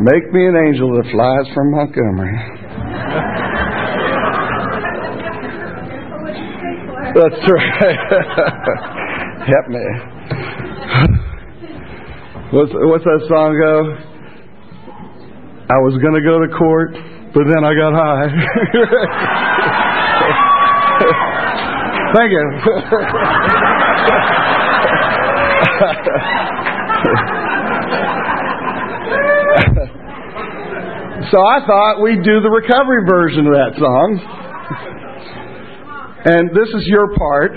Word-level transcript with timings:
Make 0.00 0.32
me 0.32 0.46
an 0.46 0.54
angel 0.68 0.94
that 0.94 1.06
flies 1.10 1.48
from 1.52 1.72
Montgomery. 1.72 2.38
That's 7.14 7.50
right. 7.50 7.98
Help 9.48 9.68
me. 9.68 9.84
What's, 12.52 12.72
what's 12.72 13.04
that 13.04 13.26
song 13.28 13.58
go? 13.60 13.96
I 15.68 15.76
was 15.84 15.98
going 16.00 16.14
to 16.14 16.22
go 16.22 16.40
to 16.40 16.48
court, 16.56 16.94
but 17.34 17.44
then 17.44 17.62
I 17.64 17.74
got 17.74 17.92
high. 17.92 18.28
Thank 22.14 22.32
you. 22.32 22.44
So 31.30 31.36
I 31.44 31.60
thought 31.66 32.00
we'd 32.00 32.24
do 32.24 32.40
the 32.40 32.48
recovery 32.48 33.04
version 33.06 33.46
of 33.46 33.52
that 33.52 33.76
song. 33.76 34.18
And 36.24 36.48
this 36.56 36.68
is 36.74 36.86
your 36.86 37.14
part. 37.16 37.52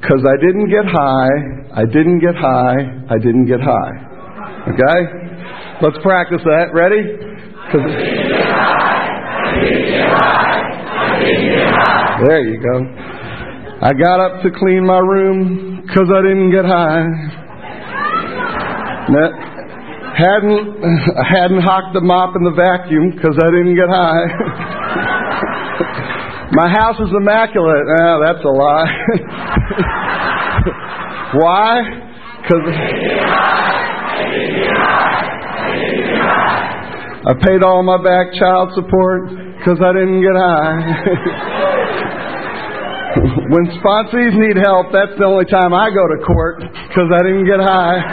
Because 0.00 0.24
I 0.26 0.36
didn't 0.40 0.70
get 0.70 0.86
high, 0.86 1.30
I 1.74 1.84
didn't 1.84 2.18
get 2.20 2.34
high, 2.34 3.04
I 3.10 3.18
didn't 3.18 3.46
get 3.46 3.60
high. 3.60 3.92
Okay? 4.72 5.00
Let's 5.82 5.98
practice 6.02 6.42
that. 6.44 6.72
Ready? 6.72 7.02
There 12.26 12.42
you 12.42 12.58
go. 12.62 12.78
I 13.80 13.92
got 13.94 14.18
up 14.18 14.42
to 14.42 14.50
clean 14.58 14.84
my 14.86 14.98
room 14.98 15.82
because 15.86 16.10
I 16.10 16.20
didn't 16.22 16.50
get 16.50 16.64
high. 16.64 17.06
Hadn't 20.18 20.82
I 20.82 21.22
hadn't 21.30 21.62
hocked 21.62 21.94
the 21.94 22.02
mop 22.02 22.34
in 22.34 22.42
the 22.42 22.50
vacuum 22.50 23.14
because 23.14 23.38
I 23.38 23.54
didn't 23.54 23.76
get 23.78 23.86
high. 23.88 24.26
My 26.58 26.66
house 26.68 26.98
is 26.98 27.12
immaculate. 27.14 27.86
Ah, 28.00 28.18
that's 28.24 28.42
a 28.42 28.48
lie. 28.48 28.90
Why? 31.44 31.82
Because 32.42 32.66
I 37.26 37.34
paid 37.46 37.62
all 37.62 37.82
my 37.82 37.98
back 38.02 38.32
child 38.40 38.72
support 38.74 39.28
because 39.58 39.78
I 39.84 39.92
didn't 39.92 40.22
get 40.22 40.34
high. 40.34 41.67
when 43.50 43.66
sponsees 43.82 44.38
need 44.38 44.62
help, 44.62 44.92
that's 44.92 45.18
the 45.18 45.24
only 45.24 45.46
time 45.46 45.74
I 45.74 45.90
go 45.90 46.06
to 46.06 46.22
court 46.24 46.60
because 46.60 47.10
I 47.10 47.18
didn't 47.22 47.46
get 47.46 47.58
high. 47.60 47.98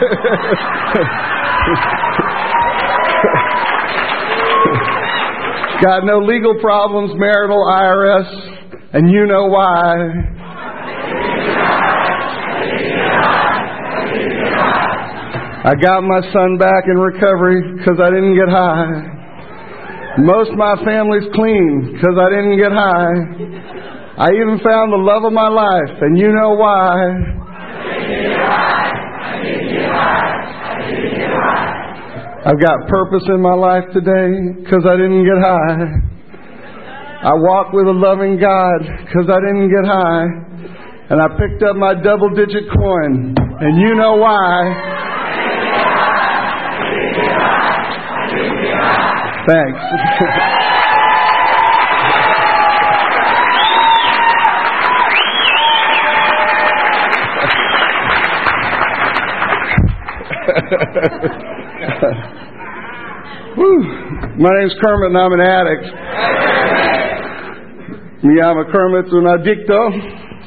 Got 5.84 6.06
no 6.06 6.20
legal 6.20 6.56
problems, 6.62 7.12
marital, 7.20 7.60
IRS, 7.60 8.94
and 8.94 9.12
you 9.12 9.26
know 9.28 9.48
why. 9.48 10.08
I 15.66 15.74
got 15.82 16.02
my 16.02 16.22
son 16.32 16.58
back 16.58 16.86
in 16.88 16.98
recovery 16.98 17.62
because 17.78 18.00
I 18.00 18.10
didn't 18.10 18.36
get 18.36 18.48
high. 18.48 19.12
Most 20.20 20.52
of 20.52 20.58
my 20.58 20.76
family's 20.86 21.28
clean 21.34 21.92
because 21.94 22.18
I 22.18 22.30
didn't 22.30 22.58
get 22.58 22.72
high. 22.72 23.12
I 24.18 24.32
even 24.32 24.60
found 24.64 24.94
the 24.94 25.04
love 25.04 25.26
of 25.26 25.34
my 25.34 25.50
life, 25.50 26.00
and 26.00 26.18
you 26.18 26.32
know 26.32 26.56
why. 26.56 26.96
I've 32.46 32.62
got 32.62 32.88
purpose 32.88 33.24
in 33.28 33.42
my 33.42 33.56
life 33.56 33.84
today 33.92 34.64
because 34.64 34.86
I 34.88 34.96
didn't 34.96 35.26
get 35.26 35.36
high. 35.44 36.16
I 37.28 37.34
walk 37.44 37.74
with 37.74 37.88
a 37.88 37.92
loving 37.92 38.40
God 38.40 38.80
because 39.04 39.28
I 39.28 39.40
didn't 39.42 39.68
get 39.68 39.84
high. 39.84 40.26
And 41.10 41.20
I 41.20 41.28
picked 41.36 41.64
up 41.64 41.76
my 41.76 41.94
double 41.96 42.30
digit 42.30 42.72
coin. 42.72 43.36
And 43.36 43.82
you 43.82 43.96
know 43.96 44.16
why. 44.16 44.72
Thanks. 49.48 50.52
My 64.38 64.52
name's 64.60 64.76
Kermit 64.84 65.10
and 65.10 65.18
I'm 65.18 65.34
an 65.34 65.42
addict. 65.42 65.86
Me 68.24 68.36
llamo 68.38 68.64
Kermit 68.72 69.12
un 69.12 69.26
adicto. 69.26 69.90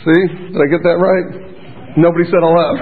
See? 0.05 0.23
Did 0.53 0.61
I 0.61 0.67
get 0.71 0.83
that 0.85 0.99
right? 1.03 1.27
Nobody 1.97 2.25
said 2.31 2.39
hello. 2.39 2.79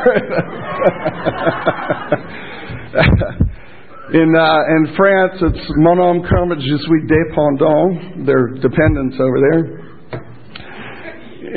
in 4.21 4.37
uh, 4.37 4.77
in 4.77 4.95
France, 4.95 5.41
it's 5.41 5.73
Mon 5.77 5.97
homme 5.99 6.23
Kermit 6.29 6.61
je 6.61 6.77
suis 6.77 7.07
dépendant. 7.07 8.27
They're 8.27 8.49
dependents 8.61 9.17
over 9.19 9.41
there. 9.41 9.65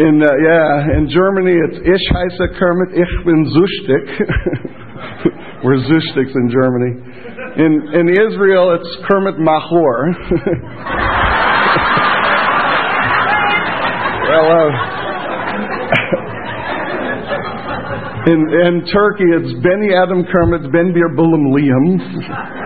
In 0.07 0.23
uh, 0.23 0.31
yeah, 0.41 0.97
in 0.97 1.09
Germany, 1.09 1.51
it's 1.51 1.79
Ich 1.83 2.09
heiße 2.15 2.47
Kermit, 2.57 2.93
ich 2.93 3.25
bin 3.25 3.45
süchtig. 3.45 4.07
We're 5.61 5.75
Zushtiks 5.75 6.33
in 6.35 6.49
Germany. 6.49 6.95
In, 7.57 7.91
in 7.99 8.07
Israel, 8.07 8.71
it's 8.79 8.97
Kermit 9.09 9.35
Mahor. 9.35 10.07
well, 14.29 14.47
uh, 14.55 14.71
in, 18.31 18.39
in 18.39 18.85
Turkey, 18.87 19.27
it's 19.35 19.51
Beni 19.61 19.93
Adam 19.93 20.23
Kermit 20.31 20.71
Ben 20.71 20.93
Bir 20.93 21.09
Bulim 21.17 21.51
Liam. 21.51 21.99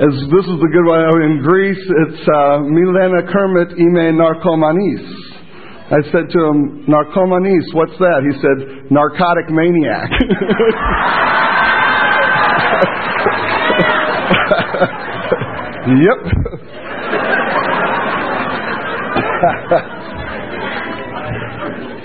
As 0.00 0.14
this 0.32 0.46
is 0.48 0.58
the 0.58 0.70
good 0.72 0.86
one. 0.88 1.22
In 1.30 1.42
Greece, 1.44 1.78
it's 1.78 2.26
uh, 2.26 2.58
Milena 2.64 3.22
Kermit 3.30 3.70
Ime 3.78 4.16
Narcomanis. 4.18 5.29
I 5.90 6.02
said 6.12 6.30
to 6.30 6.38
him, 6.46 6.86
Narcomanis, 6.86 7.74
what's 7.74 7.98
that? 7.98 8.22
He 8.22 8.30
said, 8.38 8.90
narcotic 8.92 9.50
maniac. 9.50 10.10
yep. 15.98 16.18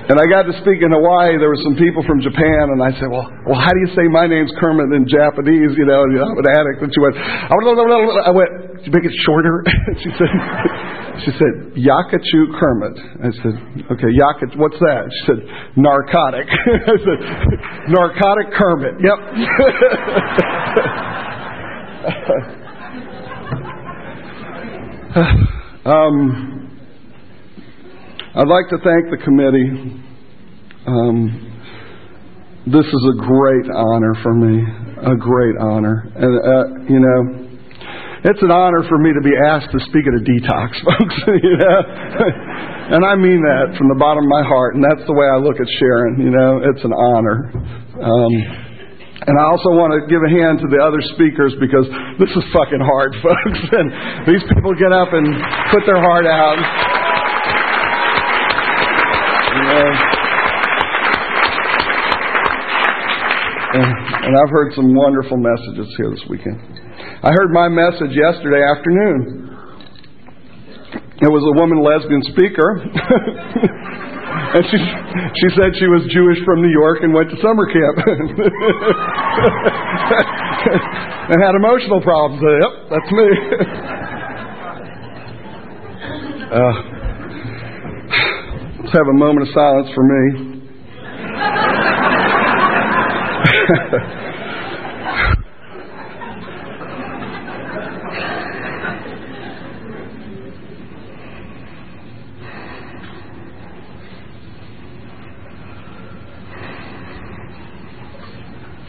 And 0.06 0.22
I 0.22 0.26
got 0.30 0.46
to 0.46 0.54
speak 0.62 0.86
in 0.86 0.94
Hawaii. 0.94 1.42
There 1.42 1.50
were 1.50 1.64
some 1.66 1.74
people 1.82 2.06
from 2.06 2.22
Japan, 2.22 2.70
and 2.70 2.78
I 2.78 2.94
said, 3.02 3.10
"Well, 3.10 3.26
well, 3.50 3.58
how 3.58 3.74
do 3.74 3.80
you 3.82 3.90
say 3.98 4.06
my 4.06 4.30
name's 4.30 4.54
Kermit 4.62 4.94
in 4.94 5.10
Japanese?" 5.10 5.74
You 5.74 5.90
know, 5.90 6.06
I'm 6.06 6.38
an 6.38 6.46
addict. 6.46 6.86
And 6.86 6.94
she 6.94 7.02
went, 7.02 7.18
"I 7.18 8.30
went, 8.30 8.65
did 8.78 8.86
you 8.86 8.92
make 8.92 9.06
it 9.06 9.14
shorter?" 9.26 9.64
she 10.04 10.10
said, 10.18 10.30
"She 11.24 11.32
said 11.32 11.74
Yakachu 11.76 12.60
Kermit." 12.60 13.00
I 13.24 13.32
said, 13.42 13.56
"Okay, 13.92 14.12
Yaka, 14.12 14.48
what's 14.58 14.80
that?" 14.80 15.10
She 15.12 15.26
said, 15.26 15.40
"Narcotic." 15.76 16.48
I 16.52 16.98
said, 17.04 17.20
"Narcotic 17.90 18.52
Kermit." 18.54 19.00
Yep. 19.02 19.20
um. 25.86 26.56
I'd 28.38 28.50
like 28.50 28.68
to 28.68 28.78
thank 28.84 29.10
the 29.10 29.18
committee. 29.24 30.04
Um, 30.86 31.46
this 32.68 32.86
is 32.86 33.04
a 33.14 33.18
great 33.24 33.72
honor 33.74 34.14
for 34.22 34.34
me, 34.34 34.60
a 35.06 35.16
great 35.16 35.56
honor. 35.62 36.04
And, 36.16 36.36
uh, 36.36 36.66
you 36.92 37.00
know, 37.00 37.55
it's 38.26 38.42
an 38.42 38.50
honor 38.50 38.82
for 38.90 38.98
me 38.98 39.14
to 39.14 39.22
be 39.22 39.38
asked 39.38 39.70
to 39.70 39.80
speak 39.86 40.10
at 40.10 40.18
a 40.18 40.24
detox, 40.26 40.74
folks. 40.86 41.18
you 41.46 41.56
know? 41.62 41.80
and 42.98 43.06
I 43.06 43.14
mean 43.14 43.38
that 43.46 43.78
from 43.78 43.86
the 43.86 44.00
bottom 44.02 44.26
of 44.26 44.32
my 44.34 44.42
heart, 44.42 44.74
and 44.74 44.82
that's 44.82 45.06
the 45.06 45.14
way 45.14 45.30
I 45.30 45.38
look 45.38 45.62
at 45.62 45.70
Sharon. 45.78 46.18
You 46.18 46.34
know, 46.34 46.66
it's 46.66 46.82
an 46.82 46.90
honor. 46.90 47.54
Um, 48.02 48.34
and 49.30 49.36
I 49.38 49.46
also 49.46 49.78
want 49.78 49.94
to 49.94 50.10
give 50.10 50.26
a 50.26 50.32
hand 50.42 50.58
to 50.62 50.68
the 50.74 50.82
other 50.82 51.02
speakers 51.14 51.54
because 51.62 51.86
this 52.18 52.30
is 52.34 52.44
fucking 52.50 52.82
hard, 52.82 53.14
folks. 53.26 53.62
And 53.78 53.88
these 54.26 54.42
people 54.50 54.74
get 54.74 54.90
up 54.90 55.14
and 55.14 55.26
put 55.70 55.86
their 55.86 56.02
heart 56.02 56.26
out. 56.26 56.58
And, 63.76 63.86
and 63.86 64.34
I've 64.34 64.50
heard 64.50 64.74
some 64.74 64.94
wonderful 64.98 65.38
messages 65.38 65.94
here 65.98 66.10
this 66.10 66.26
weekend. 66.30 66.85
I 67.24 67.32
heard 67.32 67.52
my 67.52 67.70
message 67.70 68.12
yesterday 68.12 68.60
afternoon. 68.60 69.48
it 71.22 71.32
was 71.32 71.44
a 71.48 71.54
woman 71.56 71.80
lesbian 71.80 72.20
speaker. 72.28 72.76
and 74.56 74.64
she 74.68 74.76
she 74.76 75.48
said 75.56 75.72
she 75.80 75.88
was 75.88 76.04
Jewish 76.12 76.44
from 76.44 76.60
New 76.62 76.76
York 76.76 77.00
and 77.04 77.14
went 77.14 77.30
to 77.32 77.38
summer 77.40 77.64
camp. 77.72 78.04
and 81.32 81.40
had 81.40 81.56
emotional 81.56 82.04
problems. 82.04 82.44
Yep, 82.44 82.72
that's 82.92 83.12
me. 83.16 83.32
uh, 86.52 86.76
let's 88.84 88.92
have 88.92 89.08
a 89.08 89.16
moment 89.16 89.48
of 89.48 89.56
silence 89.56 89.88
for 89.96 90.04
me. 90.04 90.52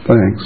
Thanks. 0.07 0.43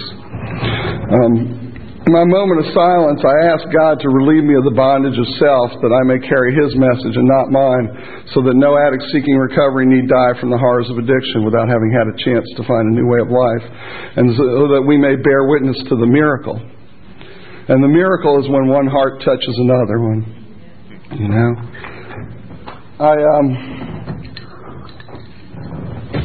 Um, 1.12 1.60
in 2.08 2.16
my 2.16 2.24
moment 2.24 2.64
of 2.64 2.72
silence, 2.72 3.20
I 3.20 3.52
ask 3.52 3.60
God 3.68 4.00
to 4.00 4.08
relieve 4.08 4.42
me 4.42 4.56
of 4.56 4.64
the 4.64 4.72
bondage 4.72 5.20
of 5.20 5.28
self 5.36 5.76
that 5.84 5.92
I 5.92 6.02
may 6.08 6.16
carry 6.16 6.56
His 6.56 6.72
message 6.72 7.12
and 7.12 7.28
not 7.28 7.52
mine, 7.52 7.86
so 8.32 8.40
that 8.40 8.56
no 8.56 8.80
addict 8.80 9.04
seeking 9.12 9.36
recovery 9.36 9.84
need 9.84 10.08
die 10.08 10.32
from 10.40 10.48
the 10.48 10.56
horrors 10.56 10.88
of 10.88 10.96
addiction 10.96 11.44
without 11.44 11.68
having 11.68 11.92
had 11.92 12.08
a 12.08 12.16
chance 12.24 12.48
to 12.56 12.64
find 12.64 12.88
a 12.88 12.94
new 12.96 13.04
way 13.04 13.20
of 13.20 13.28
life, 13.28 13.62
and 14.16 14.32
so 14.32 14.72
that 14.72 14.82
we 14.82 14.96
may 14.96 15.14
bear 15.20 15.44
witness 15.44 15.76
to 15.92 15.94
the 15.94 16.08
miracle. 16.08 16.56
And 17.68 17.84
the 17.84 17.92
miracle 17.92 18.40
is 18.40 18.48
when 18.48 18.66
one 18.66 18.88
heart 18.88 19.20
touches 19.20 19.54
another. 19.60 20.00
one. 20.00 20.24
you 21.20 21.28
know, 21.28 21.50
I 22.96 23.12
um, 23.38 23.89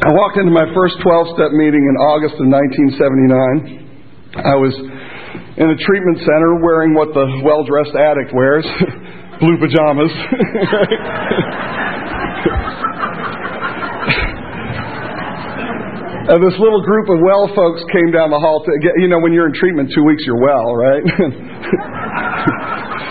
I 0.05 0.13
walked 0.13 0.37
into 0.37 0.53
my 0.53 0.69
first 0.77 1.01
12 1.01 1.33
step 1.33 1.49
meeting 1.57 1.81
in 1.81 1.97
August 1.97 2.37
of 2.37 2.45
1979. 2.45 4.37
I 4.37 4.53
was 4.53 4.69
in 4.77 5.65
a 5.65 5.77
treatment 5.81 6.21
center 6.21 6.61
wearing 6.61 6.93
what 6.93 7.09
the 7.17 7.25
well 7.41 7.65
dressed 7.65 7.97
addict 7.97 8.29
wears 8.29 8.61
blue 9.41 9.57
pajamas. 9.57 10.13
and 16.29 16.37
this 16.37 16.53
little 16.61 16.85
group 16.85 17.09
of 17.09 17.17
well 17.25 17.49
folks 17.57 17.81
came 17.89 18.13
down 18.13 18.29
the 18.29 18.37
hall 18.37 18.61
to 18.61 18.71
get, 18.85 18.93
you 19.01 19.09
know, 19.09 19.17
when 19.17 19.33
you're 19.33 19.49
in 19.49 19.57
treatment 19.57 19.89
two 19.89 20.05
weeks, 20.05 20.21
you're 20.29 20.37
well, 20.37 20.77
right? 20.77 21.01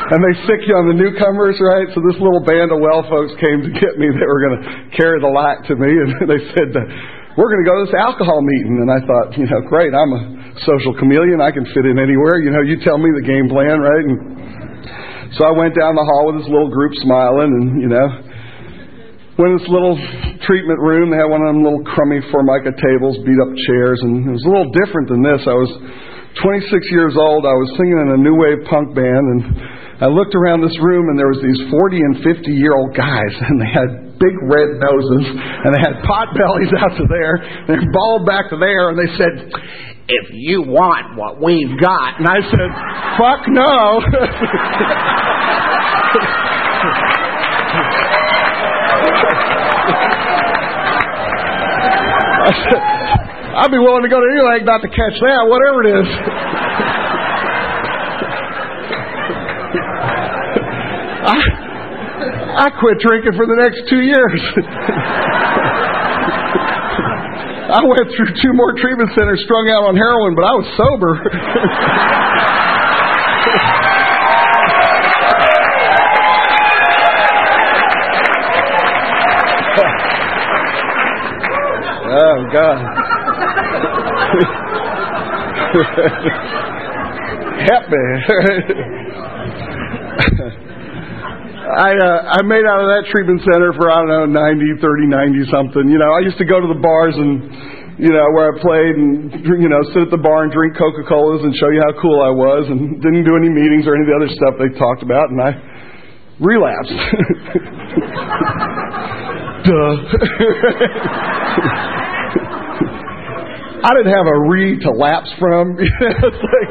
and 0.05 0.21
they 0.21 0.35
sick 0.45 0.61
you 0.69 0.77
on 0.77 0.93
the 0.93 0.99
newcomers, 1.01 1.57
right? 1.65 1.89
So 1.97 2.05
this 2.05 2.21
little 2.21 2.45
band 2.45 2.69
of 2.69 2.77
well 2.77 3.01
folks 3.09 3.33
came 3.41 3.65
to 3.65 3.73
get 3.73 3.97
me. 3.97 4.13
They 4.13 4.29
were 4.29 4.43
going 4.45 4.59
to 4.61 4.67
carry 4.93 5.17
the 5.17 5.33
lac 5.33 5.65
to 5.73 5.75
me, 5.81 5.89
and 6.05 6.29
they 6.29 6.43
said, 6.53 6.77
uh, 6.77 6.85
"We're 7.41 7.49
going 7.49 7.65
to 7.65 7.69
go 7.69 7.75
to 7.81 7.83
this 7.89 7.97
alcohol 7.97 8.45
meeting." 8.45 8.85
And 8.85 8.93
I 8.93 9.01
thought, 9.01 9.33
you 9.41 9.49
know, 9.49 9.65
great. 9.65 9.97
I'm 9.97 10.13
a 10.13 10.23
social 10.69 10.93
chameleon. 11.01 11.41
I 11.41 11.49
can 11.49 11.65
fit 11.73 11.89
in 11.89 11.97
anywhere. 11.97 12.37
You 12.45 12.53
know, 12.53 12.61
you 12.61 12.85
tell 12.85 13.01
me 13.01 13.09
the 13.17 13.25
game 13.25 13.49
plan, 13.49 13.81
right? 13.81 14.05
And 14.05 14.19
so 15.41 15.49
I 15.49 15.53
went 15.57 15.73
down 15.73 15.97
the 15.97 16.05
hall 16.05 16.29
with 16.29 16.45
this 16.45 16.51
little 16.53 16.69
group 16.69 16.93
smiling, 17.01 17.49
and 17.49 17.67
you 17.81 17.89
know, 17.89 18.09
went 19.41 19.57
in 19.57 19.59
this 19.65 19.73
little 19.73 19.97
treatment 20.45 20.85
room. 20.85 21.09
They 21.09 21.17
had 21.17 21.33
one 21.33 21.41
of 21.41 21.49
them 21.49 21.65
little 21.65 21.81
crummy 21.81 22.21
formica 22.29 22.77
tables, 22.77 23.17
beat 23.25 23.41
up 23.41 23.51
chairs, 23.73 24.05
and 24.05 24.29
it 24.29 24.33
was 24.37 24.45
a 24.45 24.53
little 24.53 24.69
different 24.85 25.09
than 25.09 25.25
this. 25.25 25.41
I 25.49 25.57
was 25.57 25.73
26 26.45 26.93
years 26.93 27.17
old. 27.17 27.49
I 27.49 27.57
was 27.57 27.73
singing 27.81 27.99
in 28.05 28.09
a 28.15 28.21
new 28.21 28.37
wave 28.37 28.69
punk 28.69 28.93
band, 28.93 29.25
and 29.33 29.74
I 30.05 30.13
looked 30.13 30.37
around 30.37 30.61
this 30.61 30.77
room 30.85 31.09
and 31.09 31.17
there 31.17 31.33
was 31.33 31.41
these 31.41 31.65
40 31.73 31.97
and 31.97 32.15
50 32.21 32.53
year 32.53 32.77
old 32.77 32.93
guys 32.93 33.33
and 33.41 33.57
they 33.57 33.73
had 33.73 34.21
big 34.21 34.37
red 34.45 34.77
noses 34.77 35.33
and 35.33 35.73
they 35.73 35.81
had 35.81 36.05
pot 36.05 36.29
bellies 36.37 36.69
out 36.77 36.93
to 37.01 37.09
there 37.09 37.41
and 37.41 37.65
they're 37.73 37.89
bald 37.89 38.29
back 38.29 38.53
to 38.53 38.61
there 38.61 38.93
and 38.93 39.01
they 39.01 39.09
said, 39.17 39.49
if 40.05 40.29
you 40.37 40.61
want 40.61 41.17
what 41.17 41.41
we've 41.41 41.73
got. 41.81 42.21
And 42.21 42.29
I 42.29 42.45
said, 42.53 42.69
fuck 43.17 43.49
no. 43.49 44.05
I 52.45 52.53
said, 52.61 52.77
I'd 53.57 53.73
be 53.73 53.81
willing 53.81 54.03
to 54.03 54.13
go 54.13 54.21
to 54.21 54.29
any 54.29 54.45
lake 54.53 54.69
not 54.69 54.85
to 54.85 54.89
catch 54.93 55.17
that, 55.17 55.49
whatever 55.49 55.81
it 55.81 55.97
is. 55.97 56.09
I, 61.25 62.69
I 62.69 62.71
quit 62.81 63.01
drinking 63.01 63.33
for 63.33 63.47
the 63.47 63.57
next 63.57 63.89
two 63.89 64.03
years. 64.05 64.41
I 67.65 67.81
went 67.83 68.13
through 68.15 68.29
two 68.43 68.53
more 68.53 68.75
treatment 68.77 69.11
centers 69.17 69.41
strung 69.45 69.69
out 69.71 69.89
on 69.89 69.97
heroin, 69.97 70.35
but 70.37 70.45
I 70.45 70.53
was 70.53 70.69
sober. 70.77 71.17
oh, 82.13 82.45
God. 82.53 82.79
Help 87.65 87.89
me. 87.89 89.05
I 91.65 91.97
uh, 91.97 92.37
I 92.37 92.45
made 92.45 92.69
out 92.69 92.85
of 92.85 92.93
that 92.93 93.09
treatment 93.09 93.41
center 93.41 93.73
for 93.73 93.89
I 93.89 94.05
don't 94.05 94.13
know 94.13 94.29
ninety, 94.29 94.69
thirty, 94.85 95.09
ninety 95.09 95.49
something. 95.49 95.89
You 95.89 95.97
know, 95.97 96.13
I 96.13 96.21
used 96.21 96.37
to 96.37 96.45
go 96.45 96.61
to 96.61 96.69
the 96.69 96.77
bars 96.77 97.17
and 97.17 97.97
you 97.97 98.13
know 98.13 98.29
where 98.37 98.53
I 98.53 98.61
played 98.61 99.01
and 99.01 99.33
you 99.65 99.73
know 99.73 99.81
sit 99.97 100.05
at 100.05 100.13
the 100.13 100.21
bar 100.21 100.45
and 100.45 100.53
drink 100.53 100.77
Coca 100.77 101.09
Colas 101.09 101.41
and 101.41 101.57
show 101.57 101.73
you 101.73 101.81
how 101.81 101.97
cool 102.05 102.21
I 102.21 102.37
was 102.37 102.69
and 102.69 103.01
didn't 103.01 103.25
do 103.25 103.41
any 103.41 103.49
meetings 103.49 103.89
or 103.89 103.97
any 103.97 104.05
of 104.05 104.13
the 104.13 104.17
other 104.21 104.29
stuff 104.37 104.61
they 104.61 104.77
talked 104.77 105.01
about 105.01 105.33
and 105.33 105.41
I 105.41 105.57
relapsed. 106.37 106.93
Duh. 109.65 109.73
I 113.85 113.93
didn't 113.97 114.13
have 114.13 114.27
a 114.27 114.41
re 114.49 114.79
to 114.81 114.91
lapse 114.93 115.31
from. 115.39 115.77
it's 115.81 116.43
like 116.45 116.69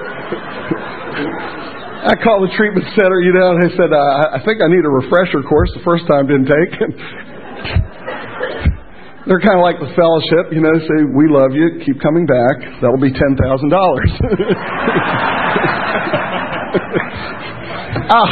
I 2.04 2.20
called 2.20 2.44
the 2.44 2.52
treatment 2.60 2.84
center, 3.00 3.24
you 3.24 3.32
know, 3.32 3.56
and 3.56 3.64
they 3.64 3.72
said, 3.80 3.96
uh, 3.96 4.36
I 4.36 4.44
think 4.44 4.60
I 4.60 4.68
need 4.68 4.84
a 4.84 4.92
refresher 4.92 5.40
course. 5.48 5.72
The 5.72 5.80
first 5.88 6.04
time 6.04 6.28
didn't 6.28 6.52
take. 6.52 6.72
They're 9.24 9.40
kind 9.40 9.56
of 9.56 9.64
like 9.64 9.80
the 9.80 9.88
fellowship, 9.96 10.52
you 10.52 10.60
know, 10.60 10.76
say, 10.84 11.08
we 11.16 11.32
love 11.32 11.56
you, 11.56 11.80
keep 11.88 12.04
coming 12.04 12.28
back. 12.28 12.60
That'll 12.84 13.00
be 13.00 13.08
$10,000. 13.08 13.40
ah, 18.12 18.32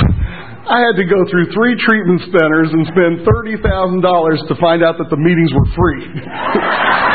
I 0.67 0.83
had 0.83 0.99
to 0.99 1.07
go 1.07 1.23
through 1.31 1.47
three 1.55 1.79
treatment 1.79 2.27
centers 2.27 2.75
and 2.75 2.83
spend 2.91 3.23
$30,000 3.23 4.51
to 4.51 4.55
find 4.59 4.83
out 4.83 4.99
that 4.99 5.07
the 5.07 5.15
meetings 5.15 5.55
were 5.55 5.71
free. 5.71 6.11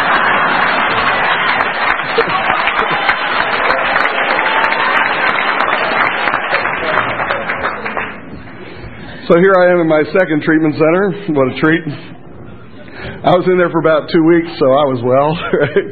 So 9.27 9.35
here 9.43 9.55
I 9.59 9.73
am 9.75 9.81
in 9.83 9.89
my 9.89 10.05
second 10.15 10.43
treatment 10.47 10.79
center. 10.79 11.35
What 11.35 11.51
a 11.51 11.59
treat. 11.59 11.83
I 11.83 13.35
was 13.35 13.43
in 13.51 13.59
there 13.59 13.71
for 13.75 13.83
about 13.83 14.07
two 14.07 14.23
weeks, 14.23 14.47
so 14.55 14.67
I 14.71 14.87
was 14.87 15.03
well. 15.03 15.35
Right? 15.35 15.83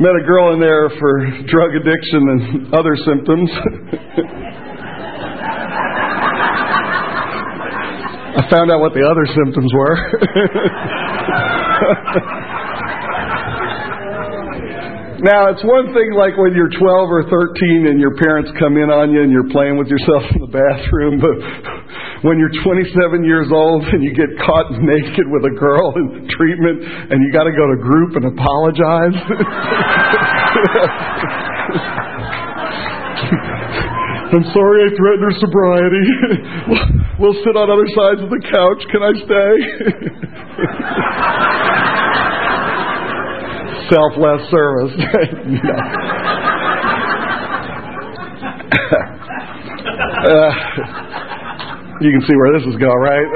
Met 0.00 0.16
a 0.16 0.24
girl 0.24 0.54
in 0.56 0.60
there 0.60 0.88
for 0.96 1.28
drug 1.44 1.76
addiction 1.76 2.24
and 2.24 2.72
other 2.72 2.96
symptoms. 3.04 3.52
I 8.32 8.48
found 8.48 8.72
out 8.72 8.80
what 8.80 8.94
the 8.96 9.04
other 9.04 9.26
symptoms 9.28 9.68
were. 9.76 9.92
Now, 15.24 15.48
it's 15.48 15.64
one 15.64 15.96
thing 15.96 16.12
like 16.12 16.36
when 16.36 16.52
you're 16.52 16.68
12 16.68 16.76
or 17.08 17.24
13 17.24 17.88
and 17.88 17.96
your 17.96 18.12
parents 18.20 18.52
come 18.60 18.76
in 18.76 18.92
on 18.92 19.08
you 19.08 19.24
and 19.24 19.32
you're 19.32 19.48
playing 19.48 19.80
with 19.80 19.88
yourself 19.88 20.20
in 20.36 20.44
the 20.44 20.52
bathroom, 20.52 21.16
but 21.16 21.32
when 22.20 22.36
you're 22.36 22.52
27 22.60 23.24
years 23.24 23.48
old 23.48 23.80
and 23.88 24.04
you 24.04 24.12
get 24.12 24.28
caught 24.44 24.68
naked 24.76 25.24
with 25.32 25.48
a 25.48 25.56
girl 25.56 25.96
in 25.96 26.28
treatment 26.36 26.84
and 27.08 27.24
you 27.24 27.32
got 27.32 27.48
to 27.48 27.54
go 27.56 27.64
to 27.64 27.80
group 27.80 28.12
and 28.20 28.28
apologize. 28.28 29.16
I'm 34.36 34.44
sorry 34.52 34.84
I 34.84 34.92
threatened 35.00 35.24
her 35.24 35.32
sobriety. 35.40 36.04
we'll 37.20 37.40
sit 37.40 37.56
on 37.56 37.72
other 37.72 37.88
sides 37.88 38.20
of 38.20 38.28
the 38.28 38.42
couch. 38.52 38.84
Can 38.92 39.00
I 39.00 39.16
stay? 39.24 39.56
selfless 43.90 44.42
service. 44.50 44.92
uh, 50.26 50.50
you 52.00 52.10
can 52.12 52.22
see 52.26 52.36
where 52.36 52.52
this 52.58 52.66
is 52.68 52.76
going, 52.76 53.00
right? 53.00 53.28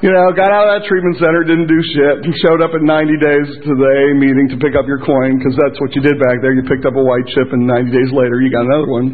you 0.02 0.10
know, 0.10 0.32
got 0.34 0.50
out 0.50 0.68
of 0.68 0.80
that 0.80 0.88
treatment 0.88 1.16
center, 1.18 1.44
didn't 1.44 1.68
do 1.68 1.80
shit, 1.94 2.24
showed 2.42 2.60
up 2.62 2.74
in 2.74 2.84
90 2.84 3.16
days 3.20 3.48
to 3.64 3.72
the 3.72 4.14
meeting 4.18 4.48
to 4.52 4.56
pick 4.58 4.74
up 4.76 4.86
your 4.86 5.00
coin 5.04 5.38
because 5.38 5.56
that's 5.56 5.80
what 5.80 5.94
you 5.94 6.02
did 6.02 6.18
back 6.18 6.42
there. 6.42 6.52
You 6.54 6.62
picked 6.66 6.84
up 6.86 6.94
a 6.96 7.04
white 7.04 7.26
chip, 7.30 7.52
and 7.52 7.66
90 7.66 7.90
days 7.92 8.10
later, 8.12 8.40
you 8.42 8.50
got 8.50 8.66
another 8.66 8.90
one. 8.90 9.08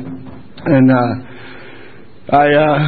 And 0.63 0.87
uh, 0.91 1.13
I, 2.33 2.47
uh, 2.55 2.79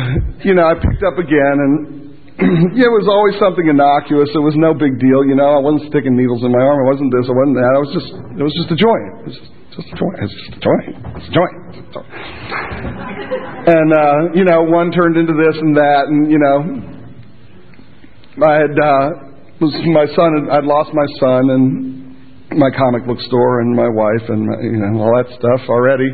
you 0.47 0.55
know, 0.55 0.65
I 0.67 0.75
picked 0.79 1.03
up 1.05 1.19
again, 1.19 1.57
and 1.59 2.04
it 2.75 2.91
was 2.91 3.07
always 3.07 3.39
something 3.39 3.63
innocuous. 3.63 4.27
It 4.35 4.43
was 4.43 4.59
no 4.59 4.75
big 4.75 4.99
deal, 4.99 5.23
you 5.23 5.39
know. 5.39 5.55
I 5.55 5.63
wasn't 5.63 5.87
sticking 5.87 6.19
needles 6.19 6.43
in 6.43 6.51
my 6.51 6.59
arm. 6.59 6.83
It 6.83 6.89
wasn't 6.91 7.15
this. 7.15 7.31
It 7.31 7.37
wasn't 7.39 7.59
that. 7.63 7.73
It 7.79 7.83
was 7.87 7.95
just, 7.95 8.11
it 8.11 8.43
was 8.43 8.55
just 8.59 8.75
a 8.75 8.79
joint. 8.79 9.07
It 9.23 9.27
was 9.31 9.39
just, 9.39 9.87
a 9.87 9.95
joint. 9.95 10.17
It's 10.19 10.35
just 10.35 10.59
a 10.59 10.63
joint. 10.67 10.99
It's 11.15 11.31
a 11.31 11.35
joint. 11.35 11.55
It's 11.71 11.79
a 11.79 11.93
joint. 11.95 12.11
and 13.71 13.89
uh, 13.95 14.19
you 14.35 14.43
know, 14.43 14.67
one 14.67 14.91
turned 14.91 15.15
into 15.15 15.31
this 15.31 15.55
and 15.63 15.79
that, 15.79 16.11
and 16.11 16.27
you 16.27 16.43
know, 16.43 16.59
I 18.43 18.67
had 18.67 18.75
uh, 18.83 19.07
was 19.63 19.71
my 19.95 20.11
son. 20.19 20.51
I'd 20.51 20.67
lost 20.67 20.91
my 20.91 21.07
son 21.23 21.55
and 21.55 21.71
my 22.59 22.75
comic 22.75 23.07
book 23.07 23.23
store 23.31 23.63
and 23.63 23.79
my 23.79 23.87
wife 23.87 24.27
and 24.27 24.43
you 24.59 24.83
know 24.83 25.07
all 25.07 25.15
that 25.23 25.31
stuff 25.39 25.71
already, 25.71 26.11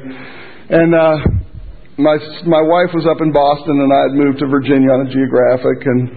and. 0.68 0.92
uh 0.92 1.48
my 2.00 2.16
my 2.49 2.62
wife 2.64 2.90
was 2.97 3.07
up 3.07 3.21
in 3.21 3.30
Boston 3.30 3.76
and 3.80 3.90
I 3.92 4.00
had 4.11 4.14
moved 4.16 4.40
to 4.40 4.49
Virginia 4.49 4.90
on 4.90 5.07
a 5.07 5.11
geographic 5.12 5.85
and 5.85 6.09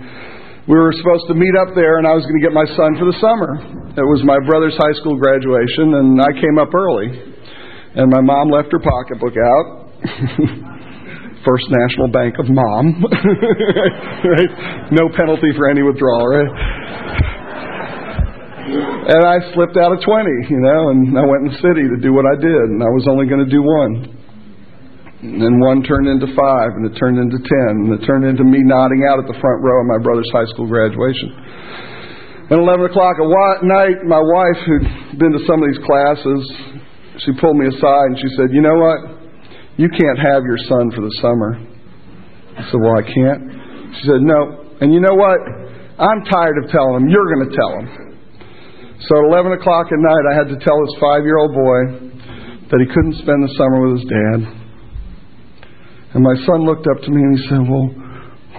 we 0.67 0.79
were 0.79 0.95
supposed 0.95 1.27
to 1.27 1.35
meet 1.35 1.53
up 1.59 1.75
there 1.75 1.99
and 1.99 2.07
I 2.07 2.15
was 2.15 2.23
going 2.23 2.39
to 2.39 2.45
get 2.45 2.55
my 2.55 2.67
son 2.73 2.95
for 2.95 3.03
the 3.03 3.17
summer. 3.19 3.59
It 3.99 4.07
was 4.07 4.23
my 4.23 4.39
brother's 4.47 4.75
high 4.79 4.95
school 4.95 5.19
graduation 5.19 5.99
and 5.99 6.17
I 6.23 6.31
came 6.39 6.55
up 6.55 6.71
early. 6.71 7.35
And 7.93 8.09
my 8.09 8.21
mom 8.25 8.49
left 8.49 8.73
her 8.73 8.81
pocketbook 8.81 9.37
out. 9.37 9.65
First 11.45 11.67
National 11.69 12.07
Bank 12.07 12.39
of 12.39 12.49
Mom. 12.49 13.03
right? 14.33 14.51
No 14.89 15.11
penalty 15.13 15.51
for 15.53 15.69
any 15.69 15.83
withdrawal, 15.83 16.25
right? 16.25 16.47
And 18.73 19.21
I 19.27 19.43
slipped 19.53 19.77
out 19.77 19.91
a 19.91 19.99
20, 19.99 20.49
you 20.49 20.61
know, 20.63 20.89
and 20.89 21.19
I 21.19 21.27
went 21.27 21.45
in 21.45 21.51
the 21.51 21.59
city 21.59 21.83
to 21.85 21.99
do 22.01 22.15
what 22.15 22.25
I 22.25 22.39
did, 22.39 22.65
and 22.71 22.81
I 22.81 22.89
was 22.95 23.05
only 23.11 23.27
going 23.27 23.43
to 23.43 23.51
do 23.51 23.61
one. 23.61 24.22
And 25.23 25.39
then 25.39 25.55
one 25.63 25.79
turned 25.87 26.11
into 26.11 26.27
five, 26.35 26.75
and 26.75 26.83
it 26.83 26.99
turned 26.99 27.15
into 27.15 27.39
ten, 27.39 27.87
and 27.87 27.95
it 27.95 28.03
turned 28.03 28.27
into 28.27 28.43
me 28.43 28.59
nodding 28.59 29.07
out 29.07 29.23
at 29.23 29.27
the 29.31 29.39
front 29.39 29.63
row 29.63 29.79
of 29.79 29.87
my 29.87 29.95
brother's 30.03 30.27
high 30.35 30.43
school 30.51 30.67
graduation. 30.67 31.31
At 32.51 32.59
11 32.59 32.91
o'clock 32.91 33.15
at 33.23 33.63
night, 33.63 34.03
my 34.03 34.19
wife, 34.19 34.59
who'd 34.67 35.15
been 35.15 35.31
to 35.31 35.39
some 35.47 35.63
of 35.63 35.71
these 35.71 35.79
classes, 35.87 36.43
she 37.23 37.31
pulled 37.39 37.55
me 37.55 37.71
aside 37.71 38.11
and 38.11 38.19
she 38.19 38.27
said, 38.35 38.51
You 38.51 38.59
know 38.59 38.75
what? 38.75 38.99
You 39.79 39.87
can't 39.87 40.19
have 40.19 40.43
your 40.43 40.59
son 40.67 40.91
for 40.91 40.99
the 40.99 41.15
summer. 41.23 41.55
I 42.59 42.67
said, 42.67 42.83
Well, 42.83 42.99
I 42.99 43.05
can't. 43.07 43.95
She 43.95 44.11
said, 44.11 44.19
No. 44.27 44.75
And 44.83 44.91
you 44.91 44.99
know 44.99 45.15
what? 45.15 45.39
I'm 46.03 46.19
tired 46.27 46.59
of 46.59 46.67
telling 46.67 46.99
him. 46.99 47.07
You're 47.07 47.31
going 47.31 47.47
to 47.47 47.55
tell 47.55 47.71
him. 47.79 47.87
So 49.07 49.23
at 49.23 49.39
11 49.39 49.55
o'clock 49.55 49.87
at 49.87 50.03
night, 50.03 50.23
I 50.27 50.35
had 50.35 50.51
to 50.51 50.59
tell 50.59 50.75
this 50.83 50.99
five 50.99 51.23
year 51.23 51.39
old 51.39 51.55
boy 51.55 52.11
that 52.75 52.79
he 52.83 52.91
couldn't 52.91 53.23
spend 53.23 53.39
the 53.39 53.55
summer 53.55 53.87
with 53.87 54.03
his 54.03 54.07
dad 54.11 54.62
and 56.13 56.21
my 56.21 56.37
son 56.45 56.61
looked 56.65 56.85
up 56.85 57.01
to 57.01 57.09
me 57.09 57.21
and 57.21 57.33
he 57.37 57.41
said, 57.49 57.61
Well, 57.65 57.89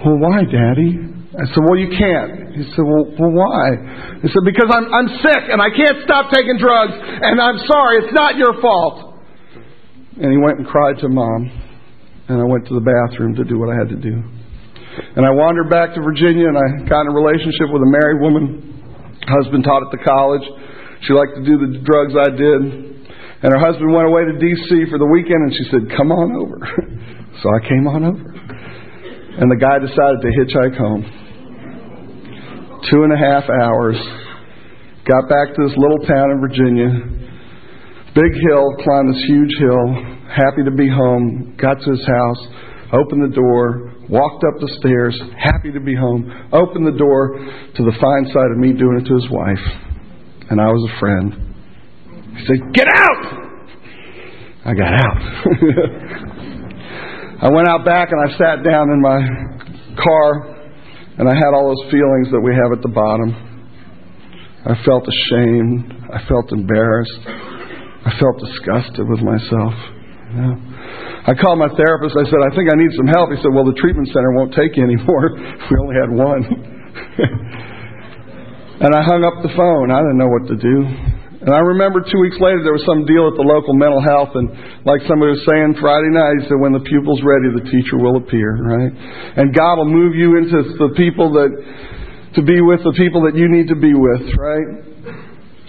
well 0.03 0.19
why, 0.19 0.43
Daddy? 0.43 1.15
I 1.35 1.43
said, 1.51 1.63
Well, 1.63 1.79
you 1.79 1.91
can't. 1.91 2.51
He 2.51 2.63
said, 2.75 2.83
Well, 2.83 3.07
well 3.15 3.31
why? 3.31 4.19
He 4.19 4.27
said, 4.27 4.43
Because 4.43 4.67
I'm, 4.71 4.91
I'm 4.91 5.09
sick 5.23 5.43
and 5.47 5.63
I 5.63 5.71
can't 5.71 6.03
stop 6.03 6.31
taking 6.35 6.59
drugs 6.59 6.95
and 6.95 7.39
I'm 7.39 7.59
sorry, 7.63 8.03
it's 8.03 8.15
not 8.15 8.35
your 8.35 8.59
fault. 8.59 9.23
And 10.19 10.31
he 10.31 10.39
went 10.39 10.59
and 10.59 10.67
cried 10.67 10.99
to 10.99 11.07
mom. 11.07 11.51
And 12.27 12.41
I 12.41 12.45
went 12.47 12.65
to 12.67 12.73
the 12.73 12.81
bathroom 12.81 13.35
to 13.35 13.43
do 13.43 13.59
what 13.59 13.69
I 13.69 13.77
had 13.77 13.87
to 13.93 13.99
do. 13.99 14.15
And 15.15 15.23
I 15.27 15.31
wandered 15.31 15.69
back 15.69 15.93
to 15.95 16.01
Virginia 16.01 16.47
and 16.47 16.57
I 16.57 16.87
got 16.89 17.05
in 17.05 17.11
a 17.11 17.15
relationship 17.15 17.69
with 17.69 17.83
a 17.83 17.91
married 17.91 18.19
woman. 18.19 19.19
Husband 19.27 19.63
taught 19.63 19.83
at 19.83 19.91
the 19.91 20.01
college. 20.03 20.43
She 21.07 21.13
liked 21.13 21.35
to 21.35 21.43
do 21.45 21.55
the 21.59 21.79
drugs 21.83 22.15
I 22.17 22.31
did. 22.33 22.59
And 23.43 23.49
her 23.53 23.61
husband 23.61 23.93
went 23.93 24.07
away 24.07 24.25
to 24.25 24.33
D.C. 24.39 24.89
for 24.89 24.97
the 24.97 25.05
weekend 25.05 25.37
and 25.45 25.53
she 25.53 25.65
said, 25.69 25.85
Come 25.95 26.11
on 26.11 26.33
over. 26.33 26.57
So 27.41 27.49
I 27.49 27.59
came 27.67 27.87
on 27.87 28.03
over. 28.05 28.35
And 29.35 29.51
the 29.51 29.59
guy 29.59 29.79
decided 29.79 30.23
to 30.23 30.29
hitchhike 30.31 30.77
home. 30.77 31.03
Two 32.89 33.03
and 33.03 33.11
a 33.11 33.19
half 33.19 33.43
hours. 33.49 33.99
Got 35.03 35.27
back 35.27 35.53
to 35.55 35.59
this 35.67 35.75
little 35.75 35.99
town 36.07 36.31
in 36.31 36.39
Virginia. 36.39 36.89
Big 38.15 38.31
hill, 38.47 38.65
climbed 38.79 39.11
this 39.11 39.23
huge 39.27 39.51
hill. 39.59 39.85
Happy 40.31 40.63
to 40.63 40.71
be 40.71 40.87
home. 40.87 41.55
Got 41.59 41.83
to 41.83 41.91
his 41.91 42.05
house. 42.07 42.41
Opened 42.93 43.27
the 43.27 43.35
door. 43.35 43.91
Walked 44.07 44.43
up 44.47 44.61
the 44.61 44.71
stairs. 44.79 45.19
Happy 45.35 45.71
to 45.73 45.81
be 45.81 45.95
home. 45.95 46.31
Opened 46.53 46.87
the 46.87 46.97
door 46.97 47.35
to 47.75 47.81
the 47.83 47.93
fine 47.99 48.25
sight 48.31 48.51
of 48.51 48.57
me 48.57 48.71
doing 48.71 49.03
it 49.03 49.07
to 49.09 49.15
his 49.15 49.27
wife. 49.29 49.65
And 50.49 50.61
I 50.61 50.67
was 50.67 50.89
a 50.89 50.99
friend. 50.99 51.33
He 52.37 52.45
said, 52.45 52.73
Get 52.73 52.87
out! 52.87 53.45
I 54.65 54.73
got 54.73 54.93
out. 54.93 56.51
I 57.35 57.51
went 57.51 57.67
out 57.67 57.83
back 57.83 58.07
and 58.11 58.19
I 58.23 58.31
sat 58.37 58.63
down 58.63 58.91
in 58.91 59.01
my 59.01 59.19
car 59.99 60.55
and 61.19 61.27
I 61.27 61.35
had 61.35 61.51
all 61.51 61.75
those 61.75 61.91
feelings 61.91 62.31
that 62.31 62.39
we 62.39 62.55
have 62.55 62.71
at 62.71 62.79
the 62.79 62.91
bottom. 62.91 63.35
I 64.63 64.79
felt 64.83 65.03
ashamed. 65.03 65.91
I 66.11 66.23
felt 66.27 66.51
embarrassed. 66.51 67.19
I 68.07 68.11
felt 68.19 68.39
disgusted 68.39 69.03
with 69.03 69.19
myself. 69.19 69.75
I 71.27 71.35
called 71.35 71.59
my 71.59 71.67
therapist. 71.75 72.15
I 72.15 72.23
said, 72.27 72.39
I 72.39 72.55
think 72.55 72.71
I 72.71 72.75
need 72.79 72.91
some 72.95 73.07
help. 73.07 73.31
He 73.31 73.37
said, 73.43 73.51
Well, 73.51 73.65
the 73.65 73.75
treatment 73.79 74.07
center 74.11 74.31
won't 74.35 74.53
take 74.53 74.75
you 74.75 74.83
anymore. 74.83 75.31
we 75.35 75.75
only 75.79 75.95
had 75.95 76.11
one. 76.11 76.43
and 78.83 78.95
I 78.95 79.01
hung 79.03 79.23
up 79.23 79.43
the 79.43 79.49
phone. 79.55 79.91
I 79.91 79.99
didn't 79.99 80.19
know 80.19 80.31
what 80.31 80.47
to 80.51 80.57
do. 80.59 81.14
And 81.45 81.53
I 81.53 81.61
remember 81.61 82.01
two 82.01 82.17
weeks 82.25 82.41
later 82.41 82.65
there 82.65 82.73
was 82.73 82.81
some 82.89 83.05
deal 83.05 83.29
at 83.29 83.37
the 83.37 83.45
local 83.45 83.77
mental 83.77 84.01
health, 84.01 84.33
and 84.33 84.49
like 84.81 85.05
somebody 85.05 85.37
was 85.37 85.45
saying 85.45 85.77
Friday 85.77 86.09
night, 86.09 86.41
he 86.41 86.49
said, 86.49 86.57
"When 86.57 86.73
the 86.73 86.81
pupil's 86.81 87.21
ready, 87.21 87.53
the 87.53 87.69
teacher 87.69 88.01
will 88.01 88.17
appear." 88.17 88.57
Right? 88.57 88.89
And 89.37 89.53
God 89.53 89.77
will 89.77 89.93
move 89.93 90.17
you 90.17 90.41
into 90.41 90.73
the 90.81 90.89
people 90.97 91.37
that 91.37 91.53
to 92.33 92.41
be 92.41 92.65
with 92.65 92.81
the 92.81 92.97
people 92.97 93.21
that 93.29 93.37
you 93.37 93.45
need 93.45 93.69
to 93.69 93.77
be 93.77 93.93
with. 93.93 94.25
Right? 94.33 94.89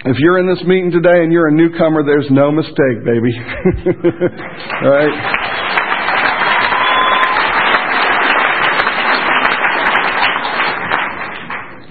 If 0.09 0.17
you're 0.17 0.39
in 0.41 0.49
this 0.49 0.65
meeting 0.65 0.91
today 0.91 1.21
and 1.21 1.31
you're 1.31 1.49
a 1.49 1.53
newcomer, 1.53 2.01
there's 2.09 2.31
no 2.31 2.51
mistake, 2.51 3.05
baby. 3.05 3.37
right? 4.81 5.13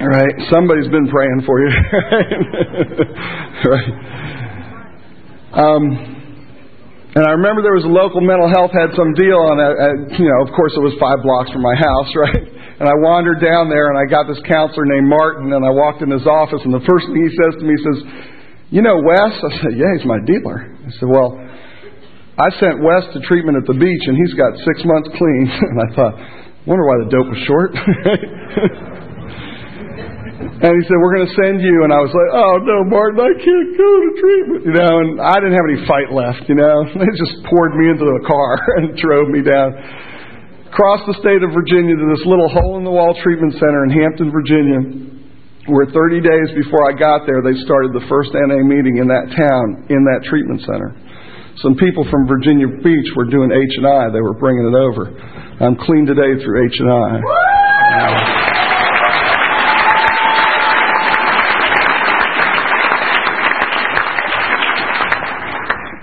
Right? 0.06 0.34
Somebody's 0.50 0.88
been 0.89 1.08
praying 1.08 1.44
for 1.46 1.60
you. 1.60 1.70
right? 3.66 3.90
Um, 5.56 6.16
and 7.16 7.24
I 7.24 7.32
remember 7.32 7.64
there 7.64 7.80
was 7.80 7.88
a 7.88 7.96
local 7.96 8.20
mental 8.20 8.52
health 8.52 8.76
had 8.76 8.92
some 8.92 9.16
deal 9.16 9.40
on 9.40 9.56
it. 9.56 10.20
You 10.20 10.28
know, 10.28 10.44
of 10.44 10.52
course, 10.52 10.76
it 10.76 10.84
was 10.84 10.92
five 11.00 11.24
blocks 11.24 11.48
from 11.48 11.64
my 11.64 11.72
house, 11.72 12.10
right? 12.28 12.44
And 12.76 12.92
I 12.92 12.96
wandered 13.00 13.40
down 13.40 13.72
there, 13.72 13.88
and 13.88 13.96
I 13.96 14.04
got 14.04 14.28
this 14.28 14.40
counselor 14.44 14.84
named 14.84 15.08
Martin, 15.08 15.56
and 15.56 15.64
I 15.64 15.72
walked 15.72 16.04
in 16.04 16.12
his 16.12 16.28
office, 16.28 16.60
and 16.68 16.76
the 16.76 16.84
first 16.84 17.08
thing 17.08 17.24
he 17.24 17.32
says 17.32 17.56
to 17.56 17.64
me, 17.64 17.72
he 17.72 17.82
says, 17.88 17.98
"You 18.68 18.82
know 18.84 19.00
Wes?" 19.00 19.32
I 19.32 19.52
said, 19.64 19.80
"Yeah, 19.80 19.96
he's 19.96 20.04
my 20.04 20.20
dealer." 20.28 20.76
He 20.86 20.92
said, 21.00 21.08
"Well." 21.08 21.40
I 22.36 22.52
sent 22.60 22.84
Wes 22.84 23.08
to 23.16 23.24
treatment 23.24 23.56
at 23.56 23.64
the 23.64 23.80
beach, 23.80 24.04
and 24.12 24.20
he's 24.20 24.36
got 24.36 24.52
six 24.60 24.84
months 24.84 25.08
clean. 25.16 25.48
and 25.72 25.80
I 25.80 25.96
thought, 25.96 26.20
wonder 26.68 26.84
why 26.84 27.00
the 27.00 27.08
dope 27.08 27.32
was 27.32 27.40
short. 27.48 27.72
And 30.56 30.72
he 30.72 30.82
said, 30.88 30.96
We're 31.04 31.16
going 31.20 31.28
to 31.28 31.36
send 31.36 31.60
you. 31.60 31.84
And 31.84 31.92
I 31.92 32.00
was 32.00 32.16
like, 32.16 32.32
Oh, 32.32 32.54
no, 32.64 32.88
Martin, 32.88 33.20
I 33.20 33.32
can't 33.36 33.72
go 33.76 33.90
to 33.92 34.12
treatment. 34.16 34.62
You 34.64 34.74
know, 34.80 34.94
and 35.04 35.10
I 35.20 35.36
didn't 35.44 35.60
have 35.60 35.68
any 35.68 35.84
fight 35.84 36.16
left, 36.16 36.48
you 36.48 36.56
know. 36.56 36.88
They 36.96 37.12
just 37.20 37.44
poured 37.52 37.76
me 37.76 37.92
into 37.92 38.08
the 38.08 38.24
car 38.24 38.56
and 38.80 38.96
drove 38.96 39.28
me 39.28 39.44
down. 39.44 39.76
Across 40.72 41.08
the 41.08 41.16
state 41.20 41.44
of 41.44 41.52
Virginia 41.52 41.96
to 41.96 42.08
this 42.12 42.24
little 42.28 42.48
hole 42.52 42.80
in 42.80 42.84
the 42.84 42.92
wall 42.92 43.16
treatment 43.24 43.56
center 43.60 43.84
in 43.88 43.92
Hampton, 43.96 44.28
Virginia, 44.32 44.80
where 45.72 45.88
30 45.88 46.20
days 46.20 46.50
before 46.56 46.84
I 46.88 46.96
got 46.96 47.24
there, 47.24 47.40
they 47.40 47.56
started 47.64 47.96
the 47.96 48.04
first 48.12 48.36
NA 48.36 48.60
meeting 48.60 49.00
in 49.00 49.08
that 49.08 49.32
town, 49.36 49.88
in 49.88 50.04
that 50.04 50.28
treatment 50.28 50.64
center. 50.68 50.92
Some 51.64 51.80
people 51.80 52.04
from 52.12 52.28
Virginia 52.28 52.68
Beach 52.68 53.10
were 53.16 53.28
doing 53.32 53.52
H 53.56 53.76
and 53.80 53.88
I. 53.88 54.12
They 54.12 54.20
were 54.20 54.36
bringing 54.36 54.68
it 54.68 54.76
over. 54.76 55.16
I'm 55.64 55.80
clean 55.80 56.04
today 56.04 56.36
through 56.44 56.68
H 56.68 56.76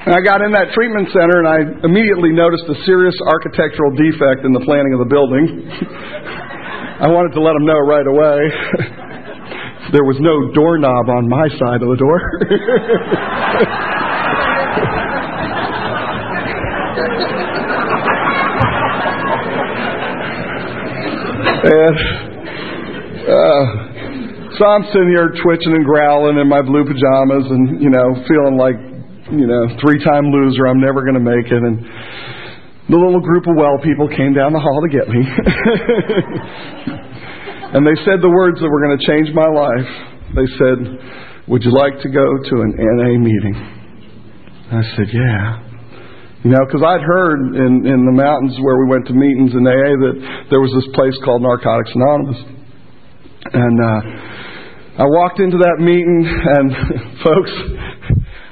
and 0.06 0.14
I. 0.14 0.20
Got 0.22 0.40
in 0.40 0.52
that 0.52 0.72
treatment 0.72 1.10
center 1.12 1.42
and 1.42 1.48
I 1.50 1.58
immediately 1.84 2.30
noticed 2.32 2.64
a 2.64 2.78
serious 2.86 3.14
architectural 3.26 3.92
defect 3.92 4.46
in 4.46 4.52
the 4.54 4.62
planning 4.64 4.94
of 4.94 5.00
the 5.02 5.10
building. 5.10 5.44
I 7.02 7.10
wanted 7.10 7.34
to 7.34 7.42
let 7.42 7.52
them 7.52 7.66
know 7.66 7.80
right 7.82 8.06
away. 8.06 8.38
there 9.92 10.06
was 10.06 10.16
no 10.20 10.54
doorknob 10.54 11.10
on 11.10 11.28
my 11.28 11.48
side 11.58 11.82
of 11.82 11.90
the 11.90 11.98
door. 11.98 12.18
and 21.66 21.96
uh, 23.22 23.64
so 24.58 24.62
I'm 24.66 24.84
sitting 24.92 25.08
here 25.08 25.32
twitching 25.42 25.72
and 25.74 25.84
growling 25.84 26.38
in 26.38 26.48
my 26.48 26.60
blue 26.60 26.84
pajamas 26.84 27.46
and, 27.50 27.80
you 27.80 27.90
know, 27.90 28.14
feeling 28.28 28.56
like, 28.60 28.91
you 29.32 29.46
know, 29.48 29.68
three 29.80 30.02
time 30.04 30.28
loser. 30.28 30.66
I'm 30.68 30.80
never 30.80 31.00
going 31.02 31.16
to 31.16 31.24
make 31.24 31.46
it. 31.48 31.62
And 31.62 31.80
the 32.90 32.98
little 33.00 33.20
group 33.20 33.46
of 33.48 33.56
well 33.56 33.78
people 33.80 34.08
came 34.08 34.34
down 34.36 34.52
the 34.52 34.60
hall 34.60 34.80
to 34.84 34.90
get 34.92 35.08
me. 35.08 35.22
and 37.72 37.86
they 37.86 37.96
said 38.04 38.20
the 38.20 38.28
words 38.28 38.60
that 38.60 38.68
were 38.68 38.82
going 38.84 38.98
to 38.98 39.04
change 39.06 39.32
my 39.32 39.48
life. 39.48 39.88
They 40.36 40.48
said, 40.60 40.78
Would 41.48 41.64
you 41.64 41.72
like 41.72 42.00
to 42.04 42.08
go 42.12 42.24
to 42.24 42.54
an 42.60 42.72
NA 42.76 43.16
meeting? 43.16 43.56
I 44.72 44.82
said, 44.96 45.08
Yeah. 45.08 45.72
You 46.42 46.50
know, 46.50 46.66
because 46.66 46.82
I'd 46.82 47.06
heard 47.06 47.54
in, 47.54 47.86
in 47.86 48.02
the 48.02 48.10
mountains 48.10 48.58
where 48.58 48.74
we 48.74 48.90
went 48.90 49.06
to 49.06 49.14
meetings 49.14 49.54
in 49.54 49.62
AA 49.62 49.94
that 50.10 50.16
there 50.50 50.58
was 50.58 50.74
this 50.74 50.90
place 50.90 51.14
called 51.22 51.40
Narcotics 51.40 51.94
Anonymous. 51.94 52.40
And 53.46 53.76
uh, 53.78 54.00
I 54.98 55.06
walked 55.06 55.38
into 55.40 55.56
that 55.56 55.78
meeting, 55.78 56.26
and 56.26 56.68
folks, 57.24 57.52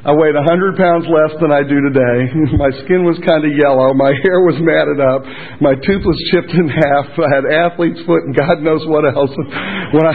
I 0.01 0.17
weighed 0.17 0.33
a 0.33 0.41
100 0.41 0.81
pounds 0.81 1.05
less 1.13 1.29
than 1.45 1.53
I 1.53 1.61
do 1.61 1.77
today. 1.77 2.33
My 2.57 2.73
skin 2.89 3.05
was 3.05 3.21
kind 3.21 3.45
of 3.45 3.53
yellow. 3.53 3.93
My 3.93 4.17
hair 4.25 4.41
was 4.49 4.57
matted 4.57 4.97
up. 4.97 5.29
My 5.61 5.77
tooth 5.77 6.01
was 6.09 6.17
chipped 6.33 6.57
in 6.57 6.73
half. 6.73 7.13
I 7.21 7.29
had 7.29 7.45
athlete's 7.45 8.01
foot 8.09 8.25
and 8.25 8.33
God 8.33 8.65
knows 8.65 8.81
what 8.89 9.05
else. 9.05 9.29
When 9.91 10.07
I, 10.07 10.15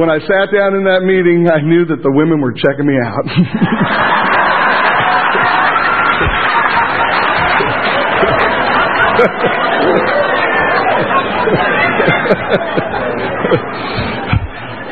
when 0.00 0.08
I 0.08 0.18
sat 0.18 0.48
down 0.50 0.74
in 0.74 0.84
that 0.88 1.04
meeting, 1.04 1.46
I 1.46 1.60
knew 1.60 1.84
that 1.84 2.02
the 2.02 2.10
women 2.10 2.40
were 2.40 2.54
checking 2.56 2.86
me 2.88 2.96
out. 2.96 3.28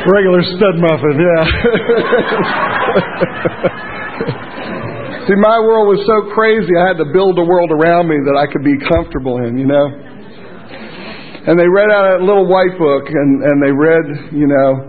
Regular 0.06 0.42
stud 0.42 0.76
muffin, 0.76 1.16
yeah. 1.18 1.44
See, 5.28 5.38
my 5.38 5.58
world 5.62 5.86
was 5.86 6.02
so 6.02 6.34
crazy, 6.34 6.74
I 6.74 6.90
had 6.90 6.98
to 6.98 7.06
build 7.14 7.38
a 7.38 7.46
world 7.46 7.70
around 7.70 8.10
me 8.10 8.18
that 8.26 8.34
I 8.34 8.50
could 8.50 8.66
be 8.66 8.74
comfortable 8.90 9.38
in, 9.46 9.54
you 9.54 9.70
know. 9.70 9.86
And 11.46 11.58
they 11.58 11.66
read 11.66 11.90
out 11.90 12.18
a 12.18 12.24
little 12.24 12.46
white 12.46 12.74
book, 12.78 13.06
and, 13.06 13.42
and 13.42 13.62
they 13.62 13.70
read, 13.70 14.34
you 14.34 14.46
know, 14.50 14.82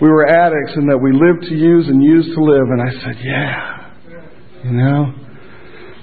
we 0.00 0.08
were 0.08 0.28
addicts 0.28 0.76
and 0.76 0.88
that 0.88 0.98
we 0.98 1.12
lived 1.12 1.48
to 1.48 1.56
use 1.56 1.88
and 1.88 2.02
used 2.02 2.34
to 2.34 2.40
live. 2.44 2.68
And 2.68 2.80
I 2.80 2.92
said, 3.04 3.16
yeah, 3.24 3.92
you 4.64 4.72
know. 4.72 5.14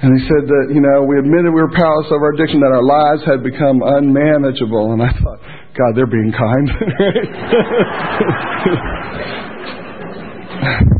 And 0.01 0.17
he 0.17 0.25
said 0.25 0.49
that, 0.49 0.73
you 0.73 0.81
know, 0.81 1.05
we 1.05 1.19
admitted 1.19 1.53
we 1.53 1.61
were 1.61 1.69
powerless 1.73 2.09
over 2.09 2.33
addiction, 2.33 2.61
that 2.61 2.73
our 2.73 2.81
lives 2.81 3.21
had 3.25 3.43
become 3.45 3.81
unmanageable. 3.85 4.93
And 4.93 5.01
I 5.01 5.13
thought, 5.13 5.39
God, 5.77 5.93
they're 5.93 6.09
being 6.09 6.33
kind. 6.33 6.69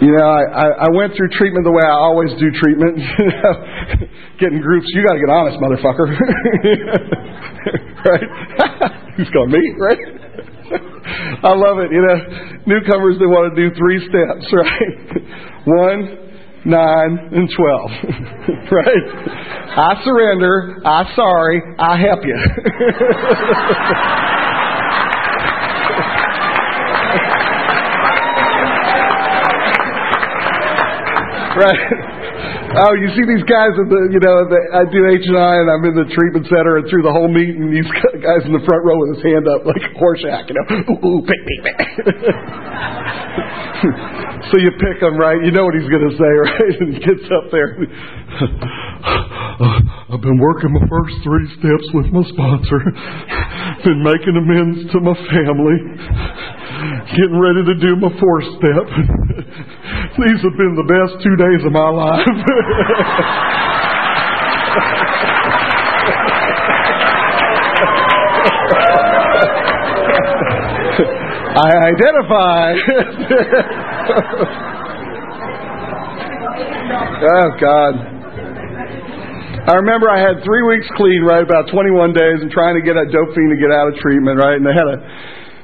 you 0.00 0.12
know, 0.16 0.26
I, 0.26 0.42
I, 0.42 0.66
I 0.86 0.88
went 0.94 1.14
through 1.16 1.28
treatment 1.30 1.64
the 1.64 1.72
way 1.72 1.82
I 1.82 1.90
always 1.90 2.30
do 2.38 2.50
treatment. 2.54 2.98
Getting 4.40 4.60
groups, 4.60 4.86
you 4.94 5.04
got 5.06 5.14
to 5.14 5.20
get 5.20 5.30
honest, 5.30 5.58
motherfucker. 5.58 6.08
right? 8.04 8.28
Who's 9.16 9.30
going 9.30 9.50
me, 9.50 9.62
right? 9.78 9.98
I 11.42 11.54
love 11.54 11.78
it. 11.78 11.90
You 11.90 12.02
know, 12.02 12.16
newcomers 12.66 13.18
they 13.18 13.26
want 13.26 13.54
to 13.54 13.68
do 13.68 13.74
three 13.74 13.98
steps, 14.08 14.52
right? 14.52 15.22
One, 15.66 16.28
nine, 16.66 17.18
and 17.32 17.48
twelve. 17.56 17.90
right? 18.70 19.06
I 19.78 20.04
surrender. 20.04 20.80
I 20.84 21.14
sorry. 21.16 21.62
I 21.78 21.96
help 21.98 22.24
you. 22.24 22.36
Right? 31.58 31.82
Oh, 32.78 32.94
you 32.94 33.08
see 33.16 33.24
these 33.26 33.42
guys 33.48 33.74
at 33.74 33.88
the, 33.90 34.00
you 34.12 34.20
know, 34.22 34.46
the, 34.46 34.60
I 34.76 34.84
do 34.86 35.00
H 35.08 35.24
and 35.26 35.40
I, 35.40 35.54
and 35.64 35.68
I'm 35.72 35.82
in 35.88 35.96
the 35.98 36.06
treatment 36.14 36.46
center, 36.46 36.78
and 36.78 36.86
through 36.86 37.02
the 37.02 37.10
whole 37.10 37.26
meeting, 37.26 37.72
these 37.72 37.88
guys 38.22 38.46
in 38.46 38.52
the 38.54 38.62
front 38.62 38.82
row 38.84 38.94
with 39.00 39.18
his 39.18 39.24
hand 39.24 39.48
up 39.48 39.66
like 39.66 39.82
a 39.82 39.92
Horshack, 39.98 40.52
you 40.52 40.54
know, 40.54 40.64
ooh, 40.68 40.98
ooh, 41.02 41.20
pick, 41.26 41.40
pick, 41.48 41.60
pick. 41.66 41.78
so 44.52 44.54
you 44.60 44.70
pick 44.78 45.02
him, 45.02 45.16
right? 45.18 45.42
You 45.42 45.50
know 45.50 45.64
what 45.64 45.74
he's 45.74 45.88
going 45.90 46.06
to 46.06 46.14
say, 46.14 46.32
right? 46.46 46.74
And 46.78 46.88
he 46.94 47.00
gets 47.00 47.26
up 47.32 47.50
there. 47.50 47.74
Uh, 49.04 50.14
I've 50.14 50.22
been 50.22 50.38
working 50.38 50.72
my 50.72 50.86
first 50.88 51.16
three 51.22 51.46
steps 51.58 51.92
with 51.94 52.06
my 52.12 52.22
sponsor, 52.30 52.80
been 53.84 54.02
making 54.02 54.36
amends 54.38 54.90
to 54.92 55.00
my 55.00 55.14
family, 55.14 55.76
getting 57.16 57.38
ready 57.38 57.64
to 57.66 57.74
do 57.78 57.96
my 57.96 58.10
fourth 58.18 58.44
step. 58.58 58.86
These 60.18 60.42
have 60.42 60.56
been 60.56 60.74
the 60.74 60.82
best 60.86 61.22
two 61.22 61.36
days 61.36 61.64
of 61.66 61.72
my 61.72 61.90
life. 61.90 62.26
I 71.60 71.90
identify. 71.90 72.74
oh, 77.30 77.50
God. 77.60 78.17
I 79.68 79.76
remember 79.84 80.08
I 80.08 80.16
had 80.16 80.40
three 80.48 80.64
weeks 80.64 80.88
clean, 80.96 81.20
right, 81.28 81.44
about 81.44 81.68
21 81.68 82.16
days, 82.16 82.40
and 82.40 82.48
trying 82.48 82.80
to 82.80 82.82
get 82.82 82.96
dope 82.96 83.36
fiend 83.36 83.52
to 83.52 83.60
get 83.60 83.68
out 83.68 83.92
of 83.92 84.00
treatment, 84.00 84.40
right? 84.40 84.56
And 84.56 84.64
they 84.64 84.72
had 84.72 84.88
a 84.88 84.96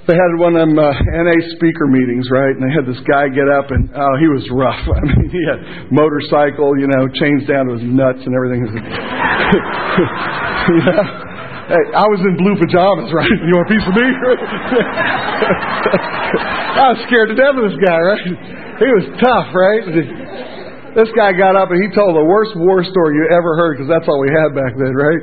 they 0.05 0.13
had 0.13 0.37
one 0.37 0.53
of 0.53 0.69
them 0.69 0.77
uh, 0.77 0.93
NA 0.93 1.41
speaker 1.57 1.89
meetings, 1.89 2.29
right? 2.29 2.53
And 2.53 2.61
they 2.61 2.69
had 2.69 2.85
this 2.85 3.01
guy 3.09 3.33
get 3.33 3.49
up, 3.49 3.73
and 3.73 3.89
oh, 3.97 4.15
he 4.21 4.29
was 4.29 4.45
rough. 4.53 4.77
I 4.93 5.01
mean, 5.01 5.33
he 5.33 5.41
had 5.49 5.89
motorcycle, 5.89 6.77
you 6.77 6.85
know, 6.85 7.09
chains 7.17 7.49
down 7.49 7.73
to 7.73 7.81
his 7.81 7.87
nuts 7.89 8.21
and 8.21 8.37
everything. 8.37 8.69
know? 8.69 8.85
Hey, 11.65 11.97
I 11.97 12.05
was 12.05 12.21
in 12.21 12.37
blue 12.37 12.61
pajamas, 12.61 13.09
right? 13.09 13.33
You 13.49 13.57
want 13.57 13.65
a 13.65 13.73
piece 13.73 13.89
of 13.89 13.97
me? 13.97 14.05
I 16.77 16.93
was 16.93 17.01
scared 17.09 17.33
to 17.33 17.37
death 17.41 17.57
of 17.57 17.65
this 17.65 17.81
guy, 17.81 17.97
right? 18.05 18.21
He 18.85 18.89
was 19.01 19.09
tough, 19.17 19.49
right? 19.57 19.81
This 20.95 21.11
guy 21.19 21.35
got 21.35 21.59
up 21.59 21.71
and 21.75 21.83
he 21.83 21.91
told 21.91 22.15
the 22.15 22.23
worst 22.23 22.55
war 22.55 22.83
story 22.87 23.19
you 23.19 23.27
ever 23.35 23.59
heard 23.59 23.77
because 23.77 23.91
that's 23.91 24.07
all 24.07 24.23
we 24.23 24.31
had 24.31 24.55
back 24.55 24.73
then, 24.79 24.95
right? 24.95 25.23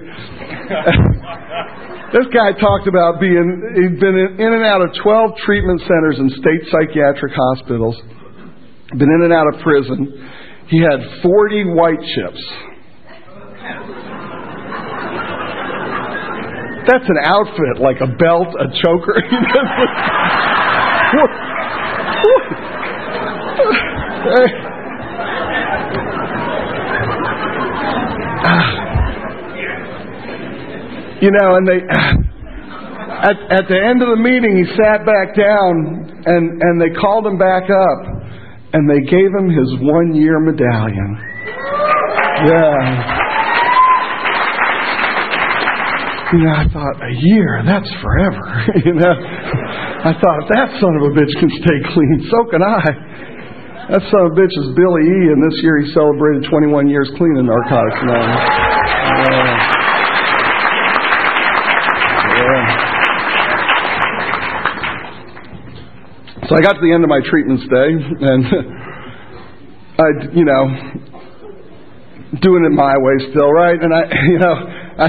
This 2.12 2.28
guy 2.34 2.52
talked 2.60 2.88
about 2.92 3.22
being, 3.22 3.40
he'd 3.74 3.98
been 3.98 4.36
in 4.38 4.52
and 4.52 4.66
out 4.66 4.82
of 4.82 4.90
12 5.02 5.32
treatment 5.46 5.80
centers 5.80 6.20
and 6.20 6.30
state 6.32 6.68
psychiatric 6.68 7.32
hospitals, 7.34 7.96
been 8.98 9.08
in 9.08 9.22
and 9.24 9.32
out 9.32 9.48
of 9.48 9.62
prison. 9.62 10.20
He 10.68 10.82
had 10.82 11.00
40 11.24 11.64
white 11.72 12.02
chips. 12.02 12.44
That's 16.86 17.08
an 17.08 17.18
outfit, 17.24 17.80
like 17.80 18.02
a 18.02 18.08
belt, 18.18 18.56
a 18.60 18.68
choker. 18.84 19.16
You 31.22 31.30
know, 31.30 31.56
and 31.56 31.68
they 31.68 31.80
at 33.22 33.38
at 33.54 33.68
the 33.70 33.78
end 33.78 34.02
of 34.02 34.10
the 34.10 34.18
meeting 34.18 34.58
he 34.58 34.66
sat 34.74 35.06
back 35.06 35.36
down 35.38 36.24
and 36.26 36.62
and 36.62 36.82
they 36.82 36.90
called 36.98 37.28
him 37.28 37.38
back 37.38 37.70
up 37.70 38.00
and 38.74 38.90
they 38.90 39.02
gave 39.06 39.30
him 39.30 39.50
his 39.50 39.70
one 39.82 40.16
year 40.16 40.40
medallion. 40.40 41.18
Yeah. 42.48 43.20
You 46.32 46.40
know, 46.48 46.56
I 46.56 46.64
thought, 46.72 46.96
a 46.96 47.12
year, 47.12 47.62
that's 47.68 47.92
forever. 48.00 48.48
you 48.88 48.94
know, 48.96 49.12
I 49.12 50.16
thought, 50.16 50.38
if 50.42 50.48
that 50.56 50.70
son 50.80 50.96
of 50.96 51.04
a 51.04 51.14
bitch 51.14 51.34
can 51.38 51.52
stay 51.52 51.80
clean, 51.92 52.24
so 52.32 52.48
can 52.50 52.64
I. 52.64 52.88
That 53.90 54.06
son 54.14 54.30
of 54.30 54.34
a 54.34 54.36
bitch 54.38 54.54
is 54.54 54.70
Billy 54.78 55.04
E., 55.10 55.34
and 55.34 55.42
this 55.42 55.58
year 55.66 55.82
he 55.82 55.90
celebrated 55.92 56.46
21 56.50 56.88
years 56.88 57.10
clean 57.18 57.34
in 57.38 57.50
Narcotics 57.50 57.98
Anonymous. 57.98 58.38
Yeah. 62.38 62.92
So 66.46 66.56
I 66.56 66.62
got 66.62 66.74
to 66.78 66.82
the 66.84 66.94
end 66.94 67.04
of 67.04 67.10
my 67.10 67.22
treatment 67.26 67.62
stay, 67.66 67.90
and 67.98 68.46
I, 70.04 70.08
you 70.36 70.46
know, 70.46 70.64
doing 72.38 72.64
it 72.70 72.74
my 72.76 72.94
way 73.02 73.18
still, 73.34 73.50
right? 73.50 73.82
And 73.82 73.94
I, 73.94 74.02
you 74.30 74.40
know, 74.40 74.56
I, 75.02 75.08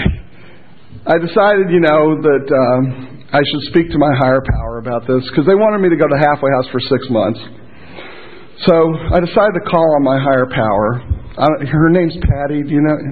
I 1.12 1.18
decided, 1.18 1.68
you 1.68 1.80
know, 1.84 2.16
that 2.24 2.46
um, 2.48 3.26
I 3.32 3.40
should 3.44 3.62
speak 3.68 3.92
to 3.92 3.98
my 3.98 4.10
higher 4.16 4.40
power 4.40 4.78
about 4.78 5.06
this 5.06 5.28
because 5.28 5.44
they 5.44 5.54
wanted 5.54 5.84
me 5.84 5.90
to 5.90 5.96
go 5.96 6.08
to 6.08 6.16
halfway 6.16 6.50
house 6.56 6.66
for 6.72 6.80
six 6.80 7.04
months. 7.10 7.40
So 8.66 8.74
I 9.10 9.18
decided 9.18 9.58
to 9.58 9.64
call 9.66 9.96
on 9.98 10.04
my 10.04 10.22
higher 10.22 10.46
power. 10.46 11.02
I, 11.34 11.46
her 11.66 11.90
name's 11.90 12.14
Patty. 12.22 12.62
Do 12.62 12.70
you 12.70 12.82
know? 12.82 12.94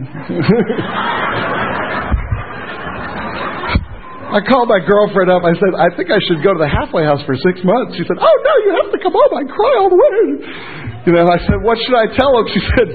I 4.30 4.38
called 4.46 4.70
my 4.70 4.78
girlfriend 4.78 5.26
up. 5.26 5.42
I 5.42 5.58
said, 5.58 5.74
I 5.74 5.90
think 5.98 6.14
I 6.14 6.22
should 6.22 6.38
go 6.46 6.54
to 6.54 6.60
the 6.62 6.70
halfway 6.70 7.02
house 7.02 7.18
for 7.26 7.34
six 7.34 7.66
months. 7.66 7.98
She 7.98 8.06
said, 8.06 8.14
Oh 8.14 8.36
no, 8.46 8.54
you 8.62 8.70
have 8.78 8.94
to 8.94 8.98
come 9.02 9.10
home. 9.10 9.34
I 9.34 9.42
cry 9.42 9.74
all 9.82 9.90
the 9.90 9.98
way. 9.98 10.38
You 11.10 11.18
know, 11.18 11.26
I 11.26 11.42
said, 11.42 11.58
What 11.66 11.82
should 11.82 11.98
I 11.98 12.06
tell 12.14 12.30
him? 12.38 12.46
She 12.54 12.62
said, 12.78 12.94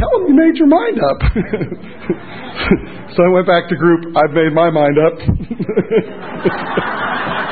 Tell 0.00 0.08
him 0.16 0.32
you 0.32 0.36
made 0.40 0.56
your 0.56 0.72
mind 0.72 0.96
up. 0.96 1.20
so 3.12 3.20
I 3.20 3.28
went 3.36 3.44
back 3.46 3.68
to 3.68 3.76
group. 3.76 4.16
I've 4.16 4.32
made 4.32 4.56
my 4.56 4.72
mind 4.72 4.96
up. 4.96 5.20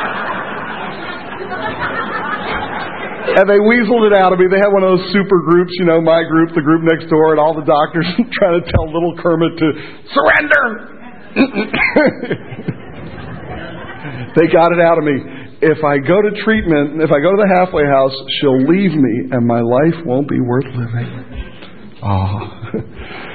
and 3.36 3.48
they 3.48 3.58
weaseled 3.58 4.06
it 4.06 4.12
out 4.12 4.32
of 4.32 4.38
me. 4.38 4.46
They 4.50 4.60
had 4.60 4.72
one 4.72 4.84
of 4.84 4.98
those 4.98 5.12
super 5.12 5.40
groups, 5.48 5.72
you 5.78 5.84
know, 5.84 6.00
my 6.00 6.22
group, 6.24 6.54
the 6.54 6.60
group 6.60 6.82
next 6.84 7.08
door, 7.08 7.30
and 7.32 7.40
all 7.40 7.54
the 7.54 7.64
doctors 7.64 8.06
trying 8.38 8.60
to 8.60 8.66
tell 8.68 8.92
little 8.92 9.16
Kermit 9.18 9.56
to 9.58 9.72
surrender. 10.12 10.98
they 14.36 14.46
got 14.52 14.72
it 14.72 14.80
out 14.80 14.98
of 14.98 15.04
me. 15.04 15.16
If 15.62 15.82
I 15.84 15.98
go 15.98 16.20
to 16.20 16.30
treatment, 16.42 17.00
if 17.00 17.10
I 17.10 17.20
go 17.22 17.30
to 17.30 17.36
the 17.38 17.48
halfway 17.56 17.86
house, 17.86 18.12
she'll 18.40 18.66
leave 18.66 18.92
me, 18.92 19.30
and 19.30 19.46
my 19.46 19.60
life 19.60 19.94
won't 20.04 20.28
be 20.28 20.40
worth 20.40 20.66
living. 20.74 21.24
Oh. 22.02 22.50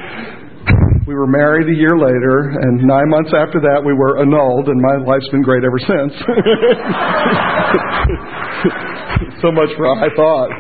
we 1.08 1.16
were 1.16 1.26
married 1.26 1.72
a 1.72 1.78
year 1.80 1.96
later, 1.96 2.52
and 2.52 2.84
nine 2.84 3.08
months 3.08 3.32
after 3.32 3.64
that, 3.64 3.80
we 3.80 3.96
were 3.96 4.20
annulled, 4.20 4.68
and 4.68 4.76
my 4.76 5.00
life's 5.08 5.32
been 5.32 5.40
great 5.40 5.64
ever 5.64 5.80
since. 5.80 6.12
so 9.40 9.56
much 9.56 9.72
for 9.80 9.88
I 9.88 10.12
thought. 10.20 10.52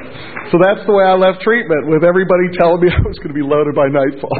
So 0.48 0.56
that's 0.64 0.88
the 0.88 0.96
way 0.96 1.04
I 1.04 1.20
left 1.20 1.44
treatment, 1.44 1.92
with 1.92 2.08
everybody 2.08 2.48
telling 2.56 2.80
me 2.80 2.88
I 2.96 3.04
was 3.04 3.20
going 3.20 3.36
to 3.36 3.40
be 3.40 3.44
loaded 3.44 3.76
by 3.76 3.92
nightfall. 3.92 4.32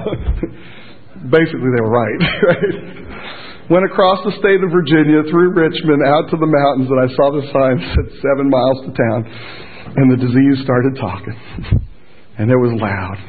Basically, 1.28 1.76
they 1.76 1.84
were 1.84 1.92
right. 1.92 2.22
right? 2.56 3.68
Went 3.68 3.84
across 3.84 4.24
the 4.24 4.32
state 4.40 4.64
of 4.64 4.72
Virginia, 4.72 5.28
through 5.28 5.60
Richmond, 5.60 6.08
out 6.08 6.32
to 6.32 6.40
the 6.40 6.48
mountains, 6.48 6.88
and 6.88 7.04
I 7.04 7.12
saw 7.20 7.36
the 7.36 7.44
sign 7.52 7.84
that 7.84 7.90
said 8.00 8.08
seven 8.24 8.48
miles 8.48 8.80
to 8.88 8.96
town, 8.96 9.28
and 9.92 10.08
the 10.08 10.24
disease 10.24 10.64
started 10.64 10.96
talking. 10.96 11.36
And 12.40 12.48
it 12.48 12.56
was 12.56 12.72
loud. 12.80 13.20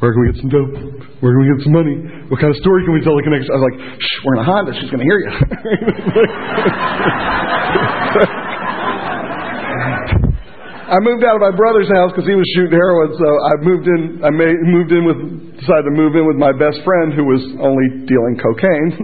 Where 0.00 0.12
can 0.12 0.20
we 0.20 0.28
get 0.32 0.40
some 0.44 0.50
dope? 0.52 0.72
Where 1.24 1.32
can 1.32 1.40
we 1.40 1.48
get 1.56 1.64
some 1.64 1.72
money? 1.72 1.96
What 2.28 2.36
kind 2.36 2.52
of 2.52 2.60
story 2.60 2.84
can 2.84 2.92
we 2.92 3.00
tell 3.00 3.16
the 3.16 3.24
connection? 3.24 3.48
I 3.48 3.56
was 3.56 3.64
like, 3.72 3.80
Shh, 3.96 4.16
we're 4.24 4.36
in 4.36 4.40
a 4.40 4.44
Honda. 4.44 4.72
She's 4.76 4.90
going 4.92 5.00
to 5.00 5.08
hear 5.08 5.20
you. 5.24 5.32
I 10.86 11.02
moved 11.02 11.24
out 11.24 11.34
of 11.34 11.40
my 11.42 11.50
brother's 11.50 11.88
house 11.90 12.12
because 12.14 12.30
he 12.30 12.36
was 12.38 12.46
shooting 12.54 12.78
heroin, 12.78 13.10
so 13.18 13.26
I 13.26 13.58
moved 13.58 13.90
in. 13.90 14.22
I 14.22 14.30
made, 14.30 14.54
moved 14.70 14.92
in 14.92 15.02
with, 15.02 15.18
decided 15.58 15.90
to 15.90 15.92
move 15.96 16.14
in 16.14 16.28
with 16.28 16.36
my 16.36 16.52
best 16.52 16.78
friend 16.86 17.10
who 17.10 17.24
was 17.26 17.42
only 17.58 18.06
dealing 18.06 18.38
cocaine. 18.38 18.94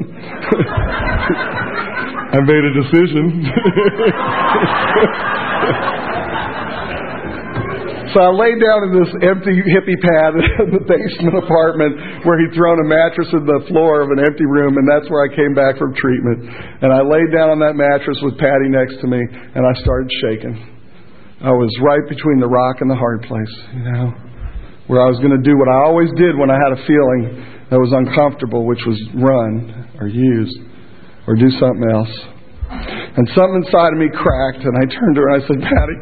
I 2.37 2.38
made 2.44 2.62
a 2.62 2.72
decision. 2.87 3.50
so 8.12 8.20
I 8.20 8.31
laid 8.33 8.61
down 8.61 8.81
in 8.88 8.92
this 8.92 9.12
empty 9.25 9.57
hippie 9.72 10.01
pad 10.01 10.33
in 10.64 10.68
the 10.77 10.85
basement 10.85 11.37
apartment 11.40 12.25
where 12.29 12.37
he'd 12.40 12.53
thrown 12.53 12.81
a 12.81 12.88
mattress 12.88 13.29
in 13.33 13.44
the 13.48 13.64
floor 13.68 14.05
of 14.05 14.12
an 14.12 14.20
empty 14.20 14.44
room, 14.44 14.77
and 14.77 14.85
that's 14.85 15.09
where 15.09 15.25
I 15.25 15.31
came 15.33 15.57
back 15.57 15.81
from 15.81 15.96
treatment. 15.96 16.44
And 16.85 16.92
I 16.92 17.01
laid 17.01 17.33
down 17.33 17.51
on 17.53 17.59
that 17.64 17.72
mattress 17.75 18.20
with 18.20 18.37
Patty 18.37 18.68
next 18.68 19.01
to 19.01 19.07
me, 19.09 19.20
and 19.20 19.64
I 19.64 19.72
started 19.81 20.12
shaking. 20.20 20.55
I 21.42 21.51
was 21.51 21.72
right 21.83 22.07
between 22.07 22.38
the 22.38 22.46
rock 22.46 22.85
and 22.85 22.88
the 22.88 22.94
hard 22.94 23.27
place, 23.27 23.55
you 23.75 23.83
know, 23.83 24.14
where 24.87 25.03
I 25.03 25.11
was 25.11 25.18
going 25.18 25.35
to 25.35 25.42
do 25.42 25.59
what 25.59 25.66
I 25.66 25.90
always 25.90 26.12
did 26.14 26.38
when 26.38 26.53
I 26.53 26.59
had 26.61 26.77
a 26.77 26.81
feeling 26.87 27.22
that 27.72 27.81
was 27.81 27.90
uncomfortable, 27.90 28.62
which 28.62 28.85
was 28.87 29.01
run 29.18 29.90
or 29.98 30.07
use 30.07 30.53
or 31.27 31.35
do 31.35 31.51
something 31.59 31.88
else. 31.90 32.14
And 33.16 33.27
something 33.35 33.64
inside 33.66 33.92
of 33.92 33.98
me 33.98 34.09
cracked, 34.12 34.62
and 34.64 34.75
I 34.79 34.87
turned 34.87 35.14
to 35.16 35.20
her 35.20 35.29
and 35.35 35.37
I 35.42 35.44
said, 35.44 35.59
Patty, 35.61 35.96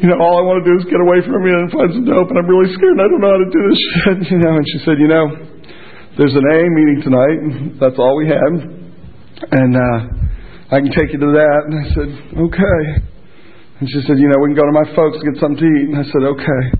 you 0.00 0.08
know, 0.08 0.16
all 0.16 0.40
I 0.40 0.44
want 0.44 0.64
to 0.64 0.66
do 0.66 0.74
is 0.80 0.88
get 0.88 1.00
away 1.00 1.20
from 1.20 1.44
you 1.44 1.54
and 1.60 1.68
find 1.68 1.92
some 1.92 2.06
dope, 2.08 2.32
and 2.32 2.40
I'm 2.40 2.48
really 2.48 2.72
scared 2.72 2.96
and 2.96 3.04
I 3.04 3.08
don't 3.08 3.20
know 3.20 3.34
how 3.36 3.42
to 3.44 3.52
do 3.52 3.62
this 3.68 3.80
shit, 3.92 4.18
you 4.32 4.40
know. 4.40 4.54
And 4.56 4.64
she 4.64 4.78
said, 4.82 4.96
you 4.96 5.10
know, 5.12 5.24
there's 6.16 6.34
an 6.34 6.44
AA 6.44 6.68
meeting 6.72 7.00
tonight, 7.04 7.38
and 7.44 7.52
that's 7.76 8.00
all 8.00 8.16
we 8.16 8.28
had, 8.28 8.50
and 8.50 9.70
uh, 9.76 9.98
I 10.72 10.80
can 10.80 10.92
take 10.92 11.12
you 11.12 11.20
to 11.20 11.30
that. 11.36 11.60
And 11.68 11.74
I 11.76 11.86
said, 11.92 12.08
okay. 12.48 13.10
And 13.80 13.88
she 13.88 14.04
said, 14.04 14.20
You 14.20 14.28
know, 14.28 14.36
we 14.44 14.52
can 14.52 14.60
go 14.60 14.68
to 14.68 14.76
my 14.76 14.84
folks 14.92 15.16
and 15.18 15.24
get 15.32 15.40
something 15.40 15.56
to 15.56 15.64
eat. 15.64 15.88
And 15.88 15.96
I 15.96 16.04
said, 16.12 16.20
Okay. 16.20 16.76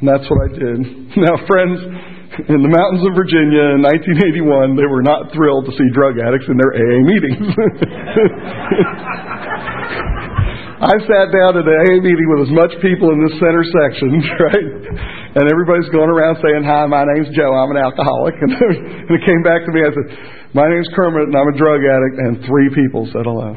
And 0.00 0.04
that's 0.04 0.28
what 0.28 0.44
I 0.44 0.52
did. 0.52 0.76
Now, 1.24 1.40
friends, 1.48 1.80
in 2.52 2.60
the 2.60 2.68
mountains 2.68 3.00
of 3.06 3.14
Virginia 3.16 3.78
in 3.78 3.80
1981, 3.80 4.76
they 4.76 4.84
were 4.84 5.00
not 5.00 5.32
thrilled 5.32 5.64
to 5.64 5.72
see 5.72 5.88
drug 5.94 6.20
addicts 6.20 6.44
in 6.50 6.58
their 6.58 6.74
AA 6.74 6.98
meetings. 7.00 7.48
I 10.84 10.94
sat 11.00 11.32
down 11.32 11.56
at 11.56 11.64
an 11.64 11.76
AA 11.80 11.96
meeting 12.04 12.28
with 12.36 12.44
as 12.44 12.52
much 12.52 12.72
people 12.84 13.08
in 13.16 13.24
this 13.24 13.40
center 13.40 13.64
section, 13.64 14.20
right? 14.52 14.68
And 15.32 15.44
everybody's 15.48 15.88
going 15.88 16.12
around 16.12 16.38
saying, 16.44 16.62
Hi, 16.68 16.84
my 16.84 17.08
name's 17.08 17.32
Joe, 17.32 17.56
I'm 17.56 17.72
an 17.72 17.80
alcoholic. 17.80 18.36
And, 18.44 18.52
and 18.52 19.12
it 19.16 19.22
came 19.24 19.40
back 19.40 19.64
to 19.64 19.72
me, 19.72 19.80
I 19.80 19.90
said, 19.96 20.08
My 20.52 20.68
name's 20.68 20.88
Kermit, 20.92 21.32
and 21.32 21.36
I'm 21.36 21.48
a 21.48 21.56
drug 21.56 21.80
addict. 21.80 22.16
And 22.20 22.32
three 22.44 22.68
people 22.76 23.08
said 23.08 23.24
hello 23.24 23.56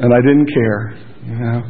and 0.00 0.16
I 0.16 0.20
didn't 0.24 0.48
care, 0.48 0.96
you 1.28 1.36
know. 1.36 1.60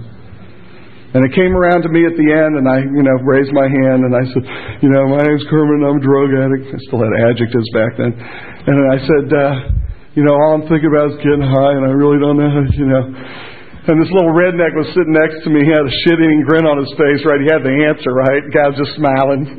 And 1.11 1.27
it 1.27 1.35
came 1.35 1.51
around 1.59 1.83
to 1.83 1.91
me 1.91 2.07
at 2.07 2.15
the 2.15 2.29
end, 2.31 2.55
and 2.55 2.71
I, 2.71 2.87
you 2.87 3.03
know, 3.03 3.19
raised 3.27 3.51
my 3.51 3.67
hand 3.67 4.07
and 4.07 4.15
I 4.15 4.23
said, 4.31 4.45
you 4.79 4.87
know, 4.95 5.11
my 5.11 5.19
name's 5.27 5.43
Kermit, 5.51 5.83
and 5.83 5.87
I'm 5.91 5.99
a 5.99 6.05
drug 6.07 6.31
addict. 6.31 6.71
I 6.71 6.79
still 6.87 7.03
had 7.03 7.11
adjectives 7.27 7.67
back 7.75 7.99
then. 7.99 8.15
And 8.15 8.77
I 8.95 8.99
said, 9.03 9.27
uh, 9.35 9.55
you 10.15 10.23
know, 10.23 10.39
all 10.39 10.63
I'm 10.63 10.67
thinking 10.71 10.87
about 10.87 11.11
is 11.11 11.19
getting 11.19 11.43
high, 11.43 11.75
and 11.75 11.83
I 11.83 11.91
really 11.91 12.23
don't 12.23 12.39
know 12.39 12.55
you 12.79 12.87
know. 12.87 13.05
And 13.89 13.97
this 13.97 14.13
little 14.13 14.37
redneck 14.37 14.77
was 14.77 14.93
sitting 14.93 15.17
next 15.17 15.41
to 15.45 15.49
me. 15.49 15.65
He 15.65 15.73
had 15.73 15.81
a 15.81 15.95
shit-eating 16.05 16.45
grin 16.45 16.69
on 16.69 16.85
his 16.85 16.93
face, 17.01 17.25
right? 17.25 17.41
He 17.41 17.49
had 17.49 17.65
the 17.65 17.73
answer, 17.89 18.13
right? 18.13 18.45
The 18.45 18.77
just 18.77 18.93
smiling. 19.01 19.49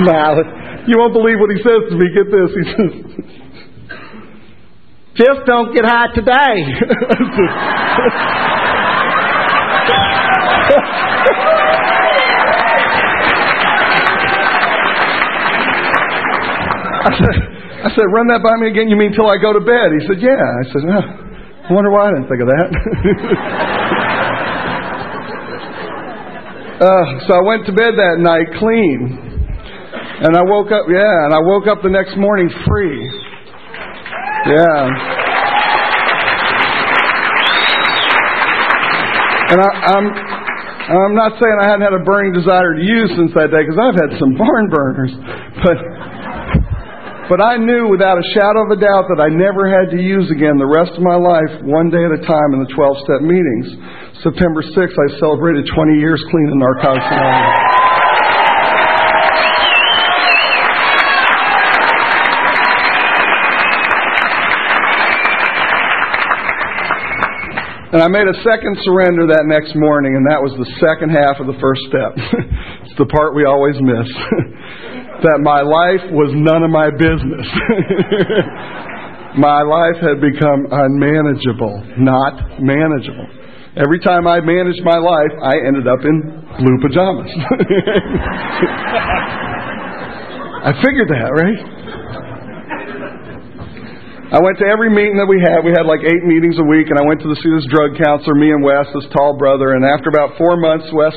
smiling. 0.00 0.48
You 0.88 0.96
won't 0.96 1.12
believe 1.12 1.36
what 1.36 1.52
he 1.52 1.60
says 1.60 1.92
to 1.92 2.00
me. 2.00 2.08
Get 2.16 2.32
this. 2.32 2.48
He 2.56 2.64
says, 2.72 2.96
just 5.20 5.44
don't 5.44 5.74
get 5.74 5.84
high 5.84 6.14
today. 6.14 6.32
I 17.00 17.10
said, 17.16 17.37
I 17.78 17.94
said, 17.94 18.10
run 18.10 18.26
that 18.34 18.42
by 18.42 18.58
me 18.58 18.74
again. 18.74 18.90
You 18.90 18.98
mean 18.98 19.14
till 19.14 19.30
I 19.30 19.38
go 19.38 19.54
to 19.54 19.62
bed? 19.62 19.94
He 19.94 20.02
said, 20.10 20.18
yeah. 20.18 20.34
I 20.34 20.64
said, 20.74 20.82
oh, 20.82 21.06
I 21.68 21.70
wonder 21.70 21.94
why 21.94 22.10
I 22.10 22.18
didn't 22.18 22.26
think 22.26 22.42
of 22.42 22.50
that. 22.50 22.68
uh, 26.82 27.06
so 27.30 27.38
I 27.38 27.42
went 27.46 27.66
to 27.70 27.72
bed 27.72 27.94
that 27.94 28.18
night 28.18 28.50
clean. 28.58 29.28
And 30.18 30.34
I 30.34 30.42
woke 30.42 30.74
up, 30.74 30.90
yeah, 30.90 31.30
and 31.30 31.34
I 31.34 31.38
woke 31.38 31.70
up 31.70 31.78
the 31.86 31.94
next 31.94 32.18
morning 32.18 32.50
free. 32.66 32.98
Yeah. 34.50 34.90
And 39.54 39.58
I, 39.62 39.70
I'm 39.94 40.06
I'm 40.88 41.14
not 41.14 41.36
saying 41.36 41.56
I 41.60 41.68
hadn't 41.68 41.84
had 41.84 41.92
a 41.92 42.00
burning 42.00 42.32
desire 42.32 42.72
to 42.72 42.80
use 42.80 43.12
since 43.12 43.28
that 43.36 43.52
day 43.52 43.60
because 43.60 43.76
I've 43.76 43.96
had 43.96 44.16
some 44.16 44.32
barn 44.40 44.72
burners, 44.72 45.12
but 45.60 45.76
but 47.28 47.44
I 47.44 47.60
knew 47.60 47.92
without 47.92 48.16
a 48.16 48.26
shadow 48.32 48.64
of 48.64 48.72
a 48.72 48.80
doubt 48.80 49.04
that 49.12 49.20
I 49.20 49.28
never 49.28 49.68
had 49.68 49.92
to 49.92 50.00
use 50.00 50.32
again 50.32 50.56
the 50.56 50.64
rest 50.64 50.96
of 50.96 51.04
my 51.04 51.20
life, 51.20 51.60
one 51.60 51.92
day 51.92 52.00
at 52.00 52.16
a 52.16 52.24
time 52.24 52.56
in 52.56 52.64
the 52.64 52.72
12 52.72 53.04
step 53.04 53.20
meetings. 53.20 53.68
September 54.24 54.64
6th, 54.64 54.96
I 54.96 55.08
celebrated 55.20 55.68
20 55.68 56.00
years 56.00 56.24
clean 56.32 56.48
in 56.48 56.56
Narcotics 56.56 57.04
Anonymous. 57.04 57.78
And 67.88 68.04
I 68.04 68.08
made 68.08 68.28
a 68.28 68.36
second 68.44 68.76
surrender 68.84 69.28
that 69.32 69.48
next 69.48 69.72
morning, 69.76 70.12
and 70.12 70.24
that 70.28 70.40
was 70.44 70.52
the 70.60 70.68
second 70.76 71.08
half 71.08 71.40
of 71.40 71.48
the 71.48 71.56
first 71.56 71.80
step. 71.88 72.12
it's 72.84 72.96
the 73.00 73.08
part 73.08 73.32
we 73.32 73.48
always 73.48 73.80
miss. 73.80 74.08
that 75.22 75.42
my 75.42 75.62
life 75.62 76.04
was 76.14 76.30
none 76.34 76.62
of 76.62 76.70
my 76.70 76.90
business. 76.94 77.46
my 79.38 79.62
life 79.62 79.98
had 79.98 80.22
become 80.22 80.66
unmanageable, 80.70 81.82
not 81.98 82.62
manageable. 82.62 83.26
Every 83.78 83.98
time 84.00 84.26
I 84.26 84.40
managed 84.40 84.82
my 84.82 84.98
life, 84.98 85.34
I 85.42 85.54
ended 85.62 85.86
up 85.86 86.02
in 86.02 86.22
blue 86.58 86.78
pajamas. 86.82 87.30
I 90.58 90.74
figured 90.82 91.06
that, 91.14 91.30
right? 91.30 91.78
I 94.28 94.44
went 94.44 94.58
to 94.60 94.66
every 94.68 94.92
meeting 94.92 95.16
that 95.16 95.24
we 95.24 95.40
had. 95.40 95.64
We 95.64 95.72
had 95.72 95.88
like 95.88 96.04
eight 96.04 96.24
meetings 96.28 96.60
a 96.60 96.66
week, 96.66 96.92
and 96.92 97.00
I 97.00 97.04
went 97.06 97.24
to 97.24 97.32
see 97.40 97.48
this 97.48 97.64
drug 97.72 97.96
counselor, 97.96 98.36
me 98.36 98.52
and 98.52 98.60
Wes, 98.60 98.84
this 98.92 99.08
tall 99.16 99.40
brother. 99.40 99.72
And 99.72 99.86
after 99.88 100.12
about 100.12 100.36
four 100.36 100.60
months, 100.60 100.84
Wes 100.92 101.16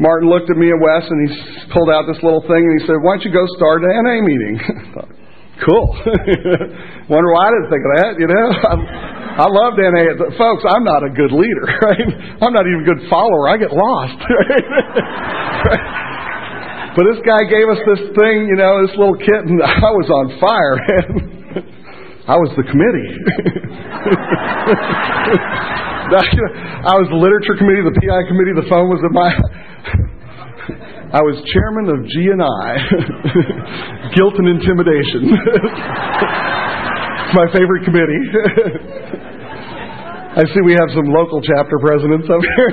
Martin 0.00 0.32
looked 0.32 0.48
at 0.48 0.56
me 0.56 0.72
and 0.72 0.80
Wes, 0.80 1.04
and 1.04 1.18
he 1.28 1.28
pulled 1.70 1.92
out 1.92 2.08
this 2.08 2.18
little 2.24 2.40
thing, 2.48 2.64
and 2.64 2.80
he 2.80 2.86
said, 2.88 2.96
"Why 3.04 3.20
don't 3.20 3.24
you 3.28 3.32
go 3.32 3.44
start 3.60 3.84
an 3.84 3.92
NA 3.92 4.24
meeting?" 4.24 4.56
cool. 5.64 5.86
Wonder 7.12 7.30
why 7.36 7.42
I 7.46 7.50
didn't 7.52 7.70
think 7.70 7.84
of 7.84 7.92
that, 8.00 8.12
you 8.16 8.28
know? 8.28 8.46
I, 8.72 9.44
I 9.44 9.46
love 9.52 9.76
NA. 9.76 10.16
Folks, 10.40 10.64
I'm 10.64 10.84
not 10.84 11.04
a 11.04 11.12
good 11.12 11.32
leader, 11.32 11.68
right? 11.84 12.08
I'm 12.40 12.52
not 12.56 12.64
even 12.64 12.80
a 12.80 12.88
good 12.88 13.04
follower. 13.12 13.48
I 13.48 13.56
get 13.60 13.72
lost. 13.72 14.16
But 16.96 17.06
this 17.06 17.22
guy 17.22 17.46
gave 17.46 17.68
us 17.70 17.78
this 17.86 18.02
thing, 18.18 18.50
you 18.50 18.56
know, 18.56 18.82
this 18.84 18.96
little 18.98 19.14
kit, 19.14 19.46
and 19.46 19.62
I 19.62 19.90
was 19.94 20.10
on 20.10 20.40
fire. 20.40 20.74
I 22.26 22.34
was 22.34 22.50
the 22.56 22.64
committee. 22.66 23.14
I 26.10 26.98
was 26.98 27.06
the 27.06 27.20
literature 27.20 27.54
committee, 27.54 27.86
the 27.86 27.94
PI 27.94 28.26
committee, 28.26 28.58
the 28.58 28.66
phone 28.66 28.90
was 28.90 28.98
at 29.06 29.14
my. 29.14 29.30
I 31.10 31.18
was 31.26 31.34
chairman 31.50 31.90
of 31.90 32.06
G 32.06 32.30
and 32.30 32.38
I, 32.38 32.78
guilt 34.14 34.38
and 34.38 34.46
intimidation. 34.46 35.34
it's 35.34 37.34
my 37.38 37.50
favorite 37.50 37.82
committee. 37.82 38.22
I 40.38 40.46
see 40.46 40.62
we 40.62 40.78
have 40.78 40.94
some 40.94 41.10
local 41.10 41.42
chapter 41.42 41.82
presidents 41.82 42.30
up 42.30 42.38
here. 42.38 42.70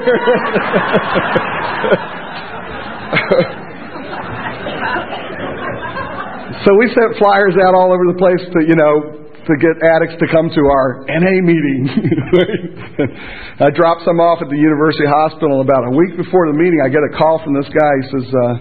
So 6.66 6.74
we 6.76 6.92
sent 6.92 7.16
flyers 7.16 7.56
out 7.64 7.74
all 7.74 7.96
over 7.96 8.12
the 8.12 8.18
place 8.20 8.44
to, 8.44 8.60
you 8.66 8.76
know, 8.76 9.27
to 9.48 9.56
get 9.56 9.80
addicts 9.80 10.20
to 10.20 10.28
come 10.28 10.52
to 10.52 10.64
our 10.68 11.08
NA 11.08 11.40
meeting. 11.40 11.88
I 13.66 13.72
dropped 13.72 14.04
some 14.04 14.20
off 14.20 14.44
at 14.44 14.52
the 14.52 14.60
University 14.60 15.08
Hospital. 15.08 15.64
About 15.64 15.88
a 15.88 15.94
week 15.96 16.20
before 16.20 16.52
the 16.52 16.58
meeting, 16.58 16.84
I 16.84 16.92
get 16.92 17.02
a 17.02 17.14
call 17.16 17.40
from 17.44 17.56
this 17.56 17.68
guy. 17.72 17.92
He 18.04 18.06
says, 18.12 18.28
uh, 18.28 18.54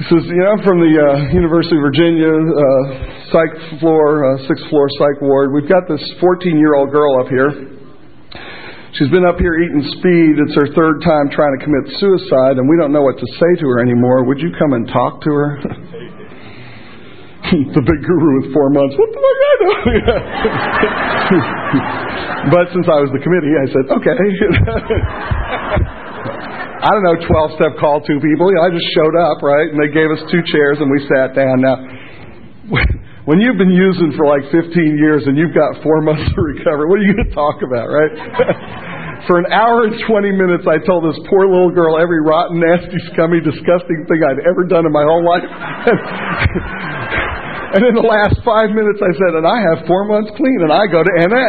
he 0.00 0.04
says, 0.10 0.22
you 0.26 0.40
know, 0.42 0.58
I'm 0.58 0.62
from 0.66 0.82
the 0.82 0.94
uh, 0.96 1.30
University 1.30 1.78
of 1.78 1.84
Virginia 1.86 2.32
uh, 2.32 2.82
psych 3.30 3.54
floor, 3.78 4.26
uh, 4.26 4.42
sixth 4.50 4.66
floor 4.66 4.90
psych 4.98 5.22
ward. 5.22 5.54
We've 5.54 5.70
got 5.70 5.86
this 5.86 6.02
14 6.18 6.58
year 6.58 6.74
old 6.74 6.90
girl 6.90 7.22
up 7.22 7.30
here. 7.30 7.78
She's 8.98 9.12
been 9.14 9.22
up 9.22 9.38
here 9.38 9.54
eating 9.54 9.86
speed. 10.02 10.34
It's 10.42 10.56
her 10.58 10.74
third 10.74 10.98
time 11.06 11.30
trying 11.30 11.54
to 11.54 11.62
commit 11.62 11.94
suicide, 12.02 12.58
and 12.58 12.66
we 12.66 12.74
don't 12.74 12.90
know 12.90 13.06
what 13.06 13.22
to 13.22 13.26
say 13.38 13.52
to 13.62 13.66
her 13.70 13.78
anymore. 13.78 14.26
Would 14.26 14.42
you 14.42 14.50
come 14.58 14.74
and 14.74 14.88
talk 14.88 15.22
to 15.22 15.30
her? 15.30 15.50
the 17.50 17.82
big 17.82 18.00
guru 18.06 18.30
with 18.38 18.54
four 18.54 18.70
months. 18.70 18.94
What 18.94 19.10
the 19.10 19.18
fuck 19.18 19.38
I 19.42 19.54
know? 19.58 19.74
but 22.54 22.64
since 22.70 22.86
I 22.86 23.02
was 23.02 23.10
the 23.10 23.18
committee, 23.18 23.54
I 23.58 23.66
said, 23.66 23.84
okay. 23.90 24.14
I 26.80 26.88
don't 26.96 27.04
know, 27.04 27.18
12 27.20 27.60
step 27.60 27.76
call 27.76 28.00
two 28.06 28.22
people. 28.22 28.48
You 28.48 28.56
know, 28.56 28.64
I 28.64 28.70
just 28.72 28.88
showed 28.96 29.12
up, 29.18 29.42
right? 29.42 29.68
And 29.68 29.76
they 29.76 29.92
gave 29.92 30.08
us 30.14 30.22
two 30.32 30.40
chairs 30.48 30.78
and 30.80 30.88
we 30.88 31.02
sat 31.10 31.36
down. 31.36 31.60
Now, 31.60 31.76
when 33.28 33.42
you've 33.42 33.58
been 33.58 33.74
using 33.74 34.16
for 34.16 34.24
like 34.24 34.48
15 34.48 34.72
years 34.96 35.26
and 35.26 35.36
you've 35.36 35.52
got 35.52 35.82
four 35.82 36.00
months 36.00 36.24
to 36.24 36.40
recover, 36.40 36.88
what 36.88 37.02
are 37.02 37.04
you 37.04 37.12
going 37.12 37.28
to 37.28 37.34
talk 37.34 37.60
about, 37.66 37.90
right? 37.90 38.99
For 39.26 39.38
an 39.38 39.52
hour 39.52 39.84
and 39.84 39.94
20 40.06 40.32
minutes, 40.32 40.64
I 40.64 40.78
told 40.86 41.04
this 41.04 41.18
poor 41.28 41.48
little 41.48 41.70
girl 41.70 41.98
every 41.98 42.20
rotten, 42.20 42.60
nasty, 42.60 42.98
scummy, 43.12 43.40
disgusting 43.40 44.06
thing 44.08 44.22
I'd 44.24 44.40
ever 44.46 44.64
done 44.64 44.86
in 44.86 44.92
my 44.92 45.04
whole 45.04 45.24
life. 45.24 45.44
And 47.70 47.86
in 47.86 47.94
the 47.94 48.02
last 48.02 48.34
five 48.42 48.74
minutes, 48.74 48.98
I 48.98 49.14
said, 49.14 49.38
and 49.38 49.46
I 49.46 49.62
have 49.62 49.86
four 49.86 50.02
months 50.02 50.34
clean, 50.34 50.58
and 50.66 50.74
I 50.74 50.90
go 50.90 51.06
to 51.06 51.12
NA. 51.22 51.46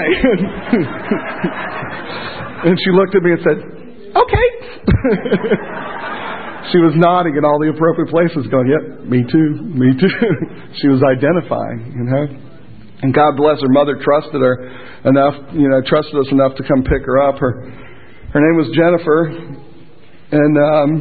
and 2.70 2.78
she 2.78 2.94
looked 2.94 3.18
at 3.18 3.26
me 3.26 3.34
and 3.34 3.42
said, 3.42 3.58
okay. 4.14 4.48
she 6.70 6.78
was 6.78 6.94
nodding 6.94 7.42
in 7.42 7.44
all 7.44 7.58
the 7.58 7.74
appropriate 7.74 8.14
places, 8.14 8.46
going, 8.54 8.70
yep, 8.70 9.02
me 9.10 9.26
too, 9.26 9.66
me 9.66 9.98
too. 9.98 10.14
she 10.78 10.94
was 10.94 11.02
identifying, 11.02 11.90
you 11.90 12.06
know. 12.06 12.51
And 13.02 13.14
God 13.14 13.36
bless 13.36 13.62
her 13.62 13.70
mother 13.70 13.98
trusted 13.98 14.42
her 14.42 14.56
enough, 15.10 15.34
you 15.54 15.70
know, 15.70 15.82
trusted 15.82 16.14
us 16.14 16.30
enough 16.32 16.54
to 16.58 16.64
come 16.64 16.84
pick 16.84 17.02
her 17.06 17.18
up. 17.18 17.38
Her 17.42 17.66
her 18.32 18.40
name 18.40 18.56
was 18.56 18.70
Jennifer, 18.78 19.22
and 20.32 20.54
um, 20.56 20.92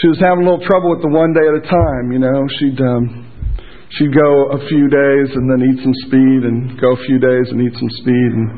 she 0.00 0.08
was 0.08 0.18
having 0.22 0.46
a 0.46 0.50
little 0.50 0.64
trouble 0.64 0.94
with 0.94 1.02
the 1.02 1.10
one 1.10 1.34
day 1.34 1.44
at 1.44 1.54
a 1.58 1.64
time. 1.66 2.14
You 2.14 2.22
know, 2.22 2.46
she'd 2.62 2.80
um, 2.80 3.24
she'd 3.98 4.14
go 4.14 4.54
a 4.54 4.60
few 4.66 4.86
days 4.90 5.28
and 5.34 5.46
then 5.46 5.60
eat 5.62 5.78
some 5.82 5.94
speed 6.08 6.40
and 6.42 6.80
go 6.80 6.94
a 6.94 7.00
few 7.06 7.18
days 7.18 7.46
and 7.50 7.62
eat 7.62 7.74
some 7.78 7.92
speed 8.02 8.30
and 8.34 8.48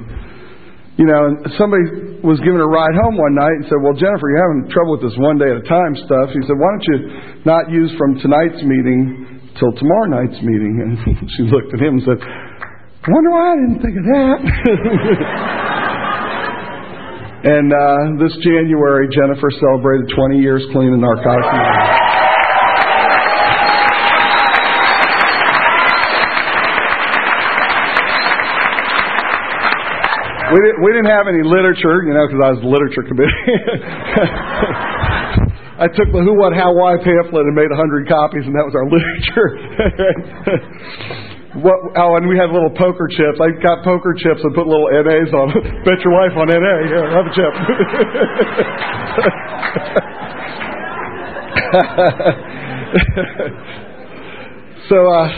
you 0.97 1.05
know 1.05 1.29
and 1.29 1.45
somebody 1.61 1.85
was 2.25 2.41
giving 2.41 2.57
her 2.57 2.65
a 2.65 2.73
ride 2.73 2.97
home 2.97 3.21
one 3.21 3.37
night 3.37 3.53
and 3.61 3.69
said 3.69 3.77
well 3.85 3.93
jennifer 3.93 4.33
you're 4.33 4.41
having 4.41 4.65
trouble 4.73 4.97
with 4.97 5.05
this 5.05 5.17
one 5.21 5.37
day 5.37 5.51
at 5.53 5.61
a 5.61 5.67
time 5.69 5.93
stuff 6.09 6.33
he 6.33 6.41
said 6.49 6.57
why 6.57 6.73
don't 6.73 6.87
you 6.89 6.99
not 7.45 7.69
use 7.69 7.93
from 8.01 8.17
tonight's 8.25 8.65
meeting 8.65 9.26
till 9.59 9.73
tomorrow 9.77 10.07
night's 10.09 10.41
meeting 10.43 10.81
and 10.85 10.99
she 11.37 11.43
looked 11.49 11.73
at 11.73 11.81
him 11.81 11.95
and 11.99 12.05
said 12.05 12.21
I 13.07 13.11
wonder 13.15 13.31
why 13.31 13.53
I 13.53 13.55
didn't 13.55 13.79
think 13.87 13.95
of 13.95 14.03
that. 14.03 14.39
and 17.55 17.71
uh, 17.71 18.19
this 18.19 18.35
January, 18.43 19.07
Jennifer 19.15 19.47
celebrated 19.63 20.11
20 20.11 20.43
years 20.43 20.67
clean 20.75 20.91
and 20.91 20.99
narcotics. 20.99 21.47
we 30.51 30.59
didn't, 30.67 30.83
we 30.83 30.91
didn't 30.91 31.07
have 31.11 31.31
any 31.31 31.47
literature, 31.47 32.03
you 32.07 32.15
know, 32.15 32.27
because 32.27 32.41
I 32.43 32.51
was 32.55 32.61
the 32.63 32.69
literature 32.75 33.03
committee. 33.07 33.31
I 35.77 35.93
took 35.93 36.09
the 36.09 36.25
Who, 36.25 36.41
What, 36.41 36.57
How, 36.57 36.73
Why 36.73 36.97
pamphlet 36.97 37.45
and 37.45 37.53
made 37.53 37.69
a 37.69 37.77
hundred 37.77 38.09
copies, 38.09 38.49
and 38.49 38.57
that 38.57 38.65
was 38.65 38.73
our 38.73 38.89
literature. 38.97 39.61
what, 41.61 41.77
oh, 42.01 42.17
and 42.17 42.25
we 42.25 42.41
had 42.41 42.49
little 42.49 42.73
poker 42.73 43.13
chips. 43.13 43.37
I 43.37 43.53
got 43.61 43.85
poker 43.85 44.17
chips 44.17 44.41
and 44.41 44.57
put 44.57 44.65
little 44.65 44.89
NAs 44.89 45.29
on. 45.37 45.53
Bet 45.85 46.01
your 46.01 46.17
life 46.17 46.33
on 46.33 46.49
NA. 46.49 46.77
Here, 46.89 47.13
have 47.13 47.29
a 47.29 47.35
chip. 47.37 47.53
so, 54.89 55.13
uh, 55.13 55.29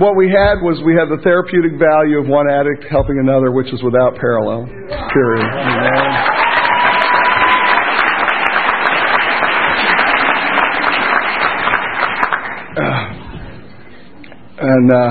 what 0.00 0.16
we 0.16 0.32
had 0.32 0.64
was 0.64 0.80
we 0.88 0.96
had 0.96 1.12
the 1.12 1.20
therapeutic 1.22 1.76
value 1.78 2.16
of 2.18 2.26
one 2.26 2.48
addict 2.48 2.84
helping 2.88 3.18
another, 3.20 3.52
which 3.52 3.70
is 3.72 3.82
without 3.82 4.16
parallel. 4.16 4.66
Period. 5.12 5.44
And 14.58 14.86
uh, 14.92 15.10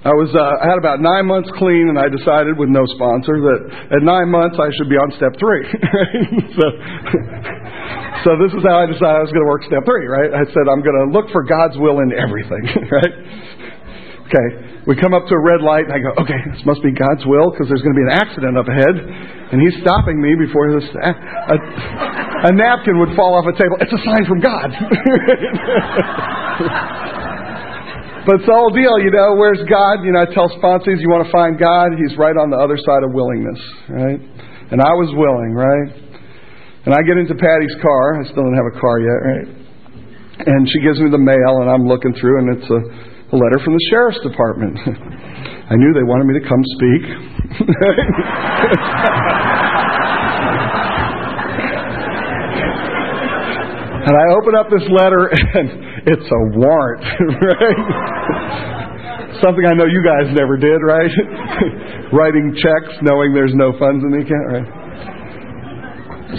I 0.00 0.16
was 0.16 0.32
uh, 0.32 0.40
I 0.40 0.66
had 0.72 0.80
about 0.80 1.04
nine 1.04 1.28
months 1.28 1.52
clean, 1.60 1.92
and 1.92 2.00
I 2.00 2.08
decided 2.08 2.56
with 2.56 2.72
no 2.72 2.88
sponsor 2.96 3.36
that 3.36 3.60
at 3.96 4.02
nine 4.02 4.32
months 4.32 4.56
I 4.56 4.72
should 4.80 4.88
be 4.88 4.96
on 4.96 5.12
step 5.20 5.36
three. 5.36 5.68
so 6.56 6.66
so 8.24 8.30
this 8.40 8.52
is 8.56 8.64
how 8.64 8.80
I 8.80 8.86
decided 8.88 9.16
I 9.16 9.24
was 9.24 9.32
going 9.32 9.44
to 9.44 9.50
work 9.52 9.64
step 9.68 9.84
three, 9.84 10.08
right? 10.08 10.32
I 10.32 10.44
said, 10.48 10.64
I'm 10.72 10.80
going 10.80 10.96
to 11.04 11.08
look 11.12 11.28
for 11.32 11.44
God's 11.44 11.76
will 11.76 12.00
in 12.00 12.16
everything, 12.16 12.64
right? 12.96 13.14
Okay. 14.28 14.48
We 14.88 14.96
come 14.96 15.12
up 15.12 15.28
to 15.28 15.34
a 15.36 15.42
red 15.44 15.60
light, 15.60 15.84
and 15.84 15.92
I 15.92 16.00
go, 16.00 16.16
okay, 16.24 16.40
this 16.56 16.64
must 16.64 16.80
be 16.80 16.96
God's 16.96 17.20
will 17.28 17.52
because 17.52 17.68
there's 17.68 17.84
going 17.84 17.92
to 17.92 18.00
be 18.00 18.06
an 18.08 18.16
accident 18.16 18.56
up 18.56 18.64
ahead. 18.64 18.96
And 19.52 19.60
he's 19.60 19.76
stopping 19.84 20.16
me 20.16 20.32
before 20.40 20.72
this, 20.72 20.88
a, 20.96 21.12
a, 21.12 21.56
a 22.48 22.52
napkin 22.52 22.98
would 22.98 23.14
fall 23.16 23.34
off 23.36 23.44
a 23.44 23.52
table. 23.52 23.76
It's 23.80 23.92
a 23.92 23.98
sign 24.00 24.24
from 24.24 24.40
God. 24.40 24.70
but 28.24 28.40
it's 28.40 28.48
the 28.48 28.56
whole 28.56 28.72
deal, 28.72 28.96
you 29.00 29.10
know. 29.12 29.36
Where's 29.36 29.60
God? 29.68 30.00
You 30.04 30.12
know, 30.16 30.22
I 30.24 30.28
tell 30.32 30.48
sponsors, 30.56 31.00
you 31.04 31.10
want 31.12 31.28
to 31.28 31.32
find 31.32 31.58
God? 31.60 31.92
He's 32.00 32.16
right 32.16 32.36
on 32.36 32.48
the 32.48 32.56
other 32.56 32.78
side 32.80 33.04
of 33.04 33.12
willingness, 33.12 33.60
right? 33.92 34.20
And 34.72 34.80
I 34.80 34.88
was 34.96 35.12
willing, 35.12 35.52
right? 35.52 35.92
And 36.88 36.96
I 36.96 37.04
get 37.04 37.20
into 37.20 37.36
Patty's 37.36 37.76
car. 37.84 38.16
I 38.20 38.24
still 38.24 38.40
don't 38.40 38.56
have 38.56 38.72
a 38.72 38.76
car 38.80 39.04
yet, 39.04 39.20
right? 39.20 39.44
And 40.40 40.64
she 40.64 40.80
gives 40.80 40.96
me 40.96 41.12
the 41.12 41.20
mail, 41.20 41.60
and 41.60 41.68
I'm 41.68 41.84
looking 41.84 42.16
through, 42.16 42.40
and 42.40 42.56
it's 42.56 42.64
a, 42.72 42.80
a 43.32 43.36
letter 43.36 43.58
from 43.60 43.76
the 43.76 43.84
sheriff's 43.92 44.24
department. 44.24 44.80
I 45.70 45.76
knew 45.76 45.92
they 45.92 46.08
wanted 46.08 46.24
me 46.24 46.40
to 46.40 46.44
come 46.48 46.64
speak. 46.80 47.04
And 54.10 54.18
I 54.18 54.26
open 54.34 54.58
up 54.58 54.66
this 54.66 54.82
letter, 54.90 55.30
and 55.58 56.02
it's 56.02 56.26
a 56.26 56.42
warrant, 56.58 57.06
right? 57.46 59.38
Something 59.38 59.70
I 59.70 59.78
know 59.78 59.86
you 59.86 60.02
guys 60.02 60.26
never 60.34 60.58
did, 60.58 60.82
right? 60.82 61.14
Writing 62.18 62.50
checks 62.58 62.90
knowing 63.06 63.30
there's 63.30 63.54
no 63.54 63.70
funds 63.78 64.02
in 64.02 64.10
the 64.10 64.26
account, 64.26 64.46
right? 64.50 64.66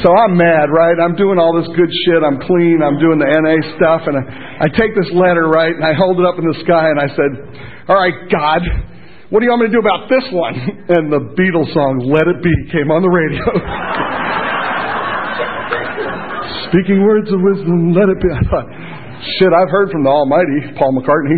So 0.04 0.12
I'm 0.12 0.36
mad, 0.36 0.68
right? 0.68 1.00
I'm 1.00 1.16
doing 1.16 1.40
all 1.40 1.56
this 1.56 1.72
good 1.72 1.88
shit. 2.04 2.20
I'm 2.20 2.44
clean. 2.44 2.84
I'm 2.84 3.00
doing 3.00 3.20
the 3.20 3.28
NA 3.28 3.56
stuff. 3.80 4.08
And 4.08 4.20
I, 4.20 4.68
I 4.68 4.72
take 4.72 4.92
this 4.96 5.08
letter, 5.16 5.48
right? 5.48 5.76
And 5.76 5.84
I 5.84 5.92
hold 5.96 6.20
it 6.20 6.26
up 6.28 6.40
in 6.40 6.48
the 6.48 6.56
sky 6.64 6.92
and 6.92 7.00
I 7.00 7.08
said, 7.12 7.32
All 7.92 8.00
right, 8.00 8.16
God, 8.32 8.64
what 9.32 9.40
do 9.40 9.48
you 9.48 9.52
want 9.52 9.64
me 9.64 9.72
to 9.72 9.76
do 9.76 9.84
about 9.84 10.08
this 10.08 10.24
one? 10.32 10.56
And 10.92 11.12
the 11.12 11.36
Beatles 11.36 11.72
song, 11.76 12.04
Let 12.08 12.28
It 12.28 12.40
Be, 12.44 12.52
came 12.72 12.92
on 12.92 13.04
the 13.04 13.12
radio. 13.12 14.20
Speaking 16.72 17.04
words 17.04 17.28
of 17.32 17.44
wisdom, 17.44 17.92
let 17.92 18.08
it 18.08 18.20
be. 18.24 18.32
I 18.32 18.44
thought, 18.48 18.68
Shit, 19.38 19.54
I've 19.54 19.70
heard 19.70 19.94
from 19.94 20.02
the 20.02 20.10
Almighty, 20.10 20.74
Paul 20.82 20.98
McCartney. 20.98 21.38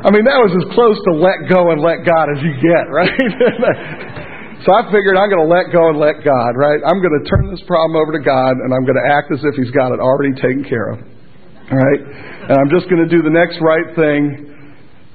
I 0.00 0.08
mean, 0.08 0.24
that 0.24 0.40
was 0.40 0.56
as 0.56 0.64
close 0.72 0.96
to 1.04 1.12
let 1.20 1.52
go 1.52 1.68
and 1.68 1.84
let 1.84 2.08
God 2.08 2.32
as 2.32 2.40
you 2.40 2.56
get, 2.64 2.88
right? 2.88 3.12
so 4.64 4.72
I 4.72 4.88
figured 4.88 5.20
I'm 5.20 5.28
going 5.28 5.44
to 5.44 5.52
let 5.52 5.68
go 5.68 5.92
and 5.92 6.00
let 6.00 6.24
God, 6.24 6.56
right? 6.56 6.80
I'm 6.80 7.04
going 7.04 7.12
to 7.20 7.28
turn 7.28 7.52
this 7.52 7.60
problem 7.68 8.00
over 8.00 8.16
to 8.16 8.22
God, 8.24 8.56
and 8.56 8.72
I'm 8.72 8.88
going 8.88 8.96
to 8.96 9.08
act 9.12 9.28
as 9.36 9.44
if 9.44 9.52
He's 9.60 9.74
got 9.76 9.92
it 9.92 10.00
already 10.00 10.32
taken 10.40 10.64
care 10.64 10.96
of, 10.96 11.04
all 11.04 11.76
right? 11.76 12.00
And 12.48 12.56
I'm 12.56 12.72
just 12.72 12.88
going 12.88 13.04
to 13.04 13.10
do 13.12 13.20
the 13.20 13.34
next 13.34 13.60
right 13.60 13.92
thing 13.92 14.55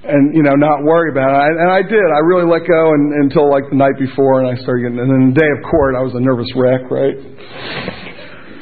and 0.04 0.34
you 0.34 0.42
know 0.42 0.56
not 0.58 0.82
worry 0.84 1.12
about 1.12 1.30
it. 1.30 1.58
And 1.62 1.70
I 1.70 1.84
did. 1.86 2.02
I 2.02 2.26
really 2.26 2.50
let 2.50 2.66
go 2.66 2.94
and, 2.94 3.14
until 3.22 3.46
like 3.50 3.70
the 3.70 3.76
night 3.78 4.00
before, 4.02 4.42
and 4.42 4.50
I 4.50 4.58
started 4.62 4.90
getting. 4.90 5.00
And 5.00 5.10
then 5.10 5.34
the 5.34 5.38
day 5.38 5.50
of 5.58 5.64
court, 5.70 5.94
I 5.94 6.02
was 6.02 6.14
a 6.18 6.22
nervous 6.22 6.50
wreck, 6.58 6.90
right? 6.90 7.14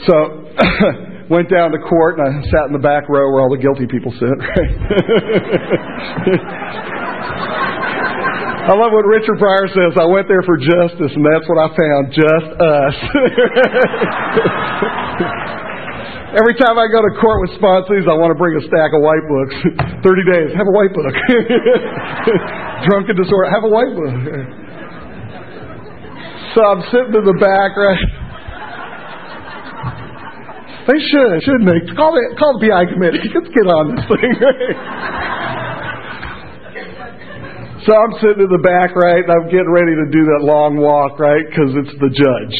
So 0.04 0.52
went 1.32 1.47
down 1.49 1.71
to 1.71 1.80
court 1.80 2.19
and 2.19 2.28
I 2.28 2.43
sat 2.52 2.67
in 2.67 2.73
the 2.73 2.84
back 2.84 3.08
row 3.08 3.32
where 3.32 3.41
all 3.43 3.52
the 3.52 3.62
guilty 3.62 3.88
people 3.88 4.12
sit. 4.12 4.30
Right? 4.39 4.71
I 8.69 8.73
love 8.78 8.91
what 8.91 9.06
Richard 9.06 9.39
Pryor 9.39 9.67
says. 9.69 9.97
I 9.97 10.06
went 10.06 10.28
there 10.28 10.43
for 10.43 10.56
justice, 10.56 11.12
and 11.15 11.25
that's 11.25 11.47
what 11.49 11.58
I 11.58 11.69
found. 11.73 12.13
Just 12.13 12.62
us. 12.62 12.93
Every 16.30 16.54
time 16.62 16.78
I 16.78 16.86
go 16.94 17.02
to 17.02 17.10
court 17.18 17.42
with 17.42 17.58
sponsors, 17.58 18.06
I 18.06 18.13
want 18.13 18.30
to 18.30 18.38
bring 18.38 18.54
a 18.54 18.62
stack 18.70 18.94
of 18.94 19.02
white 19.02 19.26
books. 19.26 19.56
30 20.06 20.30
days, 20.30 20.54
have 20.54 20.70
a 20.70 20.76
white 20.78 20.94
book. 20.94 21.10
Drunken 22.86 23.18
disorder, 23.18 23.50
have 23.50 23.65
a 23.65 23.72
white 23.74 23.89
book. 23.98 24.13
So 26.54 26.62
I'm 26.62 26.86
sitting 26.94 27.18
in 27.18 27.26
the 27.26 27.34
back, 27.42 27.74
right? 27.74 27.98
They 30.86 31.02
should, 31.02 31.42
shouldn't 31.50 31.65
they? 31.65 31.82
Call 31.98 32.13
the, 32.13 32.22
call 32.38 32.62
the 32.62 32.70
PI 32.70 32.94
committee. 32.94 33.26
Let's 33.34 33.50
get 33.50 33.65
on 33.65 33.98
this 33.98 34.06
thing, 34.06 34.34
right? 34.38 34.74
So 37.89 37.98
I'm 37.98 38.13
sitting 38.22 38.46
in 38.46 38.52
the 38.54 38.62
back, 38.62 38.94
right, 38.94 39.26
and 39.26 39.34
I'm 39.34 39.50
getting 39.50 39.74
ready 39.74 39.98
to 39.98 40.06
do 40.13 40.22
that 40.30 40.46
long 40.46 40.78
walk, 40.78 41.18
right, 41.18 41.42
because 41.42 41.74
it's 41.74 41.94
the 41.98 42.13
judge. 42.13 42.54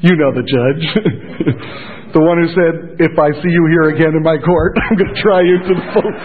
you 0.00 0.16
know 0.16 0.32
the 0.32 0.40
judge. 0.40 1.24
the 2.16 2.22
one 2.22 2.40
who 2.40 2.48
said, 2.52 3.00
if 3.00 3.14
I 3.18 3.32
see 3.40 3.52
you 3.52 3.64
here 3.72 3.92
again 3.92 4.14
in 4.16 4.22
my 4.22 4.38
court, 4.38 4.76
I'm 4.84 4.96
going 4.96 5.12
to 5.12 5.20
try 5.20 5.40
you 5.42 5.56
to 5.60 5.72
the 5.74 5.86
full. 5.94 6.10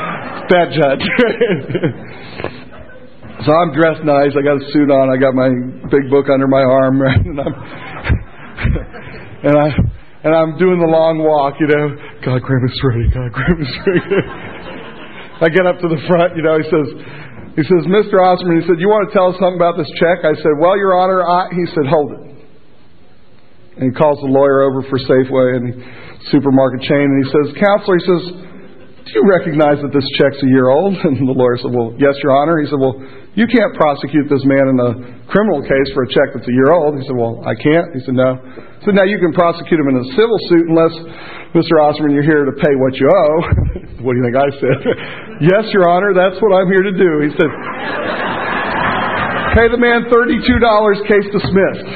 That 0.51 0.67
judge. 0.75 0.99
so 3.45 3.55
I'm 3.55 3.71
dressed 3.71 4.03
nice. 4.03 4.35
I 4.35 4.43
got 4.43 4.59
a 4.59 4.65
suit 4.75 4.91
on. 4.91 5.07
I 5.07 5.15
got 5.15 5.31
my 5.31 5.47
big 5.87 6.11
book 6.11 6.27
under 6.27 6.43
my 6.43 6.59
arm, 6.59 6.99
right, 6.99 7.15
and 7.15 7.39
I'm, 7.39 7.55
and 9.47 9.55
I, 9.55 9.67
and 10.27 10.35
I'm 10.35 10.59
doing 10.59 10.75
the 10.83 10.91
long 10.91 11.23
walk, 11.23 11.55
you 11.55 11.71
know. 11.71 11.95
God 12.19 12.43
us 12.43 12.73
strength. 12.75 13.15
God 13.15 13.31
us 13.31 13.71
strength. 13.79 14.11
I 15.41 15.49
get 15.49 15.65
up 15.65 15.81
to 15.81 15.89
the 15.89 15.97
front, 16.05 16.37
you 16.37 16.45
know, 16.45 16.61
he 16.61 16.67
says, 16.69 16.87
he 17.57 17.63
says, 17.65 17.81
Mr. 17.89 18.21
Osborne, 18.21 18.61
he 18.61 18.65
said, 18.69 18.77
you 18.77 18.87
want 18.87 19.09
to 19.09 19.11
tell 19.11 19.33
us 19.33 19.37
something 19.41 19.57
about 19.57 19.73
this 19.73 19.89
check? 19.97 20.21
I 20.21 20.37
said, 20.37 20.53
well, 20.61 20.77
Your 20.77 20.93
Honor, 20.93 21.25
I, 21.25 21.49
he 21.49 21.65
said, 21.73 21.89
hold 21.89 22.13
it. 22.13 22.30
And 23.81 23.89
he 23.89 23.93
calls 23.97 24.21
the 24.21 24.29
lawyer 24.29 24.61
over 24.61 24.85
for 24.85 25.01
Safeway 25.01 25.57
and 25.57 25.73
the 25.73 25.75
supermarket 26.29 26.85
chain, 26.85 27.01
and 27.01 27.17
he 27.25 27.27
says, 27.33 27.45
counselor, 27.57 27.97
he 27.97 28.05
says, 28.05 28.23
do 29.01 29.09
you 29.17 29.25
recognize 29.25 29.81
that 29.81 29.89
this 29.89 30.05
check's 30.21 30.37
a 30.45 30.49
year 30.53 30.69
old? 30.69 30.93
And 31.01 31.25
the 31.25 31.33
lawyer 31.33 31.57
said, 31.57 31.73
well, 31.73 31.97
yes, 31.97 32.13
Your 32.21 32.37
Honor. 32.37 32.61
He 32.61 32.69
said, 32.69 32.77
well, 32.77 33.01
you 33.33 33.49
can't 33.49 33.73
prosecute 33.73 34.29
this 34.29 34.45
man 34.45 34.69
in 34.69 34.77
a 34.77 34.91
criminal 35.25 35.65
case 35.65 35.89
for 35.97 36.05
a 36.05 36.09
check 36.13 36.37
that's 36.37 36.45
a 36.45 36.53
year 36.53 36.69
old. 36.69 36.93
He 36.93 37.03
said, 37.09 37.17
well, 37.17 37.41
I 37.41 37.57
can't. 37.57 37.89
He 37.97 38.05
said, 38.05 38.13
no. 38.13 38.37
So 38.85 38.93
now 38.93 39.03
you 39.07 39.17
can 39.17 39.33
prosecute 39.33 39.81
him 39.81 39.89
in 39.89 39.97
a 39.97 40.05
civil 40.13 40.37
suit 40.51 40.65
unless, 40.69 40.93
Mr. 41.57 41.81
Osborne, 41.81 42.13
you're 42.13 42.27
here 42.27 42.45
to 42.45 42.53
pay 42.53 42.73
what 42.77 42.93
you 43.01 43.09
owe. 43.09 43.39
what 44.05 44.13
do 44.13 44.17
you 44.21 44.25
think 44.29 44.37
I 44.37 44.49
said? 44.61 44.77
yes, 45.57 45.65
Your 45.73 45.89
Honor, 45.89 46.13
that's 46.13 46.37
what 46.37 46.53
I'm 46.53 46.69
here 46.69 46.85
to 46.85 46.93
do. 46.93 47.11
He 47.25 47.31
said, 47.33 47.51
pay 49.57 49.67
the 49.73 49.81
man 49.81 50.05
$32, 50.07 50.37
case 51.09 51.27
dismissed. 51.33 51.89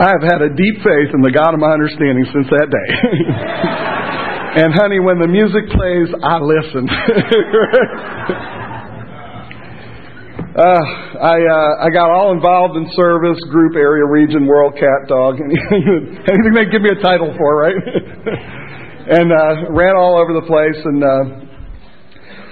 I 0.00 0.16
have 0.16 0.24
had 0.24 0.40
a 0.40 0.48
deep 0.48 0.76
faith 0.80 1.12
in 1.12 1.20
the 1.20 1.28
God 1.28 1.52
of 1.52 1.60
my 1.60 1.76
understanding 1.76 2.24
since 2.32 2.48
that 2.48 2.72
day. 2.72 2.88
and 4.64 4.72
honey, 4.72 4.96
when 4.96 5.20
the 5.20 5.28
music 5.28 5.68
plays, 5.68 6.08
I 6.24 6.40
listen. 6.40 6.88
uh, 10.56 10.84
I 11.20 11.36
uh, 11.42 11.84
I 11.84 11.92
got 11.92 12.08
all 12.08 12.32
involved 12.32 12.80
in 12.80 12.88
service, 12.96 13.36
group, 13.52 13.76
area, 13.76 14.08
region, 14.08 14.46
world, 14.48 14.72
cat, 14.80 15.04
dog, 15.04 15.36
anything 15.36 16.54
they 16.56 16.70
give 16.72 16.80
me 16.80 16.96
a 16.96 17.00
title 17.04 17.36
for, 17.36 17.60
right? 17.60 17.76
and 19.10 19.28
uh, 19.28 19.68
ran 19.74 20.00
all 20.00 20.16
over 20.16 20.32
the 20.32 20.46
place 20.48 20.80
and. 20.80 21.04
Uh, 21.04 21.49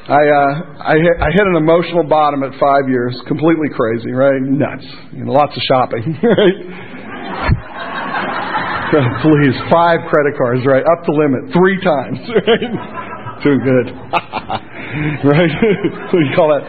I 0.09 0.25
uh, 0.25 0.53
I 0.89 0.95
hit, 0.97 1.17
I 1.21 1.29
hit 1.37 1.45
an 1.53 1.57
emotional 1.61 2.03
bottom 2.03 2.43
at 2.43 2.57
five 2.59 2.89
years, 2.89 3.13
completely 3.29 3.69
crazy, 3.69 4.11
right? 4.11 4.41
Nuts, 4.41 4.87
you 5.13 5.27
know, 5.27 5.33
lots 5.33 5.53
of 5.53 5.61
shopping, 5.69 6.01
right? 6.25 6.65
Please, 9.21 9.53
five 9.71 10.01
credit 10.09 10.33
cards, 10.41 10.65
right? 10.65 10.81
Up 10.81 11.05
to 11.05 11.13
limit, 11.13 11.53
three 11.53 11.77
times, 11.85 12.17
right? 12.49 12.73
Too 13.45 13.61
good, 13.61 13.93
right? 15.29 15.53
what 16.09 16.17
do 16.17 16.25
you 16.25 16.33
call 16.35 16.49
that? 16.57 16.65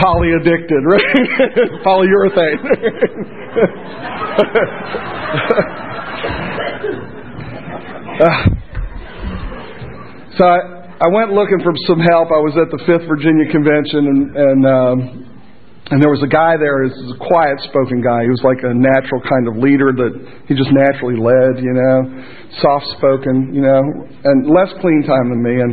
Poly 0.00 0.32
addicted, 0.32 0.80
right? 0.88 1.04
Polyurethane. 1.84 2.64
uh, 8.24 8.48
so 10.38 10.44
I, 10.46 10.77
I 10.98 11.06
went 11.14 11.30
looking 11.30 11.62
for 11.62 11.70
some 11.86 12.02
help. 12.02 12.34
I 12.34 12.42
was 12.42 12.58
at 12.58 12.74
the 12.74 12.82
Fifth 12.82 13.06
Virginia 13.06 13.46
Convention, 13.54 14.02
and 14.02 14.20
and 14.34 14.60
um, 14.66 14.98
and 15.94 16.02
there 16.02 16.10
was 16.10 16.26
a 16.26 16.28
guy 16.30 16.58
there. 16.58 16.82
He 16.82 16.90
was 16.90 17.14
a 17.14 17.22
quiet-spoken 17.22 18.02
guy. 18.02 18.26
He 18.26 18.32
was 18.34 18.42
like 18.42 18.58
a 18.66 18.74
natural 18.74 19.22
kind 19.22 19.46
of 19.46 19.62
leader 19.62 19.94
that 19.94 20.12
he 20.50 20.58
just 20.58 20.74
naturally 20.74 21.14
led, 21.14 21.62
you 21.62 21.70
know, 21.70 22.02
soft-spoken, 22.58 23.54
you 23.54 23.62
know, 23.62 23.78
and 24.26 24.50
less 24.50 24.74
clean 24.82 25.06
time 25.06 25.30
than 25.30 25.38
me. 25.38 25.62
And 25.62 25.72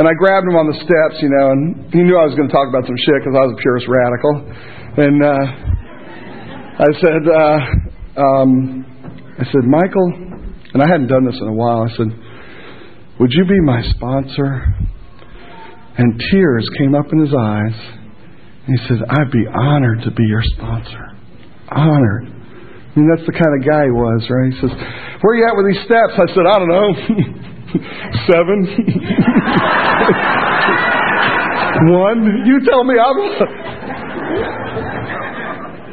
and 0.00 0.08
I 0.08 0.16
grabbed 0.16 0.48
him 0.48 0.56
on 0.56 0.64
the 0.72 0.80
steps, 0.80 1.20
you 1.20 1.28
know, 1.28 1.52
and 1.52 1.92
he 1.92 2.00
knew 2.00 2.16
I 2.16 2.24
was 2.24 2.32
going 2.32 2.48
to 2.48 2.54
talk 2.56 2.72
about 2.72 2.88
some 2.88 2.96
shit 3.04 3.20
because 3.20 3.36
I 3.36 3.44
was 3.44 3.52
a 3.52 3.60
purist 3.60 3.84
radical. 3.84 4.32
And 4.96 5.16
uh, 5.28 5.44
I 6.88 6.90
said, 7.04 7.22
uh, 7.28 7.58
um, 8.16 8.50
I 9.36 9.44
said, 9.44 9.68
Michael, 9.68 10.08
and 10.72 10.80
I 10.80 10.88
hadn't 10.88 11.12
done 11.12 11.28
this 11.28 11.36
in 11.36 11.52
a 11.52 11.56
while. 11.56 11.84
I 11.84 11.92
said. 12.00 12.08
Would 13.20 13.32
you 13.32 13.44
be 13.44 13.60
my 13.60 13.82
sponsor? 13.90 14.74
And 15.98 16.20
tears 16.30 16.68
came 16.78 16.94
up 16.94 17.06
in 17.12 17.18
his 17.18 17.34
eyes. 17.34 17.74
And 18.66 18.78
he 18.78 18.86
said, 18.86 18.98
I'd 19.08 19.32
be 19.32 19.46
honored 19.46 20.02
to 20.04 20.10
be 20.12 20.22
your 20.24 20.42
sponsor. 20.54 21.10
Honored. 21.70 22.28
I 22.28 22.98
mean, 22.98 23.08
that's 23.14 23.26
the 23.26 23.32
kind 23.32 23.52
of 23.58 23.66
guy 23.66 23.84
he 23.84 23.90
was, 23.90 24.22
right? 24.30 24.52
He 24.52 24.60
says, 24.60 24.70
Where 25.22 25.34
are 25.34 25.38
you 25.38 25.46
at 25.46 25.56
with 25.56 25.66
these 25.66 25.82
steps? 25.84 26.14
I 26.14 26.26
said, 26.30 26.46
I 26.46 26.58
don't 26.58 26.70
know. 26.70 26.94
Seven? 28.30 28.64
One? 31.92 32.42
You 32.46 32.60
tell 32.64 32.84
me. 32.84 32.94
I'm. 32.98 33.67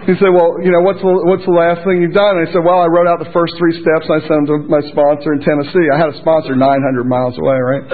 He 0.06 0.14
said, 0.22 0.30
"Well, 0.30 0.62
you 0.62 0.70
know, 0.70 0.86
what's 0.86 1.02
the 1.02 1.10
what's 1.26 1.46
the 1.50 1.58
last 1.58 1.82
thing 1.82 1.98
you've 1.98 2.14
done?" 2.14 2.38
And 2.38 2.46
I 2.46 2.50
said, 2.54 2.62
"Well, 2.62 2.78
I 2.78 2.86
wrote 2.86 3.10
out 3.10 3.18
the 3.18 3.34
first 3.34 3.58
three 3.58 3.74
steps. 3.82 4.06
And 4.06 4.14
I 4.14 4.22
sent 4.22 4.46
them 4.46 4.48
to 4.54 4.58
my 4.70 4.86
sponsor 4.94 5.34
in 5.34 5.42
Tennessee. 5.42 5.90
I 5.90 5.98
had 5.98 6.14
a 6.14 6.18
sponsor 6.22 6.54
900 6.54 6.62
miles 7.10 7.34
away, 7.42 7.58
right?" 7.58 7.86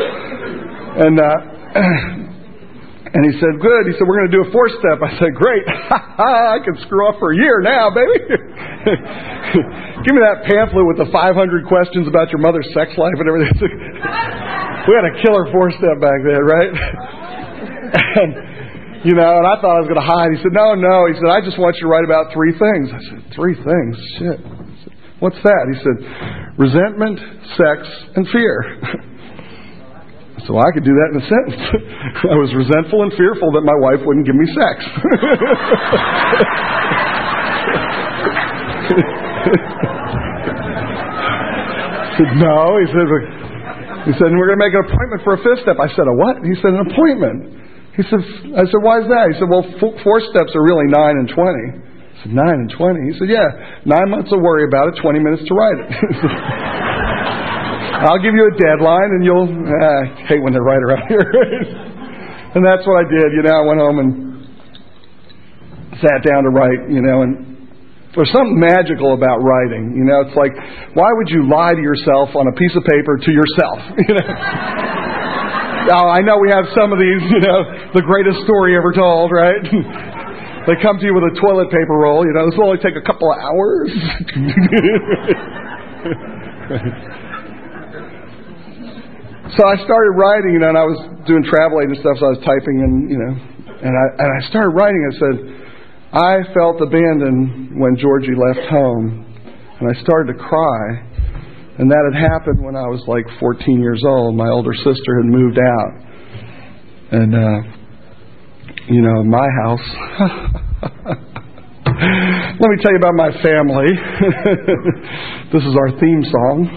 And 1.07 1.15
uh, 1.15 1.37
and 3.15 3.21
he 3.31 3.33
said, 3.39 3.63
"Good." 3.63 3.83
He 3.87 3.95
said, 3.95 4.03
"We're 4.03 4.27
going 4.27 4.31
to 4.31 4.35
do 4.35 4.43
a 4.43 4.51
fourth 4.51 4.75
step." 4.83 4.99
I 4.99 5.15
said, 5.23 5.31
"Great! 5.39 5.63
I 6.19 6.59
can 6.59 6.75
screw 6.83 7.07
up 7.07 7.15
for 7.15 7.31
a 7.31 7.37
year 7.39 7.63
now, 7.63 7.87
baby. 7.95 8.19
Give 10.03 10.11
me 10.11 10.21
that 10.27 10.43
pamphlet 10.51 10.83
with 10.83 10.99
the 10.99 11.07
500 11.15 11.31
questions 11.71 12.11
about 12.11 12.27
your 12.35 12.43
mother's 12.43 12.67
sex 12.75 12.91
life 12.99 13.15
and 13.15 13.27
everything." 13.31 13.55
we 14.87 14.91
had 14.99 15.07
a 15.07 15.15
killer 15.23 15.47
four 15.55 15.71
step 15.79 15.95
back 16.03 16.19
then, 16.27 16.43
right? 16.43 16.71
and, 18.19 18.50
you 19.01 19.17
know, 19.17 19.41
and 19.41 19.47
I 19.49 19.57
thought 19.57 19.73
I 19.77 19.81
was 19.81 19.89
going 19.89 19.97
to 19.97 20.05
hide. 20.05 20.29
He 20.29 20.37
said, 20.45 20.53
No, 20.53 20.77
no. 20.77 21.09
He 21.09 21.17
said, 21.17 21.33
I 21.33 21.41
just 21.41 21.57
want 21.57 21.73
you 21.81 21.89
to 21.89 21.89
write 21.89 22.05
about 22.05 22.29
three 22.33 22.53
things. 22.53 22.93
I 22.93 23.01
said, 23.09 23.25
Three 23.33 23.57
things? 23.57 23.97
Shit. 24.21 24.37
Said, 24.85 24.93
What's 25.17 25.41
that? 25.41 25.63
He 25.73 25.77
said, 25.81 25.97
Resentment, 26.61 27.17
sex, 27.57 27.89
and 28.15 28.27
fear. 28.29 28.77
So 30.49 30.57
I 30.57 30.73
could 30.73 30.81
do 30.81 30.89
that 30.89 31.13
in 31.13 31.21
a 31.21 31.25
sentence. 31.29 31.61
I 32.33 32.33
was 32.33 32.49
resentful 32.57 33.05
and 33.05 33.13
fearful 33.13 33.53
that 33.53 33.61
my 33.61 33.77
wife 33.77 34.01
wouldn't 34.01 34.25
give 34.25 34.33
me 34.33 34.49
sex. 34.49 34.81
he 42.17 42.25
said, 42.25 42.41
No. 42.41 42.81
He 42.81 42.89
said, 42.89 43.05
He 44.09 44.17
said, 44.17 44.33
we're 44.33 44.49
going 44.49 44.57
to 44.57 44.65
make 44.65 44.73
an 44.73 44.81
appointment 44.81 45.21
for 45.21 45.37
a 45.37 45.41
fifth 45.45 45.61
step. 45.61 45.77
I 45.77 45.93
said, 45.93 46.09
a 46.09 46.15
what? 46.17 46.41
He 46.41 46.57
said, 46.57 46.73
an 46.73 46.89
appointment. 46.89 47.61
He 47.95 48.03
said, 48.07 48.23
I 48.55 48.63
said, 48.71 48.79
why 48.79 49.03
is 49.03 49.07
that? 49.11 49.35
He 49.35 49.35
said, 49.35 49.51
well, 49.51 49.67
four 49.79 50.17
steps 50.23 50.55
are 50.55 50.63
really 50.63 50.87
nine 50.87 51.19
and 51.19 51.27
20. 51.27 51.35
I 51.35 52.23
said, 52.23 52.31
nine 52.31 52.57
and 52.63 52.71
20? 52.71 53.11
He 53.11 53.19
said, 53.19 53.27
yeah, 53.27 53.83
nine 53.83 54.07
months 54.07 54.31
to 54.31 54.39
worry 54.39 54.63
about 54.63 54.95
it, 54.95 55.01
20 55.03 55.19
minutes 55.19 55.43
to 55.43 55.53
write 55.53 55.79
it. 55.83 55.91
I'll 58.07 58.23
give 58.23 58.31
you 58.33 58.47
a 58.47 58.55
deadline 58.55 59.11
and 59.19 59.21
you'll, 59.27 59.45
eh, 59.45 59.75
I 59.75 60.25
hate 60.25 60.41
when 60.41 60.55
they 60.55 60.63
write 60.63 60.81
around 60.81 61.05
here. 61.11 61.21
and 62.55 62.63
that's 62.63 62.87
what 62.87 63.03
I 63.03 63.05
did. 63.05 63.27
You 63.35 63.43
know, 63.43 63.55
I 63.59 63.63
went 63.67 63.79
home 63.83 63.99
and 63.99 64.09
sat 65.99 66.23
down 66.23 66.47
to 66.47 66.51
write, 66.55 66.89
you 66.89 67.03
know, 67.03 67.21
and 67.27 67.51
there's 68.15 68.31
something 68.31 68.59
magical 68.59 69.13
about 69.13 69.43
writing. 69.43 69.93
You 69.95 70.07
know, 70.07 70.23
it's 70.25 70.35
like, 70.35 70.51
why 70.95 71.11
would 71.11 71.29
you 71.29 71.47
lie 71.47 71.75
to 71.75 71.83
yourself 71.83 72.35
on 72.35 72.47
a 72.47 72.55
piece 72.55 72.75
of 72.75 72.83
paper 72.87 73.19
to 73.19 73.31
yourself? 73.31 73.79
You 74.07 74.15
know? 74.15 75.20
Now, 75.87 76.09
I 76.09 76.21
know 76.21 76.37
we 76.37 76.51
have 76.51 76.65
some 76.77 76.93
of 76.93 76.99
these, 76.99 77.21
you 77.33 77.39
know, 77.41 77.63
the 77.93 78.01
greatest 78.01 78.41
story 78.45 78.77
ever 78.77 78.93
told, 78.93 79.31
right? 79.31 79.61
they 80.67 80.75
come 80.81 80.99
to 80.99 81.05
you 81.05 81.13
with 81.13 81.23
a 81.25 81.35
toilet 81.39 81.69
paper 81.71 81.93
roll, 81.97 82.25
you 82.25 82.33
know, 82.33 82.49
this 82.49 82.57
will 82.57 82.69
only 82.69 82.81
take 82.83 82.95
a 82.95 83.01
couple 83.01 83.31
of 83.31 83.37
hours. 83.41 83.89
so 89.57 89.65
I 89.65 89.75
started 89.81 90.11
writing, 90.13 90.53
you 90.53 90.59
know, 90.61 90.69
and 90.69 90.77
I 90.77 90.85
was 90.85 91.01
doing 91.25 91.41
travel 91.43 91.81
agent 91.81 91.97
stuff, 91.99 92.17
so 92.21 92.27
I 92.29 92.31
was 92.37 92.43
typing 92.45 92.85
and, 92.85 93.09
you 93.09 93.17
know, 93.17 93.33
and 93.81 93.97
I, 93.97 94.05
and 94.21 94.29
I 94.37 94.41
started 94.49 94.77
writing. 94.77 95.01
I 95.01 95.13
said, 95.17 95.35
I 96.13 96.43
felt 96.53 96.77
abandoned 96.81 97.79
when 97.79 97.95
Georgie 97.97 98.35
left 98.37 98.69
home, 98.69 99.25
and 99.79 99.89
I 99.89 99.93
started 100.03 100.33
to 100.33 100.37
cry. 100.37 101.01
And 101.81 101.89
that 101.89 102.05
had 102.13 102.29
happened 102.29 102.61
when 102.63 102.75
I 102.75 102.85
was 102.85 103.01
like 103.07 103.25
14 103.39 103.81
years 103.81 104.03
old. 104.05 104.35
My 104.37 104.49
older 104.49 104.71
sister 104.71 105.17
had 105.17 105.25
moved 105.25 105.57
out. 105.57 105.97
And, 107.09 107.33
uh, 107.33 107.61
you 108.85 109.01
know, 109.01 109.23
my 109.23 109.47
house. 109.65 109.81
Let 112.61 112.69
me 112.69 112.77
tell 112.85 112.91
you 112.91 113.01
about 113.01 113.15
my 113.15 113.31
family. 113.41 113.89
this 115.51 115.63
is 115.65 115.75
our 115.75 115.89
theme 115.99 116.21
song. 116.29 116.69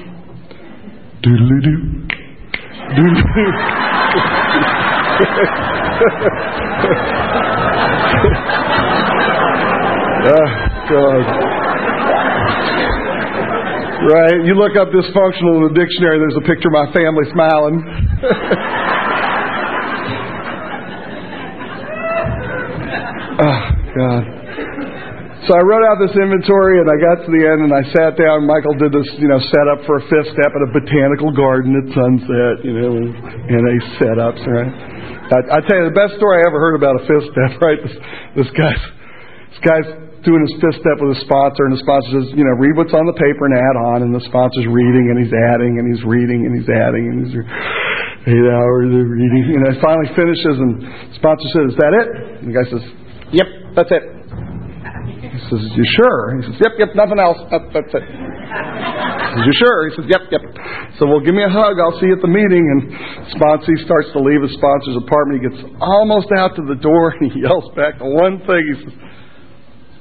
Doodly 1.22 1.61
doo. 1.61 2.09
Doodly 2.96 3.24
Oh, 10.26 10.48
God. 10.88 11.53
Right? 14.03 14.42
You 14.45 14.59
look 14.59 14.74
up 14.74 14.90
dysfunctional 14.90 15.62
in 15.62 15.70
the 15.70 15.74
dictionary, 15.78 16.18
there's 16.18 16.36
a 16.36 16.47
picture 16.47 16.68
of 16.68 16.74
my 16.74 16.90
family 16.90 17.24
smiling. 17.30 17.78
oh, 23.38 23.61
God. 23.97 24.45
So 25.45 25.53
I 25.53 25.61
wrote 25.61 25.84
out 25.84 26.01
this 26.01 26.16
inventory 26.16 26.80
and 26.80 26.88
I 26.88 26.97
got 26.97 27.20
to 27.20 27.28
the 27.28 27.45
end 27.45 27.68
and 27.68 27.72
I 27.76 27.84
sat 27.92 28.16
down. 28.16 28.49
Michael 28.49 28.80
did 28.80 28.97
this, 28.97 29.05
you 29.20 29.28
know, 29.28 29.36
setup 29.53 29.84
for 29.84 30.01
a 30.01 30.05
fifth 30.09 30.32
step 30.32 30.49
at 30.49 30.62
a 30.64 30.70
botanical 30.72 31.28
garden 31.36 31.76
at 31.76 31.84
sunset, 31.92 32.64
you 32.64 32.72
know, 32.72 32.97
and 32.97 33.62
a 33.68 33.76
setups, 34.01 34.40
right? 34.40 34.72
I, 34.72 35.38
I 35.53 35.59
tell 35.68 35.84
you, 35.84 35.84
the 35.92 35.97
best 35.97 36.16
story 36.16 36.40
I 36.40 36.49
ever 36.49 36.57
heard 36.57 36.76
about 36.80 36.97
a 36.97 37.05
fifth 37.05 37.28
step, 37.28 37.61
right? 37.64 37.76
This, 37.76 37.97
this 38.40 38.51
guy's, 38.57 38.82
this 39.53 39.61
guy's 39.61 40.03
doing 40.25 40.41
his 40.41 40.57
fifth 40.59 40.81
step 40.81 40.97
with 40.99 41.14
a 41.16 41.20
sponsor, 41.22 41.68
and 41.68 41.77
the 41.77 41.83
sponsor 41.85 42.09
says, 42.18 42.27
you 42.33 42.43
know, 42.43 42.57
read 42.57 42.75
what's 42.75 42.97
on 42.97 43.05
the 43.05 43.16
paper 43.16 43.45
and 43.45 43.55
add 43.55 43.77
on, 43.77 43.97
and 44.03 44.11
the 44.11 44.25
sponsor's 44.25 44.66
reading, 44.66 45.12
and 45.12 45.16
he's 45.20 45.35
adding, 45.53 45.77
and 45.77 45.85
he's 45.85 46.03
reading, 46.09 46.49
and 46.49 46.53
he's 46.57 46.68
adding, 46.72 47.05
and 47.12 47.16
he's 47.29 47.37
eight 47.37 48.47
hours 48.49 48.89
of 48.89 49.05
reading. 49.05 49.61
And 49.61 49.62
it 49.68 49.79
finally 49.85 50.09
finishes, 50.16 50.57
and 50.57 50.70
the 50.81 51.16
sponsor 51.20 51.47
says, 51.53 51.64
is 51.72 51.79
that 51.79 51.93
it? 51.93 52.07
And 52.41 52.47
the 52.49 52.55
guy 52.57 52.66
says, 52.72 52.85
yep, 53.37 53.49
that's 53.77 53.93
it. 53.93 54.05
He 55.20 55.41
says, 55.51 55.62
you 55.77 55.87
sure? 55.99 56.41
He 56.41 56.43
says, 56.49 56.57
yep, 56.62 56.72
yep, 56.81 56.91
nothing 56.97 57.20
else. 57.20 57.37
That, 57.53 57.68
that's 57.75 57.93
it. 57.93 58.05
He 58.07 59.31
says, 59.35 59.45
you 59.45 59.55
sure? 59.61 59.79
He 59.89 59.93
says, 59.99 60.07
yep, 60.09 60.25
yep. 60.31 60.45
So, 60.97 61.11
well, 61.11 61.20
give 61.20 61.35
me 61.35 61.43
a 61.43 61.51
hug. 61.51 61.77
I'll 61.77 61.99
see 62.01 62.07
you 62.07 62.16
at 62.16 62.22
the 62.22 62.31
meeting. 62.31 62.64
And 62.64 62.81
sponsor 63.35 63.75
starts 63.83 64.09
to 64.14 64.20
leave 64.22 64.41
his 64.41 64.55
sponsor's 64.57 64.97
apartment. 65.05 65.43
He 65.43 65.53
gets 65.53 65.61
almost 65.83 66.31
out 66.39 66.55
to 66.57 66.62
the 66.64 66.79
door, 66.79 67.12
and 67.18 67.29
he 67.35 67.43
yells 67.43 67.68
back 67.75 67.99
the 67.99 68.09
one 68.09 68.41
thing. 68.47 68.62
He 68.62 68.77
says, 68.89 68.95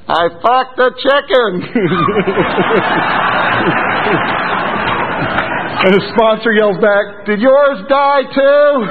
I 0.06 0.28
fucked 0.42 0.78
a 0.80 0.92
chicken. 1.00 1.64
and 5.86 5.94
his 5.96 6.04
sponsor 6.14 6.52
yells 6.52 6.78
back, 6.82 7.26
Did 7.26 7.40
yours 7.40 7.86
die 7.88 8.24
too? 8.34 8.86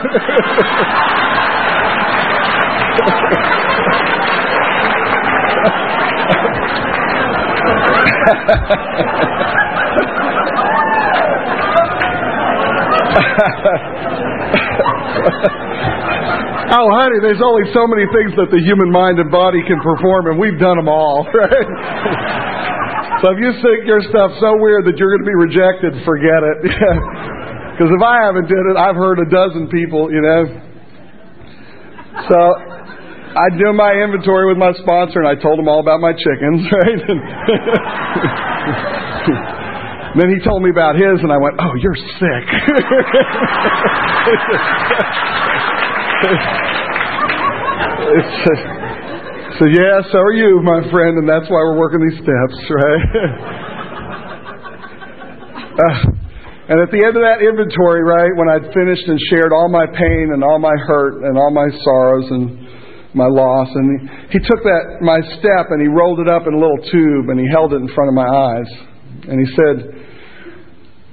Oh, 16.73 16.89
honey, 16.89 17.20
there's 17.20 17.45
only 17.45 17.68
so 17.77 17.85
many 17.85 18.09
things 18.16 18.33
that 18.41 18.49
the 18.49 18.57
human 18.64 18.89
mind 18.89 19.20
and 19.20 19.29
body 19.29 19.61
can 19.68 19.77
perform, 19.85 20.33
and 20.33 20.41
we've 20.41 20.57
done 20.57 20.81
them 20.81 20.89
all, 20.89 21.29
right? 21.37 21.68
so 23.20 23.37
if 23.37 23.39
you 23.45 23.53
think 23.61 23.85
your 23.85 24.01
stuff's 24.09 24.41
so 24.41 24.57
weird 24.57 24.89
that 24.89 24.97
you're 24.97 25.12
going 25.12 25.20
to 25.20 25.29
be 25.29 25.37
rejected, 25.37 25.93
forget 26.05 26.41
it. 26.41 26.59
Because 27.73 27.89
if 27.89 28.05
I 28.05 28.20
haven't 28.29 28.53
did 28.53 28.61
it, 28.68 28.77
I've 28.77 28.97
heard 28.97 29.18
a 29.18 29.25
dozen 29.33 29.66
people, 29.73 30.12
you 30.12 30.20
know. 30.20 30.45
So 32.29 32.37
I 32.37 33.49
do 33.57 33.73
my 33.73 33.97
inventory 33.97 34.47
with 34.47 34.59
my 34.61 34.77
sponsor, 34.85 35.25
and 35.25 35.27
I 35.27 35.41
told 35.41 35.59
him 35.59 35.68
all 35.68 35.81
about 35.81 35.99
my 35.99 36.12
chickens, 36.12 36.68
right? 36.85 37.01
then 40.20 40.29
he 40.37 40.39
told 40.45 40.62
me 40.62 40.68
about 40.68 40.95
his, 40.97 41.16
and 41.25 41.33
I 41.33 41.39
went, 41.41 41.57
"Oh, 41.59 41.73
you're 41.81 41.97
sick." 41.97 42.45
So 49.59 49.66
yeah, 49.66 49.99
so 50.14 50.18
are 50.23 50.33
you, 50.33 50.62
my 50.62 50.87
friend, 50.91 51.18
and 51.18 51.27
that's 51.27 51.51
why 51.51 51.59
we're 51.66 51.79
working 51.79 51.99
these 51.99 52.18
steps, 52.23 52.55
right? 52.70 53.03
uh, 55.83 55.99
and 56.70 56.79
at 56.79 56.95
the 56.95 57.03
end 57.03 57.18
of 57.18 57.27
that 57.27 57.43
inventory, 57.43 58.07
right, 58.07 58.31
when 58.39 58.47
I'd 58.47 58.70
finished 58.70 59.03
and 59.11 59.18
shared 59.35 59.51
all 59.51 59.66
my 59.66 59.83
pain 59.87 60.31
and 60.31 60.45
all 60.47 60.62
my 60.62 60.79
hurt 60.87 61.27
and 61.27 61.35
all 61.37 61.51
my 61.51 61.66
sorrows 61.83 62.31
and 62.31 62.70
my 63.18 63.27
loss, 63.27 63.68
and 63.75 63.87
he, 63.91 64.39
he 64.39 64.47
took 64.47 64.62
that 64.62 65.03
my 65.03 65.18
step 65.43 65.75
and 65.75 65.83
he 65.83 65.89
rolled 65.91 66.20
it 66.23 66.31
up 66.31 66.47
in 66.47 66.55
a 66.55 66.59
little 66.59 66.79
tube 66.87 67.35
and 67.35 67.41
he 67.41 67.51
held 67.51 67.75
it 67.75 67.83
in 67.83 67.91
front 67.99 68.09
of 68.09 68.14
my 68.14 68.31
eyes, 68.31 68.70
and 69.27 69.43
he 69.43 69.49
said, 69.59 69.91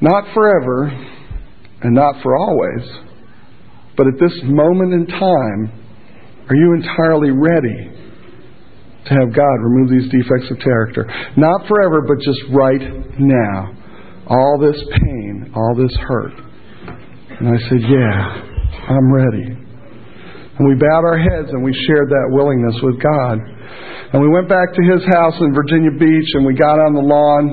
"Not 0.06 0.30
forever, 0.38 0.94
and 1.82 1.98
not 1.98 2.22
for 2.22 2.38
always." 2.38 3.09
But 4.00 4.08
at 4.08 4.16
this 4.16 4.32
moment 4.48 4.96
in 4.96 5.04
time, 5.12 5.62
are 6.48 6.56
you 6.56 6.72
entirely 6.72 7.36
ready 7.36 7.92
to 9.04 9.12
have 9.12 9.36
God 9.36 9.56
remove 9.60 9.92
these 9.92 10.08
defects 10.08 10.48
of 10.48 10.56
character? 10.64 11.04
Not 11.36 11.68
forever, 11.68 12.08
but 12.08 12.16
just 12.24 12.40
right 12.56 12.80
now. 13.20 13.76
All 14.24 14.56
this 14.56 14.80
pain, 15.04 15.52
all 15.52 15.76
this 15.76 15.92
hurt. 16.08 16.32
And 17.44 17.52
I 17.52 17.60
said, 17.68 17.84
Yeah, 17.84 18.16
I'm 18.88 19.12
ready. 19.12 19.52
And 19.52 20.64
we 20.64 20.80
bowed 20.80 21.04
our 21.04 21.20
heads 21.20 21.52
and 21.52 21.60
we 21.60 21.76
shared 21.92 22.08
that 22.08 22.28
willingness 22.32 22.80
with 22.80 23.04
God. 23.04 23.36
And 24.16 24.24
we 24.24 24.32
went 24.32 24.48
back 24.48 24.72
to 24.80 24.84
his 24.96 25.04
house 25.12 25.36
in 25.44 25.52
Virginia 25.52 25.92
Beach 25.92 26.30
and 26.40 26.48
we 26.48 26.56
got 26.56 26.80
on 26.80 26.96
the 26.96 27.04
lawn, 27.04 27.52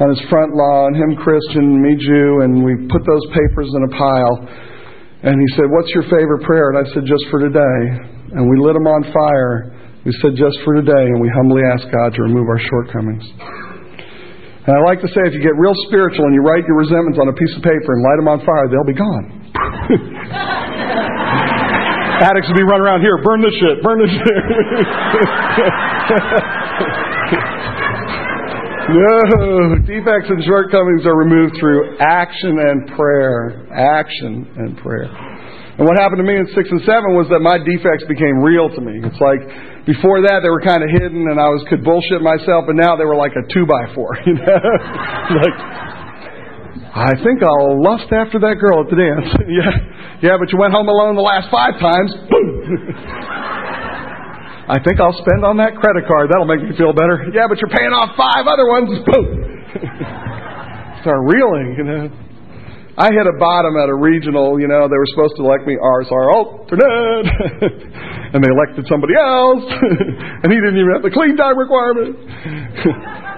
on 0.00 0.08
his 0.08 0.24
front 0.32 0.56
lawn, 0.56 0.96
him 0.96 1.20
Christian, 1.20 1.84
me 1.84 2.00
Jew, 2.00 2.48
and 2.48 2.64
we 2.64 2.88
put 2.88 3.04
those 3.04 3.26
papers 3.36 3.68
in 3.76 3.84
a 3.84 3.92
pile. 3.92 4.71
And 5.22 5.38
he 5.38 5.48
said, 5.54 5.70
What's 5.70 5.94
your 5.94 6.02
favorite 6.10 6.42
prayer? 6.42 6.74
And 6.74 6.82
I 6.82 6.86
said, 6.90 7.06
Just 7.06 7.22
for 7.30 7.38
today. 7.38 7.78
And 8.34 8.50
we 8.50 8.58
lit 8.58 8.74
them 8.74 8.90
on 8.90 9.06
fire. 9.14 9.70
We 10.02 10.10
said, 10.18 10.34
Just 10.34 10.58
for 10.66 10.74
today. 10.74 11.06
And 11.14 11.22
we 11.22 11.30
humbly 11.30 11.62
asked 11.62 11.86
God 11.94 12.10
to 12.18 12.26
remove 12.26 12.50
our 12.50 12.58
shortcomings. 12.58 13.22
And 14.62 14.78
I 14.78 14.80
like 14.86 15.02
to 15.02 15.10
say, 15.10 15.26
if 15.26 15.34
you 15.34 15.42
get 15.42 15.58
real 15.58 15.74
spiritual 15.90 16.22
and 16.22 16.38
you 16.38 16.42
write 16.42 16.62
your 16.70 16.78
resentments 16.78 17.18
on 17.18 17.26
a 17.26 17.34
piece 17.34 17.50
of 17.58 17.66
paper 17.66 17.98
and 17.98 18.02
light 18.06 18.18
them 18.22 18.30
on 18.30 18.38
fire, 18.46 18.70
they'll 18.70 18.86
be 18.86 18.94
gone. 18.94 19.50
Addicts 22.22 22.46
will 22.46 22.54
be 22.54 22.62
running 22.62 22.86
around 22.86 23.02
here, 23.02 23.18
burn 23.26 23.42
this 23.42 23.58
shit, 23.58 23.82
burn 23.82 23.98
this 23.98 24.14
shit. 24.14 24.22
No, 28.90 29.78
defects 29.86 30.26
and 30.26 30.42
shortcomings 30.42 31.06
are 31.06 31.16
removed 31.16 31.54
through 31.58 31.98
action 31.98 32.58
and 32.58 32.90
prayer. 32.96 33.66
Action 33.70 34.50
and 34.56 34.76
prayer. 34.78 35.06
And 35.78 35.88
what 35.88 35.96
happened 35.96 36.18
to 36.18 36.28
me 36.28 36.36
in 36.36 36.46
six 36.54 36.68
and 36.68 36.82
seven 36.84 37.16
was 37.16 37.30
that 37.30 37.40
my 37.40 37.56
defects 37.56 38.04
became 38.04 38.42
real 38.42 38.68
to 38.68 38.80
me. 38.82 39.00
It's 39.00 39.22
like 39.22 39.40
before 39.86 40.20
that 40.22 40.44
they 40.44 40.50
were 40.50 40.60
kind 40.60 40.82
of 40.82 40.90
hidden 40.92 41.30
and 41.30 41.40
I 41.40 41.48
was 41.48 41.64
could 41.70 41.82
bullshit 41.82 42.20
myself, 42.20 42.68
but 42.68 42.76
now 42.76 42.94
they 42.94 43.06
were 43.06 43.16
like 43.16 43.32
a 43.38 43.44
two 43.54 43.64
by 43.64 43.88
four. 43.94 44.18
You 44.26 44.34
know, 44.36 44.46
like 45.42 45.58
I 46.92 47.16
think 47.24 47.40
I'll 47.40 47.80
lust 47.80 48.12
after 48.12 48.36
that 48.44 48.60
girl 48.60 48.84
at 48.84 48.92
the 48.92 49.00
dance. 49.00 49.24
yeah, 49.48 49.72
yeah, 50.20 50.36
but 50.36 50.52
you 50.52 50.60
went 50.60 50.76
home 50.76 50.92
alone 50.92 51.16
the 51.16 51.24
last 51.24 51.48
five 51.48 51.80
times. 51.80 52.12
Boom. 52.28 52.68
I 54.72 54.80
think 54.80 54.96
I'll 55.04 55.12
spend 55.20 55.44
on 55.44 55.60
that 55.60 55.76
credit 55.76 56.08
card. 56.08 56.32
That'll 56.32 56.48
make 56.48 56.64
me 56.64 56.72
feel 56.80 56.96
better. 56.96 57.28
Yeah, 57.28 57.44
but 57.44 57.60
you're 57.60 57.68
paying 57.68 57.92
off 57.92 58.16
five 58.16 58.48
other 58.48 58.64
ones. 58.64 58.88
Boom. 59.04 59.28
Start 61.04 61.20
reeling, 61.28 61.76
you 61.76 61.84
know. 61.84 62.08
I 62.96 63.12
hit 63.12 63.28
a 63.28 63.36
bottom 63.36 63.76
at 63.76 63.92
a 63.92 63.96
regional, 63.96 64.56
you 64.56 64.68
know, 64.68 64.88
they 64.88 64.96
were 64.96 65.08
supposed 65.12 65.36
to 65.36 65.44
elect 65.44 65.68
me 65.68 65.76
RSR 65.76 66.24
alternate. 66.32 67.28
and 68.32 68.40
they 68.40 68.48
elected 68.48 68.88
somebody 68.88 69.12
else. 69.12 69.64
and 70.40 70.48
he 70.48 70.56
didn't 70.56 70.80
even 70.80 70.92
have 70.96 71.04
the 71.04 71.12
clean 71.12 71.36
time 71.36 71.56
requirement. 71.60 72.16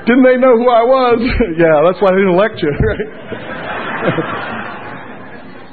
didn't 0.07 0.22
they 0.22 0.39
know 0.39 0.55
who 0.55 0.70
I 0.70 0.87
was? 0.87 1.18
yeah, 1.59 1.82
that's 1.82 1.99
why 1.99 2.14
they 2.14 2.22
didn't 2.22 2.39
elect 2.39 2.62
you, 2.62 2.70
right? 2.70 3.11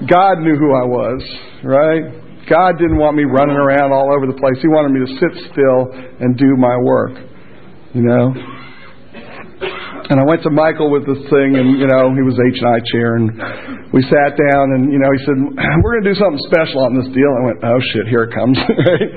God 0.09 0.41
knew 0.41 0.57
who 0.57 0.74
I 0.74 0.86
was, 0.89 1.22
right? 1.62 2.20
God 2.52 2.76
didn't 2.76 2.99
want 2.99 3.16
me 3.16 3.24
running 3.24 3.56
around 3.56 3.95
all 3.95 4.12
over 4.12 4.28
the 4.28 4.36
place. 4.36 4.60
He 4.60 4.68
wanted 4.68 4.91
me 4.91 4.99
to 5.08 5.12
sit 5.16 5.32
still 5.56 5.88
and 6.20 6.36
do 6.36 6.60
my 6.60 6.76
work. 6.84 7.16
You 7.95 8.04
know? 8.04 8.36
And 10.12 10.20
I 10.20 10.28
went 10.28 10.43
to 10.43 10.52
Michael 10.52 10.91
with 10.91 11.08
this 11.08 11.24
thing, 11.32 11.56
and 11.56 11.80
you 11.80 11.88
know 11.88 12.12
he 12.12 12.20
was 12.20 12.36
H 12.36 12.60
and 12.60 12.68
I 12.68 12.84
chair, 12.91 13.16
and 13.16 13.32
we 13.95 14.04
sat 14.04 14.36
down, 14.36 14.76
and 14.76 14.91
you 14.91 14.99
know 14.99 15.08
he 15.08 15.22
said, 15.24 15.39
"We're 15.39 15.95
going 15.95 16.04
to 16.04 16.12
do 16.12 16.20
something 16.20 16.43
special 16.52 16.84
on 16.84 16.99
this 16.99 17.08
deal." 17.16 17.32
I 17.32 17.41
went, 17.47 17.64
"Oh 17.64 17.80
shit, 17.95 18.12
here 18.12 18.28
it 18.28 18.36
comes." 18.36 18.60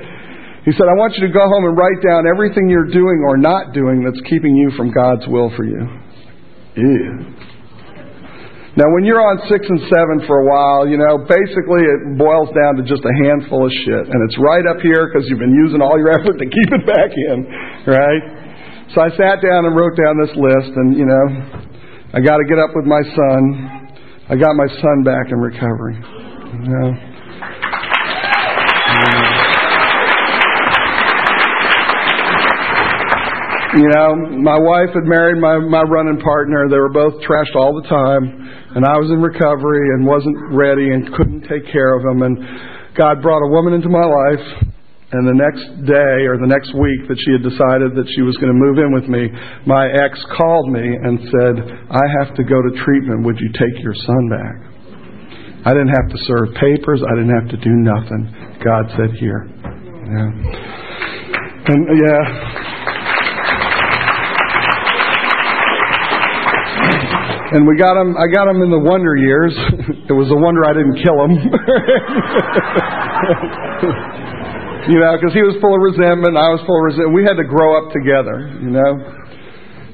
he 0.69 0.71
said, 0.71 0.87
"I 0.87 0.95
want 0.95 1.19
you 1.19 1.27
to 1.27 1.33
go 1.35 1.43
home 1.43 1.67
and 1.67 1.75
write 1.75 1.99
down 1.99 2.31
everything 2.31 2.71
you're 2.71 2.87
doing 2.95 3.27
or 3.27 3.35
not 3.35 3.75
doing 3.75 4.07
that's 4.07 4.23
keeping 4.31 4.55
you 4.55 4.71
from 4.79 4.95
God's 4.95 5.27
will 5.27 5.51
for 5.59 5.67
you." 5.67 5.83
Now, 8.75 8.91
when 8.91 9.07
you're 9.07 9.23
on 9.23 9.39
six 9.47 9.63
and 9.63 9.79
seven 9.87 10.27
for 10.27 10.43
a 10.43 10.47
while, 10.51 10.83
you 10.83 10.99
know, 10.99 11.23
basically 11.23 11.87
it 11.87 12.19
boils 12.19 12.51
down 12.51 12.75
to 12.75 12.83
just 12.83 13.07
a 13.07 13.15
handful 13.23 13.63
of 13.63 13.71
shit. 13.87 14.05
And 14.11 14.19
it's 14.27 14.35
right 14.43 14.67
up 14.67 14.83
here 14.83 15.07
because 15.07 15.31
you've 15.31 15.39
been 15.39 15.55
using 15.55 15.79
all 15.79 15.95
your 15.95 16.11
effort 16.19 16.35
to 16.35 16.47
keep 16.51 16.71
it 16.75 16.83
back 16.83 17.15
in, 17.15 17.47
right? 17.87 18.23
So 18.91 18.99
I 18.99 19.15
sat 19.15 19.39
down 19.47 19.71
and 19.71 19.79
wrote 19.79 19.95
down 19.95 20.19
this 20.19 20.35
list, 20.35 20.75
and 20.75 20.99
you 20.99 21.07
know, 21.07 21.25
I 22.15 22.21
got 22.21 22.43
to 22.43 22.47
get 22.51 22.59
up 22.59 22.75
with 22.75 22.87
my 22.87 23.03
son. 23.03 23.43
I 24.27 24.35
got 24.35 24.59
my 24.59 24.67
son 24.67 25.07
back 25.07 25.31
in 25.31 25.39
recovery. 25.39 25.95
You 25.95 26.71
know. 26.75 27.15
You 33.75 33.89
know, 33.91 34.15
my 34.39 34.55
wife 34.55 34.95
had 34.95 35.03
married 35.03 35.43
my 35.43 35.59
my 35.59 35.83
running 35.83 36.21
partner. 36.21 36.69
They 36.71 36.79
were 36.79 36.95
both 36.95 37.15
trashed 37.27 37.57
all 37.57 37.75
the 37.75 37.89
time, 37.89 38.64
and 38.75 38.85
I 38.85 38.99
was 38.99 39.11
in 39.11 39.23
recovery 39.23 39.87
and 39.95 40.07
wasn't 40.07 40.37
ready 40.51 40.91
and 40.91 41.15
couldn't 41.15 41.47
take 41.47 41.71
care 41.71 41.95
of 41.95 42.03
them. 42.03 42.23
And 42.23 42.35
God 42.99 43.23
brought 43.23 43.43
a 43.43 43.51
woman 43.51 43.75
into 43.75 43.89
my 43.89 44.03
life 44.03 44.75
and 45.15 45.23
the 45.31 45.39
next 45.39 45.63
day 45.87 46.27
or 46.27 46.43
the 46.43 46.51
next 46.51 46.75
week 46.75 47.07
that 47.07 47.15
she 47.23 47.39
had 47.39 47.47
decided 47.47 47.95
that 47.95 48.11
she 48.19 48.27
was 48.27 48.35
going 48.43 48.51
to 48.51 48.59
move 48.59 48.83
in 48.83 48.91
with 48.91 49.07
me, 49.07 49.31
my 49.63 49.87
ex 49.87 50.19
called 50.35 50.75
me 50.75 50.83
and 50.83 51.23
said, 51.31 51.55
I 51.87 52.03
have 52.19 52.35
to 52.35 52.43
go 52.43 52.59
to 52.59 52.71
treatment. 52.83 53.23
Would 53.23 53.39
you 53.39 53.47
take 53.55 53.79
your 53.79 53.95
son 53.95 54.23
back? 54.27 54.75
I 55.65 55.71
didn't 55.71 55.95
have 55.95 56.11
to 56.11 56.19
serve 56.27 56.51
papers. 56.59 56.99
I 56.99 57.15
didn't 57.15 57.31
have 57.31 57.47
to 57.47 57.61
do 57.63 57.79
nothing. 57.79 58.27
God 58.59 58.91
said, 58.99 59.15
Here. 59.15 59.47
Yeah. 59.55 60.29
And 61.71 61.81
yeah. 61.95 62.23
And 67.55 67.71
we 67.71 67.79
got 67.79 67.95
him. 67.95 68.19
I 68.19 68.27
got 68.35 68.51
him 68.51 68.67
in 68.67 68.71
the 68.75 68.83
wonder 68.83 69.15
years. 69.15 69.55
it 70.11 70.17
was 70.17 70.27
a 70.27 70.35
wonder 70.35 70.67
I 70.67 70.75
didn't 70.75 70.99
kill 70.99 71.23
him. 71.23 71.39
you 74.91 74.99
know, 74.99 75.15
because 75.15 75.31
he 75.31 75.47
was 75.47 75.55
full 75.63 75.71
of 75.71 75.79
resentment, 75.79 76.35
I 76.35 76.51
was 76.51 76.67
full 76.67 76.83
of 76.83 76.91
resentment. 76.91 77.15
We 77.15 77.23
had 77.23 77.39
to 77.39 77.47
grow 77.47 77.79
up 77.79 77.95
together, 77.95 78.59
you 78.59 78.75
know. 78.75 78.99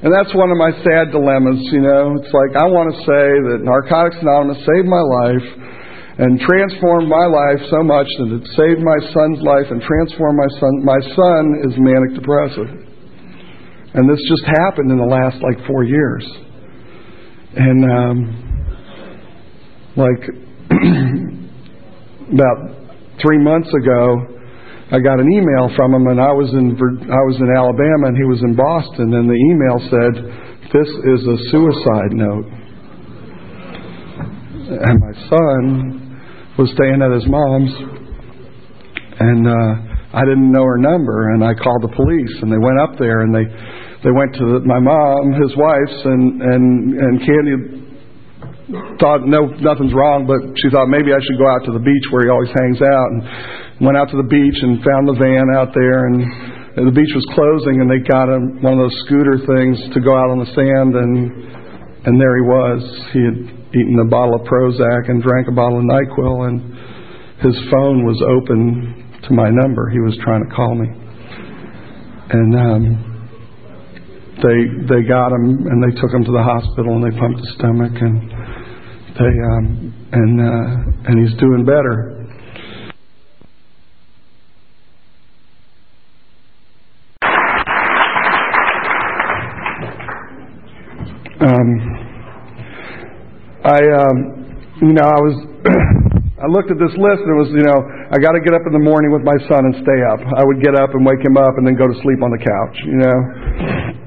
And 0.01 0.09
that's 0.09 0.33
one 0.33 0.49
of 0.49 0.57
my 0.57 0.73
sad 0.81 1.13
dilemmas, 1.13 1.61
you 1.69 1.85
know. 1.85 2.17
It's 2.17 2.33
like 2.33 2.57
I 2.57 2.65
want 2.65 2.97
to 2.97 3.05
say 3.05 3.25
that 3.53 3.61
Narcotics 3.61 4.17
Anonymous 4.25 4.57
saved 4.65 4.89
my 4.89 5.05
life 5.05 5.45
and 6.17 6.41
transformed 6.41 7.13
my 7.13 7.29
life 7.29 7.61
so 7.69 7.85
much 7.85 8.09
that 8.25 8.41
it 8.41 8.45
saved 8.57 8.81
my 8.81 8.97
son's 9.13 9.37
life 9.45 9.69
and 9.69 9.85
transformed 9.85 10.33
my 10.33 10.49
son. 10.57 10.81
My 10.81 10.97
son 11.13 11.61
is 11.69 11.77
manic 11.77 12.17
depressive. 12.17 12.89
And 13.93 14.09
this 14.09 14.17
just 14.25 14.49
happened 14.49 14.89
in 14.89 14.97
the 14.97 15.05
last 15.05 15.37
like 15.45 15.61
four 15.69 15.85
years. 15.85 16.25
And 17.55 17.83
um, 17.83 18.17
like 19.97 20.23
about 22.31 22.57
three 23.21 23.39
months 23.39 23.67
ago, 23.73 24.31
I 24.91 24.99
got 24.99 25.19
an 25.19 25.31
email 25.31 25.67
from 25.75 25.93
him, 25.95 26.07
and 26.07 26.19
I 26.19 26.31
was 26.31 26.47
in 26.51 26.75
I 26.75 27.23
was 27.27 27.35
in 27.39 27.51
Alabama, 27.51 28.07
and 28.07 28.15
he 28.15 28.23
was 28.23 28.39
in 28.43 28.55
Boston, 28.55 29.13
and 29.15 29.27
the 29.27 29.35
email 29.35 29.79
said, 29.91 30.15
"This 30.71 30.87
is 30.87 31.27
a 31.27 31.37
suicide 31.51 32.11
note." 32.15 32.47
And 34.71 34.99
my 34.99 35.13
son 35.27 36.55
was 36.57 36.71
staying 36.71 37.01
at 37.03 37.11
his 37.11 37.27
mom's, 37.27 37.71
and 39.19 39.47
uh, 39.47 39.71
I 40.15 40.23
didn't 40.23 40.51
know 40.51 40.63
her 40.63 40.77
number, 40.77 41.35
and 41.35 41.43
I 41.43 41.53
called 41.53 41.83
the 41.83 41.95
police, 41.95 42.35
and 42.41 42.51
they 42.51 42.59
went 42.59 42.79
up 42.79 42.99
there, 42.99 43.21
and 43.27 43.35
they 43.35 43.47
they 44.03 44.11
went 44.11 44.33
to 44.41 44.45
the, 44.45 44.59
my 44.65 44.81
mom, 44.81 45.37
his 45.37 45.53
wife's, 45.53 45.99
and 46.05 46.41
and 46.41 46.65
and 46.97 47.13
Candy 47.21 47.55
thought 48.97 49.27
no 49.27 49.51
nothing's 49.61 49.93
wrong, 49.93 50.25
but 50.25 50.41
she 50.57 50.71
thought 50.73 50.87
maybe 50.89 51.13
I 51.13 51.21
should 51.21 51.37
go 51.37 51.47
out 51.49 51.65
to 51.69 51.73
the 51.73 51.83
beach 51.83 52.05
where 52.09 52.25
he 52.25 52.29
always 52.31 52.49
hangs 52.55 52.81
out, 52.81 53.07
and 53.13 53.19
went 53.81 53.97
out 53.97 54.09
to 54.13 54.17
the 54.17 54.29
beach 54.29 54.57
and 54.61 54.77
found 54.85 55.09
the 55.09 55.17
van 55.17 55.49
out 55.57 55.73
there 55.73 56.05
and 56.05 56.21
the 56.77 56.93
beach 56.93 57.11
was 57.17 57.25
closing 57.33 57.81
and 57.81 57.89
they 57.89 57.99
got 58.05 58.29
him 58.29 58.61
one 58.61 58.77
of 58.77 58.81
those 58.85 58.97
scooter 59.03 59.41
things 59.43 59.75
to 59.91 59.99
go 59.99 60.13
out 60.13 60.29
on 60.29 60.39
the 60.39 60.49
sand 60.53 60.93
and 60.95 61.13
and 62.05 62.17
there 62.17 62.33
he 62.37 62.45
was. 62.45 62.81
He 63.13 63.21
had 63.21 63.37
eaten 63.77 63.97
a 64.01 64.09
bottle 64.09 64.33
of 64.37 64.41
Prozac 64.47 65.09
and 65.09 65.21
drank 65.21 65.49
a 65.49 65.51
bottle 65.51 65.77
of 65.77 65.85
NyQuil 65.85 66.47
and 66.47 66.57
his 67.41 67.57
phone 67.69 68.05
was 68.05 68.17
open 68.21 69.21
to 69.27 69.33
my 69.33 69.49
number. 69.49 69.89
He 69.89 69.99
was 69.99 70.17
trying 70.23 70.45
to 70.45 70.49
call 70.55 70.73
me. 70.73 70.89
And 72.29 72.55
um 72.55 73.10
they 74.41 74.59
they 74.89 75.01
got 75.07 75.31
him 75.31 75.65
and 75.69 75.77
they 75.81 75.93
took 76.01 76.11
him 76.11 76.25
to 76.25 76.31
the 76.31 76.43
hospital 76.43 76.97
and 76.97 77.03
they 77.05 77.15
pumped 77.17 77.39
his 77.39 77.53
stomach 77.55 77.93
and 77.93 78.29
they 79.15 79.33
um 79.53 79.65
and 80.11 80.33
uh 80.41 81.09
and 81.09 81.15
he's 81.21 81.37
doing 81.39 81.65
better 81.65 82.21
Um, 91.41 91.69
I, 93.65 93.81
um, 93.81 94.17
you 94.77 94.93
know, 94.93 95.09
I 95.09 95.19
was, 95.25 95.35
I 96.37 96.45
looked 96.45 96.69
at 96.69 96.77
this 96.77 96.93
list 96.93 97.25
and 97.25 97.33
it 97.33 97.39
was, 97.41 97.49
you 97.49 97.65
know, 97.65 97.81
I 98.13 98.21
got 98.21 98.37
to 98.37 98.41
get 98.45 98.53
up 98.53 98.61
in 98.69 98.73
the 98.77 98.85
morning 98.85 99.09
with 99.09 99.25
my 99.25 99.41
son 99.49 99.65
and 99.65 99.73
stay 99.81 99.99
up. 100.05 100.21
I 100.37 100.45
would 100.45 100.61
get 100.61 100.77
up 100.77 100.93
and 100.93 101.01
wake 101.01 101.25
him 101.25 101.41
up 101.41 101.57
and 101.57 101.65
then 101.65 101.73
go 101.73 101.89
to 101.89 101.97
sleep 102.05 102.21
on 102.21 102.29
the 102.29 102.41
couch, 102.45 102.77
you 102.85 102.97
know. 103.01 104.00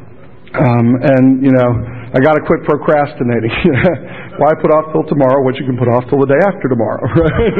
Um, 0.54 0.86
and, 1.02 1.42
you 1.42 1.50
know, 1.50 1.70
I 2.14 2.22
got 2.22 2.38
to 2.38 2.42
quit 2.46 2.62
procrastinating. 2.62 3.50
Why 4.38 4.54
put 4.62 4.70
off 4.70 4.94
till 4.94 5.02
tomorrow 5.10 5.42
what 5.42 5.58
you 5.58 5.66
can 5.66 5.74
put 5.74 5.90
off 5.90 6.06
till 6.06 6.22
the 6.22 6.30
day 6.30 6.38
after 6.46 6.70
tomorrow, 6.70 7.02
right? 7.10 7.54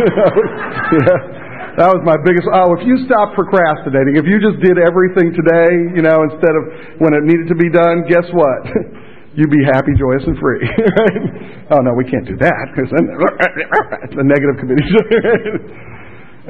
yeah. 1.02 1.44
That 1.74 1.90
was 1.90 2.06
my 2.06 2.14
biggest. 2.22 2.46
Oh, 2.54 2.70
if 2.78 2.86
you 2.86 3.02
stop 3.02 3.34
procrastinating, 3.34 4.14
if 4.14 4.30
you 4.30 4.38
just 4.38 4.62
did 4.62 4.78
everything 4.78 5.34
today, 5.34 5.90
you 5.98 6.06
know, 6.06 6.22
instead 6.22 6.54
of 6.54 6.62
when 7.02 7.18
it 7.18 7.26
needed 7.26 7.50
to 7.50 7.58
be 7.58 7.66
done, 7.66 8.06
guess 8.06 8.30
what? 8.30 8.62
You'd 9.34 9.50
be 9.50 9.66
happy, 9.66 9.90
joyous, 9.98 10.22
and 10.22 10.38
free. 10.38 10.62
oh 11.74 11.82
no, 11.82 11.90
we 11.98 12.06
can't 12.06 12.22
do 12.22 12.38
that 12.38 12.70
because 12.70 12.86
then 12.94 13.10
the 14.14 14.22
negative 14.22 14.62
committee. 14.62 14.86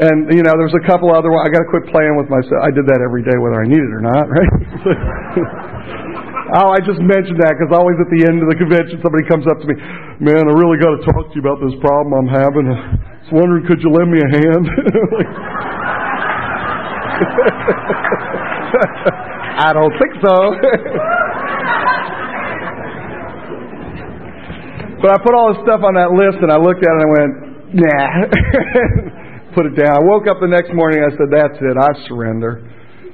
and 0.05 0.29
you 0.37 0.45
know, 0.45 0.53
there's 0.61 0.77
a 0.77 0.85
couple 0.85 1.09
other 1.09 1.33
ones. 1.33 1.49
I 1.49 1.51
got 1.57 1.65
to 1.65 1.71
quit 1.73 1.89
playing 1.89 2.21
with 2.21 2.29
myself. 2.29 2.61
I 2.61 2.69
did 2.69 2.85
that 2.85 3.01
every 3.01 3.25
day, 3.25 3.41
whether 3.41 3.57
I 3.57 3.65
needed 3.65 3.89
it 3.89 3.97
or 3.97 4.05
not, 4.05 4.29
right? 4.29 6.04
Oh, 6.53 6.77
I 6.77 6.85
just 6.85 7.01
mentioned 7.01 7.41
that 7.41 7.57
because 7.57 7.73
always 7.73 7.97
at 7.97 8.13
the 8.13 8.29
end 8.29 8.45
of 8.45 8.53
the 8.53 8.61
convention, 8.61 9.01
somebody 9.01 9.25
comes 9.25 9.49
up 9.49 9.57
to 9.65 9.67
me, 9.67 9.73
man, 10.21 10.45
I 10.45 10.53
really 10.53 10.77
got 10.77 11.01
to 11.01 11.03
talk 11.09 11.33
to 11.33 11.35
you 11.37 11.41
about 11.41 11.65
this 11.65 11.73
problem 11.81 12.13
I'm 12.13 12.29
having. 12.29 12.69
I 12.69 13.17
was 13.25 13.33
wondering, 13.33 13.65
could 13.65 13.81
you 13.81 13.89
lend 13.89 14.13
me 14.13 14.21
a 14.21 14.29
hand? 14.29 14.69
I 19.55 19.71
don't 19.73 19.95
think 19.97 20.13
so. 20.21 20.35
But 25.05 25.13
I 25.13 25.21
put 25.21 25.37
all 25.37 25.53
this 25.53 25.61
stuff 25.69 25.85
on 25.85 26.01
that 26.01 26.17
list 26.17 26.41
and 26.41 26.49
I 26.49 26.57
looked 26.57 26.81
at 26.81 26.89
it 26.89 26.97
and 26.97 27.05
I 27.05 27.11
went, 27.13 27.33
nah. 27.77 28.25
put 29.55 29.69
it 29.69 29.77
down. 29.77 29.93
I 29.93 30.01
woke 30.01 30.25
up 30.25 30.41
the 30.41 30.49
next 30.49 30.73
morning 30.73 31.05
and 31.05 31.09
I 31.09 31.13
said, 31.13 31.29
that's 31.29 31.61
it. 31.61 31.77
I 31.77 31.93
surrender. 32.09 32.65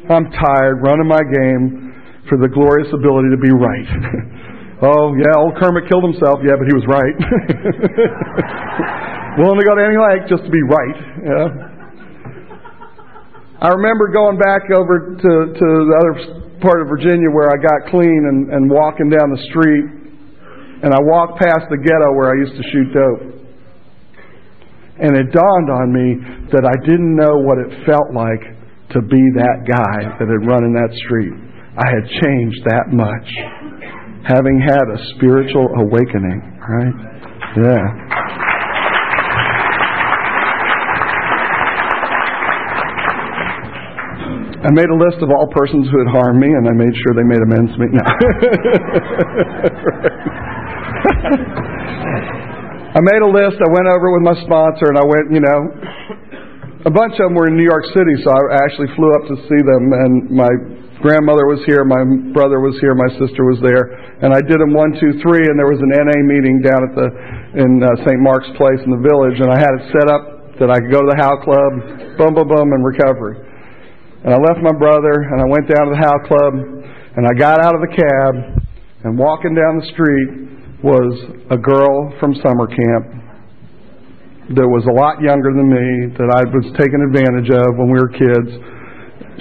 I'm 0.07 0.31
tired 0.31 0.87
running 0.87 1.11
my 1.11 1.19
game 1.19 1.90
for 2.31 2.39
the 2.39 2.47
glorious 2.47 2.87
ability 2.95 3.35
to 3.35 3.41
be 3.43 3.51
right. 3.51 3.91
Oh, 4.81 5.13
yeah, 5.13 5.37
old 5.37 5.61
Kermit 5.61 5.85
killed 5.93 6.09
himself. 6.09 6.41
Yeah, 6.41 6.57
but 6.57 6.65
he 6.65 6.73
was 6.73 6.89
right. 6.89 7.13
Willing 9.37 9.61
to 9.61 9.67
go 9.69 9.77
to 9.77 9.85
any 9.85 10.01
length 10.01 10.33
just 10.33 10.41
to 10.41 10.49
be 10.49 10.65
right. 10.65 10.97
Yeah. 11.21 11.53
I 13.61 13.77
remember 13.77 14.09
going 14.09 14.41
back 14.41 14.73
over 14.73 15.21
to, 15.21 15.33
to 15.53 15.67
the 15.85 15.97
other 16.01 16.15
part 16.65 16.81
of 16.81 16.89
Virginia 16.89 17.29
where 17.29 17.53
I 17.53 17.61
got 17.61 17.93
clean 17.93 18.25
and, 18.25 18.49
and 18.57 18.73
walking 18.73 19.13
down 19.13 19.29
the 19.29 19.45
street, 19.53 19.85
and 20.81 20.97
I 20.97 21.01
walked 21.05 21.45
past 21.45 21.69
the 21.69 21.77
ghetto 21.77 22.17
where 22.17 22.33
I 22.33 22.41
used 22.41 22.57
to 22.57 22.65
shoot 22.73 22.89
dope. 22.97 23.37
And 24.97 25.13
it 25.13 25.29
dawned 25.29 25.69
on 25.69 25.93
me 25.93 26.25
that 26.57 26.65
I 26.65 26.73
didn't 26.89 27.21
know 27.21 27.37
what 27.45 27.61
it 27.61 27.85
felt 27.85 28.17
like 28.17 28.49
to 28.97 29.05
be 29.05 29.21
that 29.37 29.69
guy 29.69 30.09
that 30.17 30.25
had 30.25 30.41
run 30.49 30.65
in 30.65 30.73
that 30.73 30.89
street. 31.05 31.50
I 31.79 31.87
had 31.87 32.03
changed 32.23 32.65
that 32.67 32.91
much 32.91 33.31
having 34.27 34.61
had 34.61 34.83
a 34.91 34.99
spiritual 35.17 35.67
awakening, 35.79 36.43
right? 36.59 36.95
Yeah. 37.57 37.87
I 44.61 44.71
made 44.77 44.91
a 44.93 44.99
list 44.99 45.23
of 45.23 45.31
all 45.31 45.49
persons 45.55 45.89
who 45.89 45.99
had 46.05 46.11
harmed 46.13 46.39
me, 46.39 46.49
and 46.53 46.69
I 46.69 46.73
made 46.77 46.93
sure 46.93 47.15
they 47.17 47.25
made 47.25 47.41
amends 47.41 47.73
to 47.73 47.79
me. 47.81 47.87
No. 47.97 48.05
I 52.91 53.01
made 53.01 53.23
a 53.23 53.31
list. 53.31 53.57
I 53.57 53.71
went 53.73 53.89
over 53.89 54.13
with 54.13 54.21
my 54.27 54.35
sponsor, 54.45 54.93
and 54.93 54.99
I 54.99 55.07
went, 55.07 55.33
you 55.33 55.41
know, 55.41 55.59
a 56.85 56.91
bunch 56.91 57.15
of 57.17 57.31
them 57.31 57.35
were 57.35 57.47
in 57.49 57.57
New 57.57 57.65
York 57.65 57.87
City, 57.97 58.13
so 58.21 58.29
I 58.35 58.61
actually 58.67 58.93
flew 58.99 59.09
up 59.17 59.25
to 59.33 59.37
see 59.49 59.63
them, 59.65 59.93
and 59.97 60.29
my 60.29 60.51
grandmother 61.01 61.49
was 61.49 61.65
here, 61.65 61.85
my 61.85 62.05
brother 62.33 62.61
was 62.61 62.77
here, 62.81 62.93
my 62.95 63.09
sister 63.17 63.49
was 63.49 63.59
there, 63.65 63.93
and 64.21 64.33
I 64.33 64.41
did 64.45 64.61
them 64.61 64.77
one, 64.77 64.93
two, 65.01 65.17
three, 65.25 65.45
and 65.49 65.57
there 65.57 65.69
was 65.69 65.81
an 65.81 65.93
NA 65.93 66.19
meeting 66.29 66.61
down 66.61 66.81
at 66.85 66.93
the 66.93 67.09
in 67.61 67.83
uh, 67.83 67.89
St. 68.07 68.21
Mark's 68.21 68.49
Place 68.55 68.79
in 68.85 68.93
the 68.95 69.03
village, 69.03 69.41
and 69.41 69.51
I 69.51 69.59
had 69.59 69.73
it 69.75 69.83
set 69.91 70.07
up 70.07 70.55
that 70.63 70.69
I 70.69 70.79
could 70.79 70.93
go 70.93 71.01
to 71.01 71.11
the 71.11 71.19
How 71.19 71.41
Club, 71.41 72.17
boom, 72.21 72.37
boom, 72.37 72.47
boom, 72.47 72.69
and 72.77 72.85
recovery. 72.85 73.41
And 74.23 74.31
I 74.31 74.39
left 74.39 74.61
my 74.61 74.77
brother, 74.77 75.25
and 75.25 75.41
I 75.41 75.49
went 75.49 75.67
down 75.67 75.89
to 75.89 75.93
the 75.97 76.03
How 76.05 76.17
Club, 76.29 76.53
and 77.17 77.25
I 77.25 77.33
got 77.35 77.59
out 77.65 77.75
of 77.75 77.81
the 77.81 77.91
cab, 77.91 78.33
and 79.03 79.17
walking 79.17 79.57
down 79.57 79.81
the 79.81 79.89
street 79.91 80.85
was 80.85 81.13
a 81.51 81.57
girl 81.57 82.13
from 82.21 82.37
summer 82.45 82.69
camp 82.69 83.21
that 84.53 84.67
was 84.69 84.85
a 84.85 84.95
lot 84.95 85.23
younger 85.23 85.55
than 85.55 85.71
me, 85.71 86.13
that 86.19 86.29
I 86.29 86.43
was 86.43 86.67
taken 86.77 87.01
advantage 87.07 87.49
of 87.55 87.79
when 87.79 87.89
we 87.89 87.99
were 88.03 88.13
kids. 88.13 88.51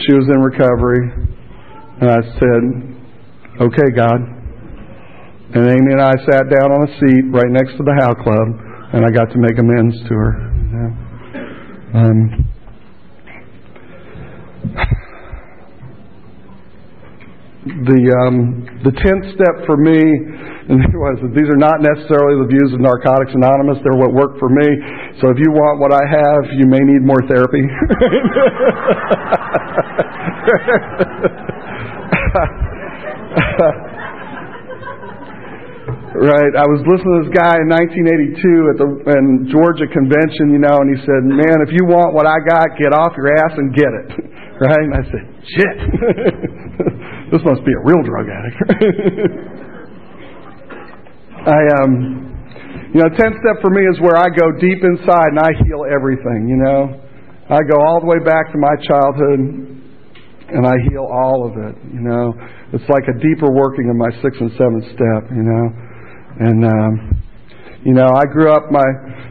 She 0.05 0.13
was 0.15 0.29
in 0.31 0.39
recovery. 0.39 1.35
And 2.01 2.09
I 2.09 2.21
said, 2.39 2.61
Okay, 3.61 3.91
God. 3.95 4.39
And 5.51 5.67
Amy 5.67 5.91
and 5.91 6.01
I 6.01 6.13
sat 6.31 6.47
down 6.47 6.71
on 6.71 6.87
a 6.87 6.91
seat 6.99 7.23
right 7.33 7.49
next 7.49 7.75
to 7.75 7.83
the 7.83 7.91
How 7.99 8.13
Club, 8.13 8.47
and 8.93 9.03
I 9.03 9.09
got 9.09 9.33
to 9.33 9.37
make 9.37 9.57
amends 9.57 9.97
to 10.07 10.13
her. 10.13 10.49
Um, 11.89 12.45
the 17.65 17.99
um, 18.13 18.63
the 18.85 18.93
tenth 18.93 19.25
step 19.33 19.65
for 19.65 19.75
me 19.75 19.97
was 20.69 21.17
that 21.25 21.33
these 21.33 21.49
are 21.49 21.57
not 21.57 21.81
necessarily 21.81 22.39
the 22.39 22.47
views 22.47 22.71
of 22.71 22.79
Narcotics 22.79 23.33
Anonymous. 23.33 23.81
They're 23.83 23.97
what 23.97 24.13
worked 24.13 24.37
for 24.37 24.53
me. 24.53 24.69
So 25.19 25.33
if 25.33 25.37
you 25.41 25.49
want 25.49 25.81
what 25.81 25.91
I 25.91 26.05
have, 26.05 26.53
you 26.55 26.69
may 26.69 26.79
need 26.79 27.01
more 27.01 27.25
therapy. 27.27 27.65
right. 36.15 36.53
I 36.55 36.63
was 36.63 36.79
listening 36.87 37.11
to 37.19 37.27
this 37.27 37.35
guy 37.35 37.59
in 37.59 37.67
1982 37.67 38.71
at 38.71 38.79
the 38.79 38.87
in 39.19 39.51
Georgia 39.51 39.83
convention, 39.91 40.55
you 40.55 40.63
know, 40.63 40.79
and 40.79 40.95
he 40.95 40.97
said, 41.03 41.27
"Man, 41.27 41.59
if 41.59 41.75
you 41.75 41.83
want 41.83 42.15
what 42.15 42.23
I 42.23 42.39
got, 42.47 42.79
get 42.79 42.95
off 42.95 43.11
your 43.19 43.35
ass 43.35 43.51
and 43.57 43.75
get 43.75 43.91
it." 43.91 44.15
Right? 44.59 44.75
And 44.75 44.91
I 44.91 45.07
said, 45.07 45.23
"Shit, 45.55 45.77
this 47.31 47.39
must 47.47 47.63
be 47.63 47.71
a 47.71 47.79
real 47.79 48.03
drug 48.03 48.27
addict." 48.27 48.59
I 51.47 51.59
um, 51.79 52.27
you 52.91 52.99
know, 52.99 53.07
ten 53.07 53.39
step 53.39 53.63
for 53.63 53.71
me 53.71 53.87
is 53.87 54.03
where 54.03 54.19
I 54.19 54.27
go 54.27 54.51
deep 54.59 54.83
inside 54.83 55.31
and 55.31 55.39
I 55.39 55.55
heal 55.63 55.87
everything. 55.87 56.51
You 56.51 56.59
know, 56.59 56.91
I 57.47 57.63
go 57.63 57.79
all 57.87 58.03
the 58.03 58.11
way 58.11 58.19
back 58.19 58.51
to 58.51 58.59
my 58.59 58.75
childhood 58.83 59.79
and 60.51 60.65
I 60.65 60.73
heal 60.89 61.05
all 61.05 61.47
of 61.47 61.53
it. 61.55 61.75
You 61.93 62.01
know, 62.01 62.33
it's 62.73 62.85
like 62.89 63.05
a 63.09 63.15
deeper 63.17 63.49
working 63.49 63.89
of 63.89 63.97
my 63.97 64.11
sixth 64.21 64.41
and 64.41 64.51
seventh 64.57 64.85
step. 64.93 65.21
You 65.33 65.45
know, 65.45 65.65
and 66.39 66.59
um, 66.65 66.93
you 67.87 67.95
know, 67.95 68.11
I 68.11 68.27
grew 68.27 68.51
up. 68.51 68.67
My 68.71 68.83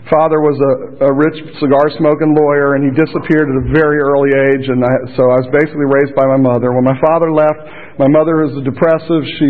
father 0.08 0.40
was 0.40 0.56
a, 0.56 0.72
a 1.04 1.10
rich 1.12 1.36
cigar 1.60 1.92
smoking 2.00 2.32
lawyer, 2.32 2.80
and 2.80 2.88
he 2.88 2.92
disappeared 2.96 3.44
at 3.44 3.56
a 3.60 3.66
very 3.76 4.00
early 4.00 4.32
age, 4.32 4.64
and 4.72 4.80
I, 4.80 4.94
so 5.20 5.28
I 5.28 5.36
was 5.36 5.48
basically 5.52 5.84
raised 5.84 6.16
by 6.16 6.24
my 6.32 6.40
mother. 6.40 6.72
When 6.72 6.84
my 6.84 6.96
father 6.96 7.28
left, 7.28 7.60
my 8.00 8.08
mother 8.08 8.40
was 8.40 8.56
a 8.56 8.64
depressive. 8.64 9.20
She 9.36 9.48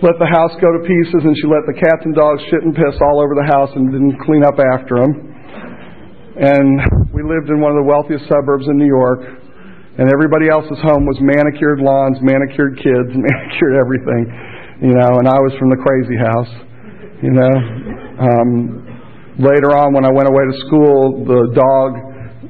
let 0.00 0.16
the 0.16 0.30
house 0.32 0.56
go 0.56 0.72
to 0.72 0.80
pieces, 0.88 1.20
and 1.20 1.36
she 1.36 1.44
let 1.44 1.68
the 1.68 1.76
cats 1.76 2.00
and 2.08 2.16
dogs 2.16 2.40
shit 2.48 2.64
and 2.64 2.72
piss 2.72 2.96
all 3.04 3.20
over 3.20 3.36
the 3.36 3.48
house, 3.52 3.68
and 3.76 3.92
didn't 3.92 4.16
clean 4.24 4.40
up 4.40 4.56
after 4.56 5.04
them. 5.04 5.12
And 6.40 7.12
we 7.12 7.20
lived 7.22 7.52
in 7.52 7.60
one 7.60 7.76
of 7.76 7.78
the 7.78 7.86
wealthiest 7.86 8.24
suburbs 8.24 8.64
in 8.72 8.80
New 8.80 8.88
York 8.88 9.43
and 9.98 10.10
everybody 10.10 10.50
else's 10.50 10.78
home 10.82 11.06
was 11.06 11.14
manicured 11.22 11.78
lawns, 11.78 12.18
manicured 12.18 12.74
kids, 12.82 13.10
manicured 13.14 13.78
everything, 13.78 14.26
you 14.82 14.94
know. 14.94 15.22
And 15.22 15.26
I 15.30 15.38
was 15.38 15.54
from 15.58 15.70
the 15.70 15.78
crazy 15.78 16.18
house, 16.18 16.52
you 17.22 17.30
know. 17.30 17.54
Um, 18.18 18.50
later 19.38 19.74
on, 19.78 19.94
when 19.94 20.02
I 20.02 20.10
went 20.10 20.26
away 20.26 20.44
to 20.50 20.56
school, 20.66 21.22
the 21.22 21.54
dog 21.54 21.90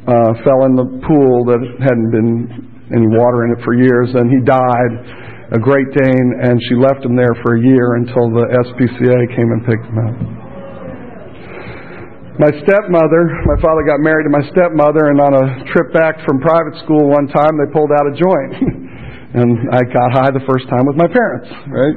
uh, 0.09 0.33
fell 0.45 0.65
in 0.65 0.77
the 0.77 0.89
pool 1.05 1.45
that 1.49 1.61
hadn't 1.85 2.11
been 2.13 2.65
any 2.93 3.09
water 3.13 3.45
in 3.45 3.57
it 3.57 3.61
for 3.65 3.77
years, 3.77 4.09
and 4.13 4.29
he 4.33 4.41
died. 4.45 5.23
A 5.53 5.61
Great 5.61 5.87
Dane, 5.93 6.31
and 6.43 6.59
she 6.69 6.75
left 6.75 7.05
him 7.05 7.15
there 7.15 7.37
for 7.45 7.55
a 7.55 7.61
year 7.61 7.95
until 8.01 8.33
the 8.33 8.49
SPCA 8.65 9.37
came 9.37 9.53
and 9.53 9.61
picked 9.69 9.85
him 9.85 9.99
up. 10.01 10.44
My 12.35 12.51
stepmother, 12.51 13.47
my 13.47 13.55
father 13.63 13.87
got 13.87 14.03
married 14.03 14.27
to 14.27 14.35
my 14.35 14.43
stepmother, 14.51 15.07
and 15.07 15.23
on 15.23 15.39
a 15.39 15.63
trip 15.71 15.95
back 15.95 16.19
from 16.27 16.43
private 16.43 16.75
school 16.83 17.07
one 17.07 17.31
time, 17.31 17.55
they 17.55 17.71
pulled 17.71 17.95
out 17.95 18.11
a 18.11 18.15
joint. 18.19 18.53
and 19.39 19.71
I 19.71 19.87
got 19.87 20.11
high 20.11 20.35
the 20.35 20.43
first 20.43 20.67
time 20.67 20.83
with 20.83 20.99
my 20.99 21.07
parents, 21.07 21.47
right? 21.71 21.95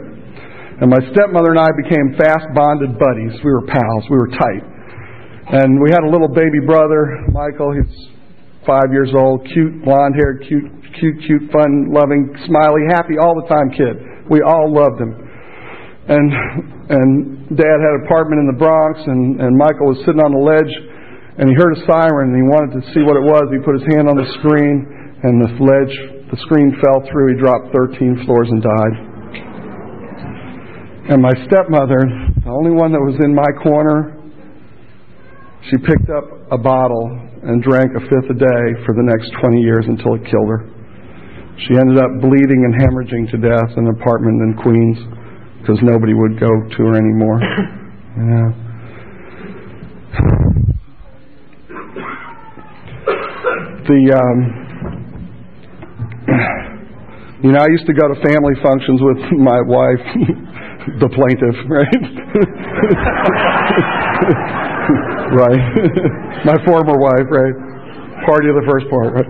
And 0.77 0.93
my 0.93 1.01
stepmother 1.09 1.57
and 1.57 1.61
I 1.61 1.73
became 1.73 2.13
fast 2.21 2.53
bonded 2.53 3.01
buddies. 3.01 3.33
We 3.41 3.49
were 3.49 3.65
pals, 3.65 4.05
we 4.13 4.17
were 4.21 4.29
tight. 4.29 4.61
And 5.57 5.81
we 5.81 5.89
had 5.89 6.05
a 6.05 6.09
little 6.13 6.29
baby 6.29 6.61
brother, 6.61 7.25
Michael. 7.33 7.73
He's 7.73 7.89
five 8.61 8.93
years 8.93 9.09
old, 9.17 9.41
cute, 9.49 9.81
blonde 9.81 10.13
haired, 10.13 10.45
cute, 10.45 10.69
cute, 11.01 11.17
cute, 11.25 11.49
fun, 11.49 11.89
loving, 11.89 12.29
smiley, 12.45 12.85
happy 12.93 13.17
all 13.17 13.33
the 13.33 13.49
time 13.49 13.73
kid. 13.73 14.29
We 14.29 14.45
all 14.45 14.69
loved 14.69 15.01
him. 15.01 15.17
And 16.13 16.76
and 16.87 17.43
Dad 17.51 17.77
had 17.83 17.93
an 17.99 18.07
apartment 18.07 18.39
in 18.39 18.47
the 18.47 18.55
Bronx, 18.55 18.95
and 19.03 19.43
and 19.43 19.51
Michael 19.59 19.91
was 19.91 19.99
sitting 20.07 20.23
on 20.23 20.31
the 20.31 20.39
ledge, 20.39 20.71
and 21.35 21.51
he 21.51 21.55
heard 21.59 21.75
a 21.75 21.81
siren, 21.83 22.31
and 22.31 22.37
he 22.39 22.47
wanted 22.47 22.79
to 22.79 22.83
see 22.95 23.03
what 23.03 23.19
it 23.19 23.25
was. 23.27 23.43
He 23.51 23.59
put 23.59 23.75
his 23.75 23.87
hand 23.91 24.07
on 24.07 24.15
the 24.15 24.27
screen, 24.39 24.87
and 25.23 25.35
the 25.43 25.51
ledge, 25.59 25.95
the 26.31 26.39
screen 26.47 26.71
fell 26.79 27.03
through. 27.11 27.35
He 27.35 27.37
dropped 27.43 27.75
13 27.75 28.23
floors 28.23 28.47
and 28.47 28.63
died. 28.63 28.95
And 31.11 31.19
my 31.23 31.35
stepmother, 31.47 32.03
the 32.43 32.51
only 32.51 32.71
one 32.71 32.91
that 32.91 33.03
was 33.03 33.15
in 33.19 33.35
my 33.35 33.47
corner, 33.63 34.15
she 35.67 35.75
picked 35.83 36.07
up 36.11 36.23
a 36.51 36.59
bottle 36.59 37.11
and 37.43 37.63
drank 37.63 37.91
a 37.95 38.03
fifth 38.07 38.31
a 38.31 38.37
day 38.39 38.63
for 38.87 38.95
the 38.95 39.03
next 39.03 39.31
20 39.39 39.59
years 39.59 39.83
until 39.87 40.15
it 40.15 40.23
killed 40.27 40.47
her. 40.47 40.67
She 41.67 41.75
ended 41.75 41.99
up 41.99 42.11
bleeding 42.23 42.63
and 42.63 42.75
hemorrhaging 42.75 43.31
to 43.35 43.37
death 43.39 43.75
in 43.75 43.87
an 43.87 43.95
apartment 43.99 44.39
in 44.39 44.51
Queens 44.63 44.99
because 45.67 45.83
nobody 45.83 46.13
would 46.13 46.39
go 46.39 46.47
to 46.47 46.77
her 46.87 46.95
anymore. 46.95 47.41
Yeah. 48.17 48.49
The 53.85 54.01
um, 54.17 54.37
you 57.43 57.51
know, 57.51 57.59
I 57.59 57.67
used 57.69 57.85
to 57.85 57.93
go 57.93 58.07
to 58.07 58.15
family 58.25 58.55
functions 58.63 58.99
with 59.03 59.17
my 59.37 59.61
wife, 59.61 60.01
the 60.99 61.09
plaintiff, 61.13 61.55
right? 61.69 62.03
right. 65.37 65.61
my 66.43 66.57
former 66.65 66.97
wife, 66.97 67.29
right? 67.29 67.53
Party 68.25 68.49
of 68.49 68.55
the 68.55 68.65
first 68.65 68.89
part, 68.89 69.13
right? 69.13 69.29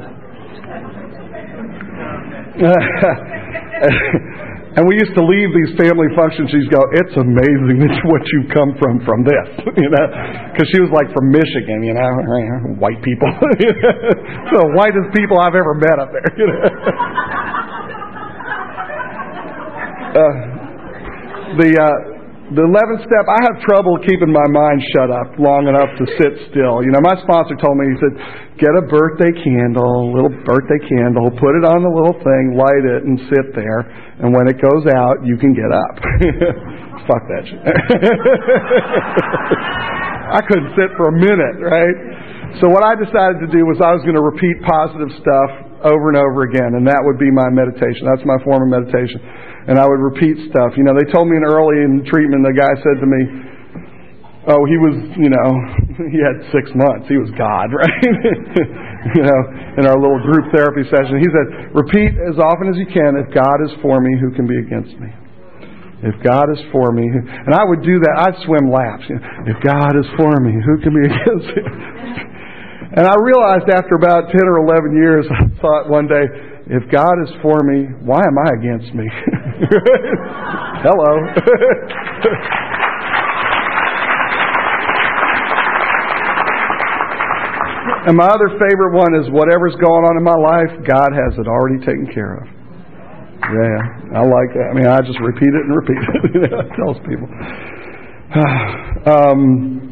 And 4.77 4.85
we 4.85 4.93
used 4.93 5.17
to 5.17 5.25
leave 5.25 5.49
these 5.57 5.73
family 5.73 6.05
functions. 6.13 6.53
She'd 6.53 6.69
go, 6.69 6.77
"It's 7.01 7.17
amazing 7.17 7.81
what 8.13 8.21
you've 8.29 8.53
come 8.53 8.77
from 8.77 9.01
from 9.01 9.25
this," 9.25 9.47
you 9.81 9.89
know, 9.89 10.05
because 10.53 10.69
she 10.69 10.77
was 10.77 10.93
like 10.93 11.09
from 11.17 11.33
Michigan, 11.33 11.81
you 11.81 11.97
know, 11.97 12.77
white 12.83 13.01
people, 13.01 13.25
the 13.57 14.63
whitest 14.77 15.09
people 15.17 15.41
I've 15.41 15.57
ever 15.57 15.73
met 15.73 15.97
up 15.97 16.13
there. 16.13 16.29
You 16.37 16.45
know? 16.45 16.61
uh, 20.13 20.33
the 21.57 21.69
uh, 21.73 22.16
the 22.47 22.63
11th 22.63 23.03
step, 23.03 23.27
I 23.27 23.39
have 23.43 23.59
trouble 23.67 23.99
keeping 24.07 24.31
my 24.31 24.47
mind 24.47 24.79
shut 24.95 25.11
up 25.11 25.35
long 25.35 25.67
enough 25.67 25.91
to 25.99 26.05
sit 26.15 26.31
still. 26.47 26.79
You 26.79 26.95
know, 26.95 27.03
my 27.03 27.19
sponsor 27.19 27.59
told 27.59 27.75
me, 27.75 27.91
he 27.91 27.97
said, 27.99 28.15
get 28.55 28.71
a 28.71 28.87
birthday 28.87 29.35
candle, 29.43 30.15
little 30.15 30.31
birthday 30.47 30.79
candle, 30.87 31.27
put 31.35 31.59
it 31.59 31.67
on 31.67 31.83
the 31.83 31.91
little 31.91 32.15
thing, 32.23 32.55
light 32.55 32.83
it, 32.87 33.03
and 33.03 33.19
sit 33.27 33.51
there. 33.51 33.83
And 34.23 34.31
when 34.31 34.47
it 34.47 34.63
goes 34.63 34.87
out, 34.95 35.27
you 35.27 35.35
can 35.35 35.51
get 35.51 35.67
up. 35.75 35.93
Fuck 37.11 37.23
that 37.35 37.43
shit. 37.51 37.59
I 40.31 40.39
couldn't 40.47 40.71
sit 40.79 40.95
for 40.95 41.11
a 41.11 41.15
minute, 41.19 41.59
right? 41.59 41.97
So 42.63 42.71
what 42.71 42.87
I 42.87 42.95
decided 42.95 43.43
to 43.43 43.49
do 43.51 43.67
was 43.67 43.83
I 43.83 43.91
was 43.91 44.07
going 44.07 44.15
to 44.15 44.23
repeat 44.23 44.55
positive 44.63 45.11
stuff 45.19 45.83
over 45.83 46.15
and 46.15 46.17
over 46.17 46.47
again, 46.47 46.79
and 46.79 46.87
that 46.87 47.03
would 47.03 47.19
be 47.19 47.27
my 47.27 47.51
meditation. 47.51 48.07
That's 48.07 48.23
my 48.23 48.39
form 48.47 48.63
of 48.63 48.71
meditation 48.71 49.19
and 49.67 49.75
I 49.75 49.83
would 49.83 49.99
repeat 49.99 50.39
stuff. 50.47 50.79
You 50.79 50.87
know, 50.87 50.95
they 50.95 51.03
told 51.11 51.27
me 51.27 51.35
in 51.35 51.43
early 51.43 51.83
in 51.83 52.07
treatment, 52.07 52.47
the 52.47 52.55
guy 52.55 52.71
said 52.79 52.97
to 53.03 53.07
me, 53.07 53.21
"Oh, 54.47 54.63
he 54.63 54.79
was, 54.79 54.95
you 55.19 55.27
know, 55.27 55.49
he 56.11 56.19
had 56.23 56.39
six 56.55 56.71
months. 56.71 57.11
He 57.11 57.19
was 57.19 57.27
God, 57.35 57.75
right?" 57.75 58.03
you 59.15 59.23
know, 59.27 59.39
in 59.77 59.83
our 59.83 59.99
little 59.99 60.23
group 60.23 60.47
therapy 60.55 60.87
session, 60.87 61.19
he 61.19 61.27
said, 61.27 61.75
"Repeat 61.75 62.15
as 62.31 62.39
often 62.39 62.71
as 62.71 62.79
you 62.79 62.87
can. 62.87 63.19
If 63.19 63.35
God 63.35 63.59
is 63.67 63.75
for 63.83 63.99
me, 63.99 64.15
who 64.15 64.31
can 64.31 64.47
be 64.47 64.57
against 64.57 64.95
me?" 64.97 65.11
If 65.97 66.13
God 66.21 66.53
is 66.53 66.61
for 66.69 66.93
me, 66.93 67.09
and 67.09 67.57
I 67.57 67.65
would 67.65 67.81
do 67.81 67.97
that, 67.97 68.29
I'd 68.29 68.37
swim 68.45 68.69
laps. 68.69 69.01
You 69.09 69.17
know, 69.17 69.49
if 69.49 69.57
God 69.65 69.97
is 69.97 70.05
for 70.13 70.29
me, 70.45 70.53
who 70.53 70.77
can 70.85 70.93
be 70.93 71.01
against 71.09 71.49
me? 71.57 71.63
and 73.01 73.09
I 73.09 73.17
realized 73.17 73.65
after 73.65 73.97
about 73.97 74.29
10 74.29 74.37
or 74.45 74.61
11 74.61 74.93
years, 74.93 75.25
I 75.25 75.49
thought 75.57 75.89
one 75.89 76.05
day, 76.05 76.21
if 76.69 76.83
God 76.91 77.15
is 77.23 77.31
for 77.41 77.63
me, 77.63 77.87
why 78.03 78.19
am 78.19 78.37
I 78.37 78.51
against 78.59 78.93
me? 78.93 79.07
Hello. 80.83 81.15
and 88.07 88.17
my 88.17 88.27
other 88.27 88.49
favorite 88.59 88.93
one 88.95 89.15
is 89.15 89.31
whatever's 89.31 89.75
going 89.79 90.03
on 90.03 90.17
in 90.17 90.23
my 90.23 90.35
life, 90.35 90.71
God 90.83 91.15
has 91.15 91.39
it 91.39 91.47
already 91.47 91.79
taken 91.79 92.07
care 92.13 92.35
of. 92.35 92.47
Yeah, 93.47 94.19
I 94.19 94.27
like 94.27 94.51
that. 94.59 94.67
I 94.71 94.73
mean, 94.75 94.87
I 94.87 94.99
just 95.07 95.19
repeat 95.21 95.47
it 95.47 95.63
and 95.63 95.71
repeat 95.71 96.03
it. 96.03 96.51
I 96.59 96.67
tells 96.75 96.99
people. 97.07 97.29
um, 99.07 99.86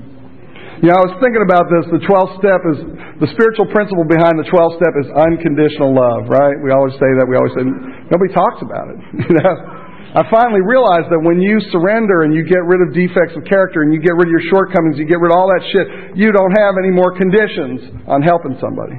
you 0.84 0.92
know, 0.92 1.00
I 1.00 1.04
was 1.08 1.16
thinking 1.24 1.44
about 1.44 1.72
this. 1.72 1.88
The 1.88 2.04
12th 2.04 2.36
step 2.42 2.62
is 2.68 2.78
the 3.24 3.30
spiritual 3.32 3.72
principle 3.72 4.04
behind 4.04 4.36
the 4.36 4.48
12th 4.52 4.76
step 4.76 4.94
is 5.00 5.08
unconditional 5.16 5.96
love, 5.96 6.28
right? 6.28 6.56
We 6.60 6.76
always 6.76 6.96
say 7.00 7.08
that. 7.16 7.24
We 7.24 7.40
always 7.40 7.56
say 7.56 7.64
nobody 8.12 8.32
talks 8.36 8.60
about 8.60 8.92
it. 8.92 9.00
You 9.26 9.36
know, 9.42 9.56
I 10.16 10.24
finally 10.32 10.64
realized 10.64 11.12
that 11.12 11.20
when 11.20 11.44
you 11.44 11.60
surrender 11.76 12.24
and 12.24 12.32
you 12.32 12.48
get 12.48 12.64
rid 12.64 12.80
of 12.80 12.96
defects 12.96 13.36
of 13.36 13.44
character 13.44 13.84
and 13.84 13.92
you 13.92 14.00
get 14.00 14.16
rid 14.16 14.32
of 14.32 14.34
your 14.36 14.48
shortcomings, 14.48 14.96
you 14.96 15.04
get 15.04 15.20
rid 15.20 15.32
of 15.32 15.36
all 15.36 15.52
that 15.52 15.60
shit, 15.76 16.16
you 16.16 16.32
don't 16.32 16.56
have 16.56 16.80
any 16.80 16.88
more 16.88 17.12
conditions 17.20 17.84
on 18.08 18.24
helping 18.24 18.56
somebody. 18.64 18.96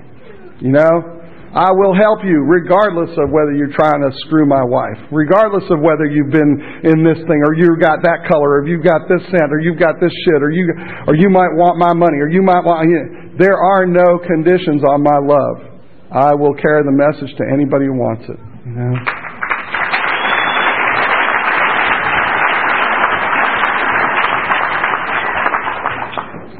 You 0.60 0.76
know? 0.76 1.15
I 1.56 1.72
will 1.72 1.96
help 1.96 2.20
you 2.20 2.44
regardless 2.44 3.16
of 3.16 3.32
whether 3.32 3.56
you're 3.56 3.72
trying 3.72 4.04
to 4.04 4.12
screw 4.28 4.44
my 4.44 4.60
wife, 4.60 5.00
regardless 5.08 5.64
of 5.72 5.80
whether 5.80 6.04
you've 6.04 6.28
been 6.28 6.52
in 6.84 7.00
this 7.00 7.16
thing 7.24 7.40
or 7.48 7.56
you've 7.56 7.80
got 7.80 8.04
that 8.04 8.28
color 8.28 8.60
or 8.60 8.68
you've 8.68 8.84
got 8.84 9.08
this 9.08 9.24
scent 9.32 9.48
or 9.48 9.56
you've 9.64 9.80
got 9.80 9.96
this 9.96 10.12
shit 10.28 10.44
or 10.44 10.52
you 10.52 10.68
or 11.08 11.16
you 11.16 11.32
might 11.32 11.48
want 11.56 11.80
my 11.80 11.96
money 11.96 12.20
or 12.20 12.28
you 12.28 12.44
might 12.44 12.60
want 12.60 12.84
you 12.84 13.00
know, 13.00 13.40
there 13.40 13.56
are 13.56 13.88
no 13.88 14.20
conditions 14.28 14.84
on 14.84 15.00
my 15.00 15.16
love. 15.16 15.80
I 16.12 16.36
will 16.36 16.52
carry 16.60 16.84
the 16.84 16.92
message 16.92 17.32
to 17.40 17.44
anybody 17.48 17.86
who 17.88 17.96
wants 17.96 18.28
it. 18.28 18.36
You 18.68 18.72
know? 18.76 18.92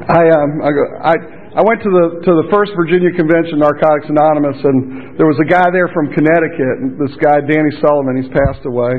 I 0.09 0.25
um 0.33 0.61
I 0.65 0.69
go 0.73 0.83
I 1.05 1.36
I 1.57 1.65
went 1.65 1.81
to 1.81 1.89
the 1.89 2.05
to 2.21 2.31
the 2.37 2.47
first 2.53 2.69
Virginia 2.77 3.09
convention, 3.17 3.57
Narcotics 3.57 4.05
Anonymous, 4.13 4.61
and 4.61 5.17
there 5.17 5.25
was 5.25 5.41
a 5.41 5.47
guy 5.49 5.65
there 5.73 5.89
from 5.89 6.13
Connecticut. 6.13 7.01
This 7.01 7.17
guy, 7.17 7.41
Danny 7.49 7.73
Sullivan, 7.81 8.13
he's 8.13 8.29
passed 8.29 8.61
away. 8.69 8.93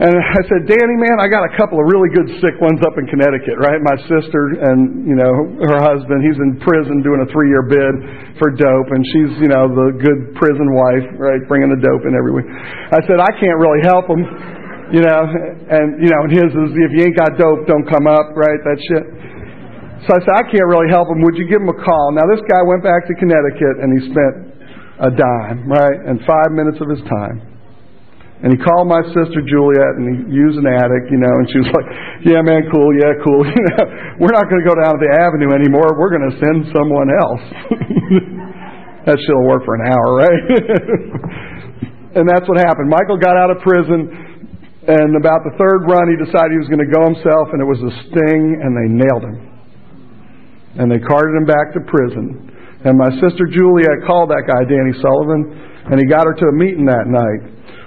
And 0.00 0.14
I 0.16 0.40
said, 0.48 0.64
Danny, 0.64 0.96
man, 0.96 1.20
I 1.20 1.28
got 1.28 1.44
a 1.44 1.52
couple 1.52 1.82
of 1.82 1.90
really 1.92 2.08
good 2.16 2.32
sick 2.40 2.56
ones 2.64 2.80
up 2.80 2.96
in 2.96 3.04
Connecticut, 3.12 3.60
right? 3.60 3.76
My 3.76 4.00
sister 4.08 4.56
and 4.72 5.04
you 5.04 5.20
know 5.20 5.58
her 5.68 5.84
husband, 5.84 6.24
he's 6.24 6.40
in 6.40 6.64
prison 6.64 7.04
doing 7.04 7.20
a 7.20 7.28
three-year 7.28 7.68
bid 7.68 7.92
for 8.40 8.48
dope, 8.48 8.88
and 8.88 9.04
she's 9.12 9.32
you 9.44 9.52
know 9.52 9.68
the 9.68 10.00
good 10.00 10.32
prison 10.32 10.72
wife, 10.72 11.12
right, 11.20 11.44
bringing 11.44 11.68
the 11.68 11.76
dope 11.84 12.08
in 12.08 12.16
every 12.16 12.32
week. 12.32 12.48
I 12.88 13.04
said, 13.04 13.20
I 13.20 13.36
can't 13.36 13.60
really 13.60 13.84
help 13.84 14.08
them, 14.08 14.24
you 14.96 15.04
know, 15.04 15.28
and 15.76 16.00
you 16.00 16.08
know, 16.08 16.24
and 16.24 16.32
his 16.32 16.48
is 16.56 16.72
if 16.72 16.90
you 16.96 17.04
ain't 17.04 17.20
got 17.20 17.36
dope, 17.36 17.68
don't 17.68 17.84
come 17.84 18.08
up, 18.08 18.32
right? 18.32 18.64
That 18.64 18.80
shit. 18.80 19.04
So 20.06 20.14
I 20.14 20.18
said, 20.22 20.34
I 20.38 20.44
can't 20.46 20.68
really 20.70 20.86
help 20.94 21.10
him. 21.10 21.18
Would 21.26 21.34
you 21.34 21.50
give 21.50 21.58
him 21.58 21.74
a 21.74 21.78
call? 21.82 22.14
Now, 22.14 22.22
this 22.30 22.38
guy 22.46 22.62
went 22.62 22.86
back 22.86 23.10
to 23.10 23.14
Connecticut 23.18 23.82
and 23.82 23.90
he 23.98 24.00
spent 24.06 24.34
a 25.02 25.10
dime, 25.10 25.66
right? 25.66 25.98
And 26.06 26.22
five 26.22 26.54
minutes 26.54 26.78
of 26.78 26.86
his 26.86 27.02
time. 27.10 27.42
And 28.38 28.54
he 28.54 28.58
called 28.62 28.86
my 28.86 29.02
sister 29.10 29.42
Juliet 29.42 29.98
and 29.98 30.06
he 30.06 30.14
used 30.30 30.54
an 30.54 30.70
attic, 30.70 31.10
you 31.10 31.18
know, 31.18 31.34
and 31.42 31.46
she 31.50 31.58
was 31.58 31.70
like, 31.78 31.88
Yeah, 32.22 32.46
man, 32.46 32.70
cool, 32.70 32.94
yeah, 32.94 33.18
cool. 33.26 33.42
You 33.50 33.62
know, 33.74 33.84
we're 34.22 34.34
not 34.34 34.46
going 34.46 34.62
to 34.62 34.68
go 34.70 34.78
down 34.78 34.94
to 34.94 35.02
the 35.02 35.10
avenue 35.18 35.50
anymore. 35.50 35.98
We're 35.98 36.14
going 36.14 36.30
to 36.30 36.36
send 36.38 36.70
someone 36.70 37.10
else. 37.10 37.44
that 39.10 39.18
shit'll 39.18 39.50
work 39.50 39.66
for 39.66 39.74
an 39.74 39.90
hour, 39.90 40.08
right? 40.22 40.42
and 42.22 42.24
that's 42.30 42.46
what 42.46 42.62
happened. 42.62 42.86
Michael 42.86 43.18
got 43.18 43.34
out 43.34 43.50
of 43.50 43.58
prison, 43.66 44.06
and 44.86 45.18
about 45.18 45.42
the 45.42 45.54
third 45.58 45.86
run, 45.90 46.06
he 46.06 46.18
decided 46.18 46.54
he 46.54 46.62
was 46.62 46.70
going 46.70 46.82
to 46.82 46.90
go 46.90 47.02
himself, 47.10 47.50
and 47.50 47.58
it 47.58 47.66
was 47.66 47.82
a 47.82 47.92
sting, 48.10 48.62
and 48.62 48.74
they 48.78 48.86
nailed 48.86 49.26
him 49.26 49.47
and 50.76 50.92
they 50.92 51.00
carted 51.00 51.32
him 51.38 51.46
back 51.48 51.72
to 51.72 51.80
prison. 51.88 52.52
And 52.84 52.98
my 52.98 53.10
sister 53.18 53.48
Juliet 53.48 54.04
called 54.06 54.30
that 54.30 54.44
guy, 54.46 54.62
Danny 54.68 54.94
Sullivan, 55.00 55.50
and 55.90 55.96
he 55.98 56.06
got 56.06 56.28
her 56.28 56.34
to 56.36 56.46
a 56.52 56.54
meeting 56.54 56.84
that 56.86 57.08
night. 57.08 57.42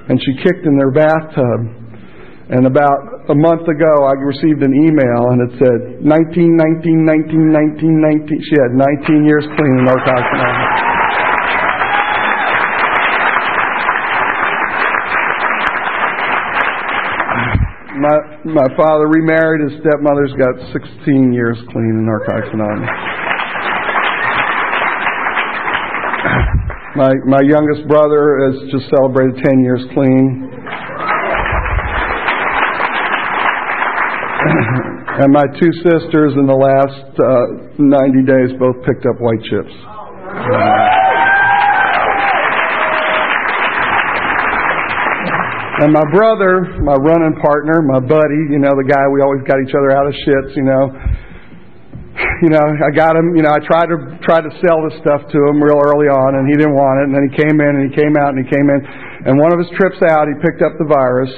And 0.09 0.19
she 0.19 0.33
kicked 0.43 0.65
in 0.65 0.75
their 0.75 0.91
bathtub. 0.91 1.79
And 2.51 2.67
about 2.67 3.31
a 3.31 3.35
month 3.35 3.63
ago, 3.69 3.93
I 4.03 4.11
received 4.19 4.59
an 4.59 4.75
email, 4.75 5.31
and 5.31 5.39
it 5.47 5.55
said 5.55 6.03
19, 6.03 6.57
19, 6.57 7.05
19, 7.05 7.47
19, 7.47 8.01
19. 8.27 8.41
She 8.43 8.55
had 8.59 8.75
19 8.75 9.23
years 9.23 9.45
clean 9.55 9.73
in 9.79 9.85
Narcotics 9.85 10.27
Anonymous. 10.35 10.91
My 18.45 18.65
father 18.75 19.07
remarried. 19.07 19.69
His 19.69 19.79
stepmother's 19.81 20.33
got 20.33 20.57
16 20.73 21.33
years 21.33 21.57
clean 21.69 22.01
in 22.01 22.05
Narcotics 22.05 22.49
Anonymous. 22.53 22.89
My 26.95 27.13
my 27.25 27.41
youngest 27.45 27.87
brother 27.87 28.51
has 28.51 28.55
just 28.71 28.89
celebrated 28.89 29.41
10 29.45 29.59
years 29.61 29.81
clean. 29.93 30.49
and 35.21 35.31
my 35.31 35.45
two 35.59 35.71
sisters 35.85 36.33
in 36.35 36.47
the 36.47 36.57
last 36.57 37.19
uh, 37.19 37.45
90 37.77 38.23
days 38.25 38.51
both 38.59 38.75
picked 38.83 39.05
up 39.05 39.21
white 39.21 39.41
chips. 39.43 39.71
Uh, 40.31 40.91
And 45.81 45.89
my 45.89 46.05
brother, 46.13 46.77
my 46.85 46.93
running 46.93 47.41
partner, 47.41 47.81
my 47.81 47.97
buddy, 47.97 48.53
you 48.53 48.61
know, 48.61 48.69
the 48.77 48.85
guy 48.85 49.01
we 49.09 49.25
always 49.25 49.41
got 49.49 49.57
each 49.65 49.73
other 49.73 49.89
out 49.89 50.05
of 50.05 50.13
shits, 50.13 50.53
you 50.53 50.61
know. 50.61 50.93
You 52.45 52.53
know, 52.53 52.61
I 52.61 52.93
got 52.93 53.17
him, 53.17 53.33
you 53.33 53.41
know, 53.41 53.49
I 53.49 53.57
tried 53.65 53.89
to 53.89 53.97
try 54.21 54.45
to 54.45 54.51
sell 54.61 54.77
this 54.85 55.01
stuff 55.01 55.25
to 55.25 55.37
him 55.49 55.57
real 55.57 55.81
early 55.81 56.05
on 56.05 56.37
and 56.37 56.45
he 56.45 56.53
didn't 56.53 56.77
want 56.77 57.01
it 57.01 57.09
and 57.09 57.13
then 57.17 57.25
he 57.25 57.33
came 57.33 57.57
in 57.57 57.81
and 57.81 57.89
he 57.89 57.97
came 57.97 58.13
out 58.13 58.29
and 58.29 58.45
he 58.45 58.49
came 58.49 58.69
in 58.69 58.77
and 59.25 59.41
one 59.41 59.49
of 59.53 59.57
his 59.57 59.73
trips 59.73 59.97
out 60.05 60.29
he 60.29 60.37
picked 60.45 60.61
up 60.61 60.77
the 60.77 60.85
virus 60.85 61.33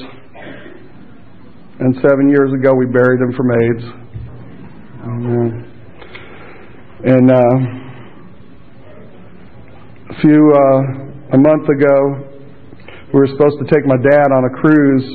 and 1.80 1.96
seven 2.04 2.28
years 2.28 2.52
ago 2.52 2.76
we 2.76 2.84
buried 2.88 3.24
him 3.24 3.32
from 3.32 3.48
AIDS. 3.48 3.84
And 7.08 7.32
uh 7.32 7.56
a 10.12 10.16
few 10.20 10.52
uh 10.52 11.32
a 11.32 11.40
month 11.40 11.70
ago 11.70 12.33
we 13.14 13.22
were 13.22 13.30
supposed 13.30 13.62
to 13.62 13.68
take 13.70 13.86
my 13.86 14.02
dad 14.02 14.34
on 14.34 14.42
a 14.50 14.52
cruise 14.58 15.06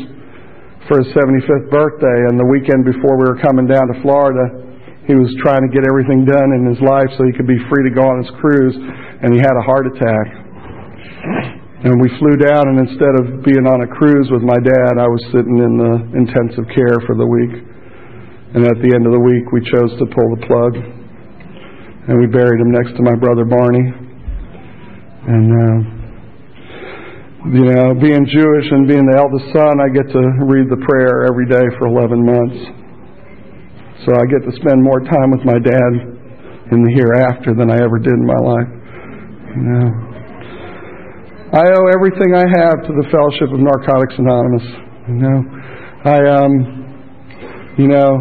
for 0.86 1.02
his 1.02 1.10
75th 1.18 1.66
birthday, 1.66 2.30
and 2.30 2.38
the 2.38 2.46
weekend 2.46 2.86
before 2.86 3.18
we 3.18 3.26
were 3.26 3.42
coming 3.42 3.66
down 3.66 3.90
to 3.90 3.96
Florida, 4.06 4.70
he 5.10 5.18
was 5.18 5.26
trying 5.42 5.66
to 5.66 5.70
get 5.74 5.82
everything 5.82 6.22
done 6.22 6.54
in 6.54 6.62
his 6.62 6.78
life 6.78 7.10
so 7.18 7.26
he 7.26 7.34
could 7.34 7.50
be 7.50 7.58
free 7.66 7.82
to 7.90 7.92
go 7.92 8.06
on 8.06 8.22
his 8.22 8.30
cruise, 8.38 8.72
and 8.78 9.34
he 9.34 9.42
had 9.42 9.50
a 9.50 9.64
heart 9.66 9.90
attack. 9.90 10.26
And 11.82 11.98
we 11.98 12.06
flew 12.22 12.38
down, 12.38 12.70
and 12.70 12.86
instead 12.86 13.14
of 13.18 13.42
being 13.42 13.66
on 13.66 13.82
a 13.82 13.90
cruise 13.90 14.30
with 14.30 14.46
my 14.46 14.62
dad, 14.62 14.94
I 14.94 15.10
was 15.10 15.22
sitting 15.34 15.58
in 15.58 15.72
the 15.74 15.94
intensive 16.22 16.70
care 16.70 17.02
for 17.02 17.18
the 17.18 17.26
week. 17.26 17.66
And 18.54 18.62
at 18.62 18.78
the 18.78 18.94
end 18.94 19.10
of 19.10 19.12
the 19.12 19.20
week, 19.20 19.50
we 19.50 19.58
chose 19.74 19.90
to 19.98 20.06
pull 20.06 20.38
the 20.38 20.42
plug, 20.46 20.72
and 20.78 22.14
we 22.14 22.30
buried 22.30 22.62
him 22.62 22.70
next 22.70 22.94
to 22.94 23.02
my 23.02 23.18
brother 23.18 23.42
Barney. 23.42 23.90
And 25.26 25.46
uh, 25.50 25.97
you 27.46 27.70
know, 27.70 27.94
being 27.94 28.26
Jewish 28.26 28.66
and 28.66 28.90
being 28.90 29.06
the 29.06 29.14
eldest 29.14 29.46
son, 29.54 29.78
I 29.78 29.86
get 29.94 30.10
to 30.10 30.22
read 30.42 30.66
the 30.66 30.82
prayer 30.82 31.22
every 31.22 31.46
day 31.46 31.62
for 31.78 31.86
11 31.86 32.18
months. 32.18 32.58
So 34.02 34.14
I 34.18 34.26
get 34.26 34.42
to 34.42 34.52
spend 34.58 34.82
more 34.82 34.98
time 35.06 35.30
with 35.30 35.46
my 35.46 35.58
dad 35.62 35.90
in 36.74 36.82
the 36.82 36.92
hereafter 36.98 37.54
than 37.54 37.70
I 37.70 37.78
ever 37.78 37.98
did 38.02 38.14
in 38.14 38.26
my 38.26 38.42
life. 38.42 38.70
You 39.54 39.62
know. 39.70 40.08
I 41.54 41.64
owe 41.78 41.86
everything 41.94 42.34
I 42.34 42.44
have 42.58 42.82
to 42.84 42.92
the 42.92 43.06
Fellowship 43.08 43.54
of 43.54 43.62
Narcotics 43.62 44.14
Anonymous. 44.18 44.66
You 45.08 45.18
know, 45.22 45.38
I 46.04 46.18
um, 46.28 46.52
you 47.78 47.88
know, 47.88 48.20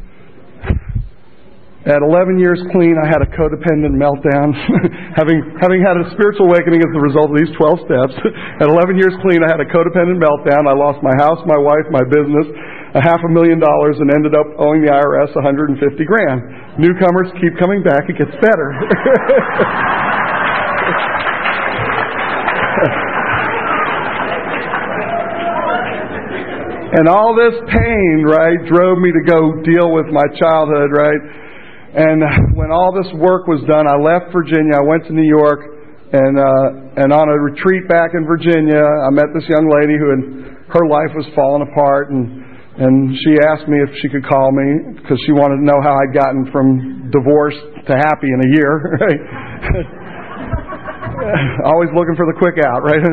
at 1.82 1.98
11 1.98 2.38
years 2.38 2.62
clean, 2.70 2.94
I 2.94 3.10
had 3.10 3.26
a 3.26 3.30
codependent 3.34 3.98
meltdown, 3.98 4.54
having 5.18 5.42
having 5.58 5.82
had 5.82 5.98
a 5.98 6.06
spiritual 6.14 6.46
awakening 6.46 6.78
as 6.78 6.92
a 6.94 7.02
result 7.02 7.34
of 7.34 7.36
these 7.42 7.50
12 7.58 7.90
steps. 7.90 8.14
at 8.62 8.70
11 8.70 9.02
years 9.02 9.10
clean, 9.18 9.42
I 9.42 9.50
had 9.50 9.58
a 9.58 9.66
codependent 9.66 10.22
meltdown. 10.22 10.70
I 10.70 10.78
lost 10.78 11.02
my 11.02 11.14
house, 11.18 11.42
my 11.42 11.58
wife, 11.58 11.82
my 11.90 12.06
business, 12.06 12.46
a 12.94 13.02
half 13.02 13.18
a 13.26 13.30
million 13.30 13.58
dollars, 13.58 13.98
and 13.98 14.14
ended 14.14 14.38
up 14.38 14.46
owing 14.62 14.86
the 14.86 14.94
IRS 14.94 15.34
150 15.34 15.82
grand. 16.06 16.78
Newcomers 16.78 17.34
keep 17.42 17.58
coming 17.58 17.82
back; 17.82 18.06
it 18.06 18.14
gets 18.14 18.34
better. 18.38 18.70
And 26.92 27.08
all 27.08 27.32
this 27.32 27.56
pain, 27.72 28.20
right, 28.20 28.60
drove 28.68 29.00
me 29.00 29.08
to 29.16 29.24
go 29.24 29.64
deal 29.64 29.96
with 29.96 30.12
my 30.12 30.28
childhood, 30.36 30.92
right? 30.92 31.41
And 31.92 32.56
when 32.56 32.72
all 32.72 32.88
this 32.88 33.12
work 33.20 33.44
was 33.44 33.60
done, 33.68 33.84
I 33.84 34.00
left 34.00 34.32
Virginia. 34.32 34.80
I 34.80 34.84
went 34.84 35.04
to 35.06 35.12
New 35.12 35.28
York, 35.28 35.60
and 36.08 36.40
uh, 36.40 37.04
and 37.04 37.12
on 37.12 37.28
a 37.28 37.36
retreat 37.36 37.84
back 37.84 38.16
in 38.16 38.24
Virginia, 38.24 38.80
I 38.80 39.12
met 39.12 39.28
this 39.36 39.44
young 39.44 39.68
lady 39.68 40.00
who 40.00 40.08
had 40.08 40.22
her 40.72 40.88
life 40.88 41.12
was 41.12 41.28
falling 41.36 41.68
apart, 41.68 42.08
and 42.08 42.48
and 42.80 43.12
she 43.20 43.36
asked 43.44 43.68
me 43.68 43.76
if 43.84 43.92
she 44.00 44.08
could 44.08 44.24
call 44.24 44.56
me 44.56 44.96
because 44.96 45.20
she 45.28 45.36
wanted 45.36 45.60
to 45.60 45.64
know 45.68 45.76
how 45.84 45.92
I'd 46.00 46.16
gotten 46.16 46.48
from 46.48 47.12
divorce 47.12 47.60
to 47.60 47.92
happy 47.92 48.32
in 48.32 48.40
a 48.40 48.50
year. 48.56 48.72
Right? 48.96 49.20
Always 51.70 51.90
looking 51.94 52.16
for 52.16 52.26
the 52.26 52.34
quick 52.34 52.58
out, 52.66 52.82
right? 52.82 52.98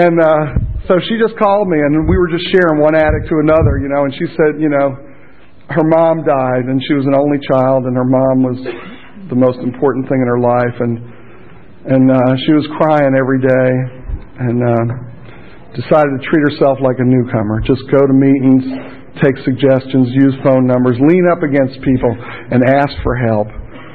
and 0.00 0.16
uh, 0.16 0.56
so 0.88 0.96
she 1.04 1.18
just 1.20 1.36
called 1.36 1.68
me, 1.68 1.76
and 1.76 2.08
we 2.08 2.16
were 2.16 2.30
just 2.30 2.48
sharing 2.48 2.80
one 2.80 2.94
addict 2.94 3.28
to 3.28 3.42
another, 3.44 3.76
you 3.82 3.88
know. 3.92 4.08
And 4.08 4.12
she 4.14 4.24
said, 4.38 4.56
you 4.56 4.70
know, 4.72 5.09
her 5.70 5.86
mom 5.86 6.26
died, 6.26 6.66
and 6.66 6.82
she 6.82 6.94
was 6.94 7.06
an 7.06 7.14
only 7.14 7.38
child, 7.46 7.86
and 7.86 7.94
her 7.94 8.06
mom 8.06 8.42
was 8.42 8.58
the 9.30 9.38
most 9.38 9.62
important 9.62 10.10
thing 10.10 10.18
in 10.18 10.26
her 10.26 10.42
life, 10.42 10.76
and 10.82 10.98
and 11.80 12.04
uh, 12.12 12.32
she 12.44 12.52
was 12.52 12.66
crying 12.76 13.16
every 13.16 13.40
day, 13.40 13.70
and 14.44 14.58
uh, 14.60 14.84
decided 15.72 16.12
to 16.18 16.22
treat 16.26 16.42
herself 16.52 16.76
like 16.82 16.98
a 17.00 17.06
newcomer. 17.06 17.62
Just 17.64 17.86
go 17.88 18.04
to 18.04 18.12
meetings, 18.12 18.66
take 19.22 19.38
suggestions, 19.46 20.12
use 20.12 20.34
phone 20.44 20.66
numbers, 20.66 20.98
lean 21.00 21.24
up 21.30 21.40
against 21.40 21.80
people, 21.86 22.12
and 22.50 22.66
ask 22.66 22.92
for 23.06 23.16
help. 23.16 23.48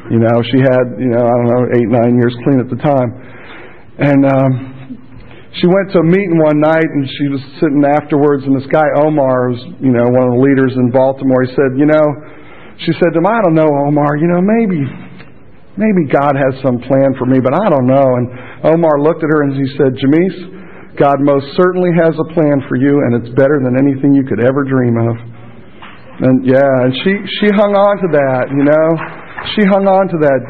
You 0.10 0.18
know, 0.18 0.42
she 0.50 0.64
had, 0.64 0.86
you 0.98 1.12
know, 1.12 1.24
I 1.28 1.34
don't 1.38 1.50
know, 1.50 1.64
eight, 1.78 1.90
nine 1.92 2.14
years 2.18 2.34
clean 2.46 2.58
at 2.58 2.70
the 2.70 2.80
time. 2.82 3.10
And 4.00 4.22
um, 4.26 4.75
she 5.62 5.68
went 5.68 5.92
to 5.96 6.04
a 6.04 6.08
meeting 6.08 6.36
one 6.42 6.60
night 6.60 6.84
and 6.84 7.08
she 7.08 7.28
was 7.32 7.42
sitting 7.64 7.84
afterwards 7.88 8.44
and 8.44 8.56
this 8.56 8.68
guy 8.68 8.84
Omar 9.00 9.56
was, 9.56 9.62
you 9.80 9.92
know, 9.96 10.04
one 10.04 10.28
of 10.28 10.34
the 10.36 10.44
leaders 10.44 10.76
in 10.76 10.92
Baltimore, 10.92 11.48
he 11.48 11.52
said, 11.56 11.80
you 11.80 11.88
know, 11.88 12.06
she 12.84 12.92
said 13.00 13.16
to 13.16 13.24
him, 13.24 13.28
I 13.28 13.40
don't 13.40 13.56
know, 13.56 13.68
Omar, 13.88 14.20
you 14.20 14.28
know, 14.28 14.44
maybe 14.44 14.84
maybe 15.80 16.08
God 16.12 16.36
has 16.36 16.60
some 16.60 16.80
plan 16.84 17.16
for 17.16 17.28
me, 17.28 17.40
but 17.40 17.56
I 17.56 17.68
don't 17.72 17.88
know. 17.88 18.08
And 18.20 18.26
Omar 18.68 19.00
looked 19.00 19.24
at 19.24 19.32
her 19.32 19.48
and 19.48 19.56
he 19.56 19.68
said, 19.80 19.96
Jamise, 19.96 21.00
God 21.00 21.24
most 21.24 21.48
certainly 21.56 21.92
has 21.96 22.16
a 22.16 22.28
plan 22.36 22.64
for 22.68 22.76
you 22.76 23.04
and 23.08 23.20
it's 23.20 23.32
better 23.36 23.60
than 23.64 23.80
anything 23.80 24.12
you 24.12 24.28
could 24.28 24.44
ever 24.44 24.64
dream 24.64 25.00
of. 25.00 25.16
And 26.16 26.48
yeah, 26.48 26.88
and 26.88 26.92
she 27.04 27.12
she 27.40 27.48
hung 27.56 27.76
on 27.76 27.96
to 28.04 28.10
that, 28.12 28.48
you 28.52 28.64
know 28.64 29.24
she 29.54 29.62
hung 29.70 29.86
on 29.86 30.10
to 30.10 30.18
that, 30.26 30.42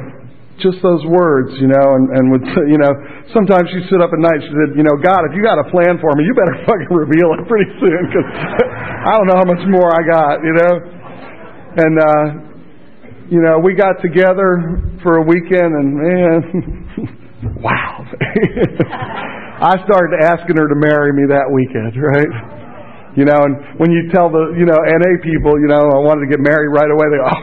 just 0.63 0.79
those 0.79 1.03
words, 1.03 1.51
you 1.59 1.67
know, 1.67 1.87
and, 1.99 2.05
and 2.15 2.23
would, 2.31 2.45
you 2.71 2.79
know, 2.79 2.91
sometimes 3.35 3.67
she'd 3.71 3.87
sit 3.91 3.99
up 3.99 4.11
at 4.15 4.21
night, 4.21 4.39
she 4.39 4.51
said, 4.51 4.77
you 4.79 4.85
know, 4.87 4.95
God, 4.99 5.27
if 5.27 5.35
you 5.35 5.43
got 5.43 5.59
a 5.59 5.67
plan 5.67 5.99
for 5.99 6.15
me, 6.15 6.23
you 6.23 6.33
better 6.35 6.55
fucking 6.69 6.91
reveal 6.91 7.35
it 7.35 7.43
pretty 7.47 7.67
soon, 7.79 8.01
because 8.07 8.27
I 9.09 9.11
don't 9.19 9.27
know 9.27 9.39
how 9.39 9.47
much 9.47 9.63
more 9.67 9.91
I 9.91 10.01
got, 10.05 10.33
you 10.43 10.53
know. 10.55 10.73
And, 11.75 11.93
uh, 11.99 12.25
you 13.27 13.41
know, 13.41 13.59
we 13.59 13.75
got 13.75 13.99
together 13.99 14.79
for 15.03 15.17
a 15.19 15.23
weekend, 15.25 15.75
and 15.75 15.87
man, 15.97 16.39
wow. 17.59 18.05
I 19.59 19.75
started 19.83 20.23
asking 20.23 20.55
her 20.55 20.67
to 20.67 20.75
marry 20.75 21.11
me 21.11 21.27
that 21.33 21.51
weekend, 21.51 21.95
right? 21.99 22.54
You 23.15 23.23
know, 23.23 23.47
and 23.47 23.79
when 23.79 23.95
you 23.95 24.11
tell 24.11 24.27
the, 24.27 24.59
you 24.59 24.67
know, 24.67 24.75
NA 24.75 25.11
people, 25.23 25.55
you 25.63 25.71
know, 25.71 25.87
I 25.87 26.03
wanted 26.03 26.27
to 26.27 26.35
get 26.35 26.43
married 26.43 26.67
right 26.75 26.91
away, 26.91 27.07
they 27.07 27.15
go, 27.15 27.31
oh, 27.35 27.39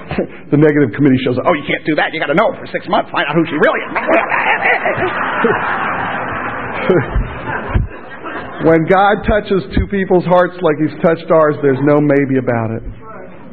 the 0.52 0.60
negative 0.60 0.92
committee 0.92 1.16
shows 1.24 1.40
up. 1.40 1.48
Oh, 1.48 1.56
you 1.56 1.64
can't 1.64 1.80
do 1.88 1.96
that. 1.96 2.12
You 2.12 2.20
got 2.20 2.28
to 2.28 2.36
know 2.36 2.52
for 2.60 2.68
six 2.68 2.84
months, 2.92 3.08
find 3.08 3.24
out 3.24 3.32
who 3.32 3.40
she 3.48 3.56
really 3.56 3.80
is. 3.80 3.88
when 8.68 8.84
God 8.84 9.24
touches 9.24 9.64
two 9.72 9.88
people's 9.88 10.28
hearts 10.28 10.60
like 10.60 10.76
He's 10.76 10.92
touched 11.00 11.32
ours, 11.32 11.56
there's 11.64 11.80
no 11.88 12.04
maybe 12.04 12.36
about 12.36 12.76
it. 12.76 12.84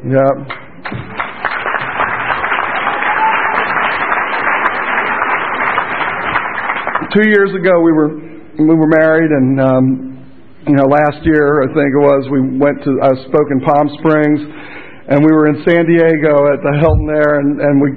Yep. 0.04 0.60
Two 7.16 7.32
years 7.32 7.48
ago, 7.56 7.80
we 7.80 7.92
were 7.92 8.08
we 8.60 8.74
were 8.76 8.86
married, 8.86 9.32
and 9.32 9.60
um, 9.60 10.09
you 10.68 10.76
know, 10.76 10.84
last 10.84 11.24
year, 11.24 11.64
I 11.64 11.68
think 11.72 11.88
it 11.88 12.02
was, 12.04 12.28
we 12.28 12.40
went 12.60 12.84
to, 12.84 13.00
I 13.00 13.12
spoke 13.32 13.48
in 13.48 13.64
Palm 13.64 13.88
Springs, 13.96 14.40
and 15.08 15.24
we 15.24 15.32
were 15.32 15.48
in 15.48 15.64
San 15.64 15.88
Diego 15.88 16.52
at 16.52 16.60
the 16.60 16.72
Hilton 16.76 17.06
there, 17.08 17.40
and, 17.40 17.48
and 17.64 17.74
we, 17.80 17.88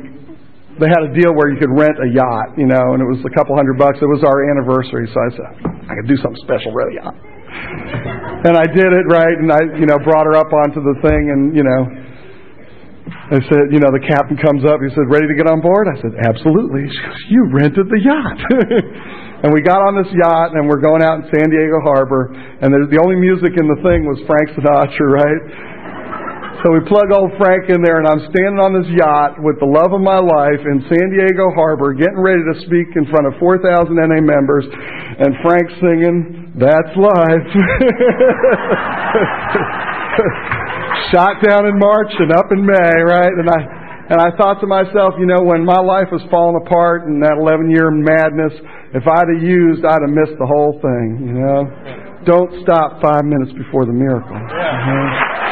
they 0.80 0.88
had 0.88 1.04
a 1.04 1.12
deal 1.12 1.36
where 1.36 1.52
you 1.52 1.60
could 1.60 1.76
rent 1.76 2.00
a 2.00 2.10
yacht, 2.10 2.56
you 2.56 2.66
know, 2.66 2.96
and 2.96 3.04
it 3.04 3.10
was 3.10 3.20
a 3.28 3.34
couple 3.36 3.54
hundred 3.60 3.76
bucks. 3.76 4.00
It 4.00 4.08
was 4.08 4.24
our 4.24 4.48
anniversary, 4.48 5.12
so 5.12 5.18
I 5.20 5.30
said, 5.36 5.48
I 5.92 5.94
could 6.00 6.08
do 6.08 6.16
something 6.24 6.40
special, 6.48 6.72
rent 6.72 6.96
a 6.96 6.96
yacht. 7.04 7.16
and 8.48 8.56
I 8.56 8.66
did 8.72 8.90
it, 8.90 9.06
right, 9.12 9.36
and 9.38 9.52
I, 9.52 9.62
you 9.76 9.86
know, 9.86 10.00
brought 10.00 10.24
her 10.24 10.40
up 10.40 10.50
onto 10.56 10.80
the 10.80 10.96
thing, 11.04 11.24
and, 11.36 11.52
you 11.52 11.68
know, 11.68 11.82
I 13.04 13.40
said, 13.52 13.76
you 13.76 13.84
know, 13.84 13.92
the 13.92 14.04
captain 14.08 14.40
comes 14.40 14.64
up. 14.64 14.80
He 14.80 14.88
said, 14.96 15.12
ready 15.12 15.28
to 15.28 15.36
get 15.36 15.48
on 15.48 15.60
board? 15.60 15.92
I 15.92 16.00
said, 16.00 16.16
absolutely. 16.24 16.88
She 16.88 17.00
goes, 17.04 17.24
you 17.28 17.42
rented 17.52 17.88
the 17.92 18.00
yacht. 18.00 18.40
And 19.44 19.52
we 19.52 19.60
got 19.60 19.84
on 19.84 20.00
this 20.00 20.08
yacht 20.16 20.56
and 20.56 20.72
we're 20.72 20.80
going 20.80 21.04
out 21.04 21.20
in 21.20 21.28
San 21.28 21.52
Diego 21.52 21.84
Harbor. 21.84 22.32
And 22.32 22.72
the 22.72 22.96
only 23.04 23.20
music 23.20 23.60
in 23.60 23.68
the 23.68 23.76
thing 23.84 24.08
was 24.08 24.16
Frank 24.24 24.56
Sinatra, 24.56 25.08
right? 25.12 25.44
So 26.64 26.72
we 26.72 26.80
plug 26.88 27.12
old 27.12 27.36
Frank 27.36 27.68
in 27.68 27.84
there, 27.84 28.00
and 28.00 28.08
I'm 28.08 28.24
standing 28.32 28.56
on 28.56 28.72
this 28.72 28.88
yacht 28.96 29.36
with 29.44 29.60
the 29.60 29.68
love 29.68 29.92
of 29.92 30.00
my 30.00 30.16
life 30.16 30.64
in 30.64 30.80
San 30.88 31.12
Diego 31.12 31.52
Harbor, 31.52 31.92
getting 31.92 32.24
ready 32.24 32.40
to 32.40 32.56
speak 32.64 32.96
in 32.96 33.04
front 33.12 33.28
of 33.28 33.36
4,000 33.36 33.92
NA 33.92 34.24
members, 34.24 34.64
and 34.64 35.36
Frank 35.44 35.68
singing, 35.84 36.56
That's 36.56 36.96
Life. 36.96 37.48
Shot 41.12 41.44
down 41.44 41.68
in 41.68 41.76
March 41.84 42.16
and 42.16 42.32
up 42.32 42.48
in 42.56 42.64
May, 42.64 42.96
right? 43.12 43.36
And 43.36 43.52
I, 43.52 43.83
and 44.10 44.20
I 44.20 44.36
thought 44.36 44.60
to 44.60 44.68
myself, 44.68 45.16
you 45.18 45.26
know, 45.26 45.40
when 45.40 45.64
my 45.64 45.80
life 45.80 46.12
was 46.12 46.22
falling 46.30 46.60
apart 46.60 47.08
in 47.08 47.24
that 47.24 47.40
11 47.40 47.72
year 47.72 47.88
madness, 47.88 48.52
if 48.92 49.08
I'd 49.08 49.32
have 49.32 49.44
used, 49.44 49.86
I'd 49.86 50.04
have 50.04 50.12
missed 50.12 50.36
the 50.36 50.46
whole 50.46 50.76
thing, 50.84 51.24
you 51.24 51.36
know. 51.40 51.64
Don't 52.28 52.52
stop 52.64 53.02
five 53.02 53.24
minutes 53.24 53.52
before 53.56 53.86
the 53.88 53.96
miracle. 53.96 54.36
Uh-huh. 54.36 55.44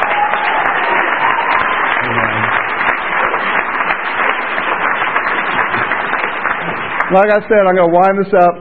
Like 7.12 7.28
I 7.28 7.44
said, 7.44 7.68
I'm 7.68 7.76
going 7.76 7.92
to 7.92 7.96
wind 7.96 8.16
this 8.24 8.32
up. 8.32 8.54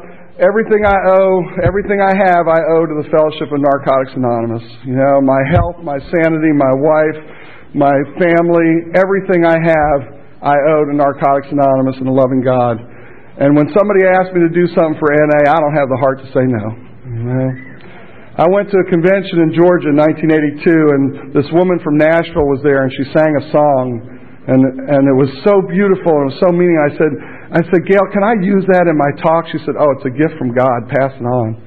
Everything 0.43 0.83
I 0.83 0.99
owe, 1.07 1.39
everything 1.63 2.03
I 2.03 2.11
have, 2.11 2.51
I 2.51 2.59
owe 2.75 2.83
to 2.83 2.95
the 2.99 3.07
Fellowship 3.07 3.47
of 3.47 3.59
Narcotics 3.63 4.11
Anonymous. 4.11 4.65
You 4.83 4.99
know, 4.99 5.23
my 5.23 5.39
health, 5.55 5.79
my 5.79 5.95
sanity, 6.11 6.51
my 6.51 6.75
wife, 6.75 7.15
my 7.73 7.95
family, 8.19 8.91
everything 8.99 9.47
I 9.47 9.55
have, 9.55 9.99
I 10.43 10.55
owe 10.75 10.83
to 10.83 10.93
Narcotics 10.95 11.47
Anonymous 11.51 11.95
and 12.01 12.07
the 12.07 12.15
loving 12.15 12.43
God. 12.43 12.81
And 13.39 13.55
when 13.55 13.71
somebody 13.71 14.03
asks 14.03 14.35
me 14.35 14.43
to 14.43 14.51
do 14.51 14.67
something 14.75 14.99
for 14.99 15.09
NA, 15.13 15.47
I 15.47 15.57
don't 15.57 15.77
have 15.77 15.87
the 15.87 15.99
heart 16.01 16.19
to 16.19 16.27
say 16.35 16.43
no. 16.43 16.65
You 17.07 17.23
know? 17.23 17.49
I 18.41 18.47
went 18.47 18.71
to 18.71 18.77
a 18.79 18.87
convention 18.87 19.43
in 19.43 19.55
Georgia 19.55 19.91
in 19.91 19.97
1982, 19.99 20.63
and 20.67 21.03
this 21.35 21.47
woman 21.51 21.79
from 21.83 21.99
Nashville 21.99 22.47
was 22.47 22.63
there, 22.63 22.87
and 22.87 22.91
she 22.95 23.03
sang 23.11 23.31
a 23.35 23.43
song, 23.51 23.85
and 24.47 24.61
and 24.89 25.03
it 25.05 25.13
was 25.13 25.29
so 25.45 25.61
beautiful 25.69 26.09
and 26.17 26.23
it 26.25 26.29
was 26.33 26.41
so 26.41 26.49
meaning. 26.49 26.79
I 26.81 26.91
said, 26.97 27.11
I 27.53 27.61
said, 27.69 27.85
Gail, 27.85 28.01
can 28.09 28.25
I 28.25 28.33
use 28.41 28.65
that 28.73 28.89
in 28.89 28.97
my 28.97 29.11
talk? 29.21 29.45
She 29.53 29.61
said, 29.61 29.77
Oh, 29.77 29.91
it's 29.93 30.07
a 30.07 30.13
gift 30.15 30.33
from 30.41 30.55
God. 30.55 30.89
Pass 30.89 31.13
it 31.13 31.27
on. 31.27 31.61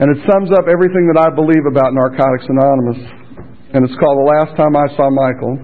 And 0.00 0.08
it 0.08 0.18
sums 0.24 0.48
up 0.56 0.70
everything 0.72 1.04
that 1.12 1.20
I 1.20 1.28
believe 1.28 1.68
about 1.68 1.92
Narcotics 1.92 2.48
Anonymous. 2.48 3.21
And 3.72 3.88
it's 3.88 3.96
called 3.96 4.20
The 4.20 4.28
Last 4.36 4.52
Time 4.52 4.76
I 4.76 4.84
Saw 5.00 5.08
Michael. 5.08 5.56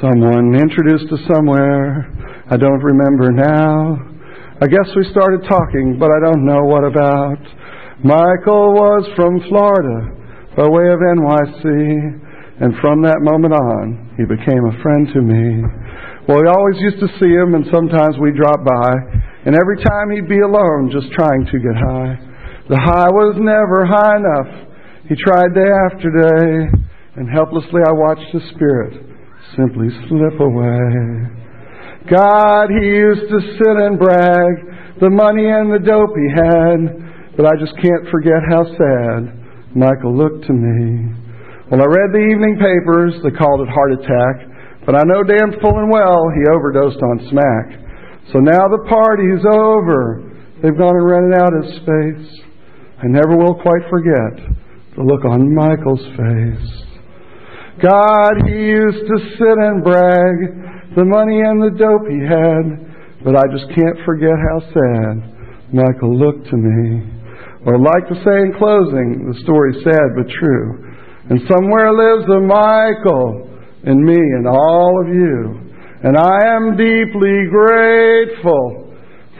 Someone 0.00 0.56
introduced 0.56 1.12
us 1.12 1.20
somewhere. 1.28 2.08
I 2.48 2.56
don't 2.56 2.80
remember 2.80 3.28
now. 3.28 4.00
I 4.64 4.72
guess 4.72 4.88
we 4.96 5.04
started 5.12 5.44
talking, 5.44 6.00
but 6.00 6.08
I 6.08 6.16
don't 6.24 6.48
know 6.48 6.64
what 6.64 6.88
about. 6.88 7.36
Michael 8.00 8.72
was 8.72 9.04
from 9.20 9.44
Florida 9.52 10.16
by 10.56 10.64
way 10.64 10.88
of 10.88 11.04
NYC, 11.04 12.64
and 12.64 12.72
from 12.80 13.04
that 13.04 13.20
moment 13.20 13.52
on, 13.52 14.16
he 14.16 14.24
became 14.24 14.64
a 14.64 14.80
friend 14.80 15.12
to 15.12 15.20
me. 15.20 15.60
Well, 16.24 16.40
we 16.40 16.48
always 16.48 16.80
used 16.80 17.04
to 17.04 17.08
see 17.20 17.36
him, 17.36 17.52
and 17.52 17.68
sometimes 17.68 18.16
we'd 18.16 18.40
drop 18.40 18.64
by, 18.64 18.96
and 19.44 19.52
every 19.52 19.76
time 19.84 20.08
he'd 20.08 20.24
be 20.24 20.40
alone, 20.40 20.88
just 20.88 21.12
trying 21.12 21.44
to 21.52 21.60
get 21.60 21.76
high. 21.76 22.23
The 22.68 22.80
high 22.80 23.12
was 23.12 23.36
never 23.36 23.84
high 23.84 24.16
enough. 24.16 24.72
He 25.04 25.14
tried 25.20 25.52
day 25.52 25.68
after 25.84 26.08
day, 26.08 26.80
and 27.20 27.28
helplessly 27.28 27.84
I 27.84 27.92
watched 27.92 28.32
his 28.32 28.40
spirit 28.56 29.04
simply 29.52 29.92
slip 30.08 30.40
away. 30.40 31.44
God, 32.08 32.72
he 32.72 32.88
used 32.88 33.28
to 33.28 33.40
sit 33.60 33.76
and 33.84 34.00
brag 34.00 35.00
the 35.00 35.12
money 35.12 35.44
and 35.44 35.68
the 35.68 35.84
dope 35.84 36.16
he 36.16 36.28
had, 36.32 37.36
but 37.36 37.44
I 37.44 37.52
just 37.60 37.76
can't 37.76 38.08
forget 38.08 38.40
how 38.48 38.64
sad 38.64 39.76
Michael 39.76 40.16
looked 40.16 40.48
to 40.48 40.54
me. 40.56 41.12
Well, 41.68 41.84
I 41.84 41.88
read 41.88 42.16
the 42.16 42.28
evening 42.32 42.56
papers, 42.56 43.12
they 43.20 43.32
called 43.36 43.60
it 43.60 43.68
heart 43.68 43.92
attack, 43.92 44.36
but 44.86 44.96
I 44.96 45.04
know 45.04 45.20
damn 45.24 45.52
full 45.60 45.76
and 45.80 45.92
well 45.92 46.32
he 46.32 46.48
overdosed 46.48 47.00
on 47.00 47.28
smack. 47.28 47.84
So 48.32 48.40
now 48.40 48.68
the 48.72 48.84
party's 48.88 49.44
over. 49.44 50.32
They've 50.62 50.76
gone 50.76 50.96
and 50.96 51.08
rented 51.08 51.36
out 51.36 51.52
his 51.60 51.76
space. 51.84 52.44
I 53.04 53.06
never 53.08 53.36
will 53.36 53.60
quite 53.60 53.84
forget 53.90 54.32
the 54.96 55.04
look 55.04 55.26
on 55.28 55.52
Michael's 55.52 56.00
face. 56.16 56.72
God, 57.84 58.32
he 58.48 58.56
used 58.56 59.04
to 59.04 59.16
sit 59.36 59.56
and 59.60 59.84
brag 59.84 60.96
the 60.96 61.04
money 61.04 61.44
and 61.44 61.60
the 61.60 61.76
dope 61.76 62.08
he 62.08 62.24
had, 62.24 62.64
but 63.20 63.36
I 63.36 63.44
just 63.52 63.68
can't 63.76 64.00
forget 64.08 64.32
how 64.32 64.58
sad 64.72 65.68
Michael 65.68 66.16
looked 66.16 66.48
to 66.48 66.56
me. 66.56 67.04
Or 67.68 67.76
like 67.76 68.08
to 68.08 68.16
say 68.24 68.40
in 68.40 68.56
closing, 68.56 69.28
the 69.28 69.36
story's 69.44 69.84
sad 69.84 70.16
but 70.16 70.32
true. 70.40 70.96
And 71.28 71.44
somewhere 71.44 71.92
lives 71.92 72.24
a 72.24 72.40
Michael 72.40 73.52
in 73.84 74.00
me 74.00 74.16
and 74.16 74.48
all 74.48 74.96
of 75.04 75.12
you. 75.12 75.60
And 76.08 76.16
I 76.16 76.56
am 76.56 76.72
deeply 76.80 77.52
grateful 77.52 78.83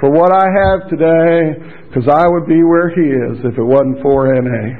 for 0.00 0.10
what 0.10 0.32
I 0.32 0.44
have 0.44 0.90
today, 0.90 1.54
because 1.88 2.08
I 2.10 2.26
would 2.26 2.46
be 2.46 2.62
where 2.62 2.90
he 2.90 3.06
is 3.06 3.38
if 3.44 3.58
it 3.58 3.62
wasn't 3.62 4.02
for 4.02 4.26
NA. 4.34 4.74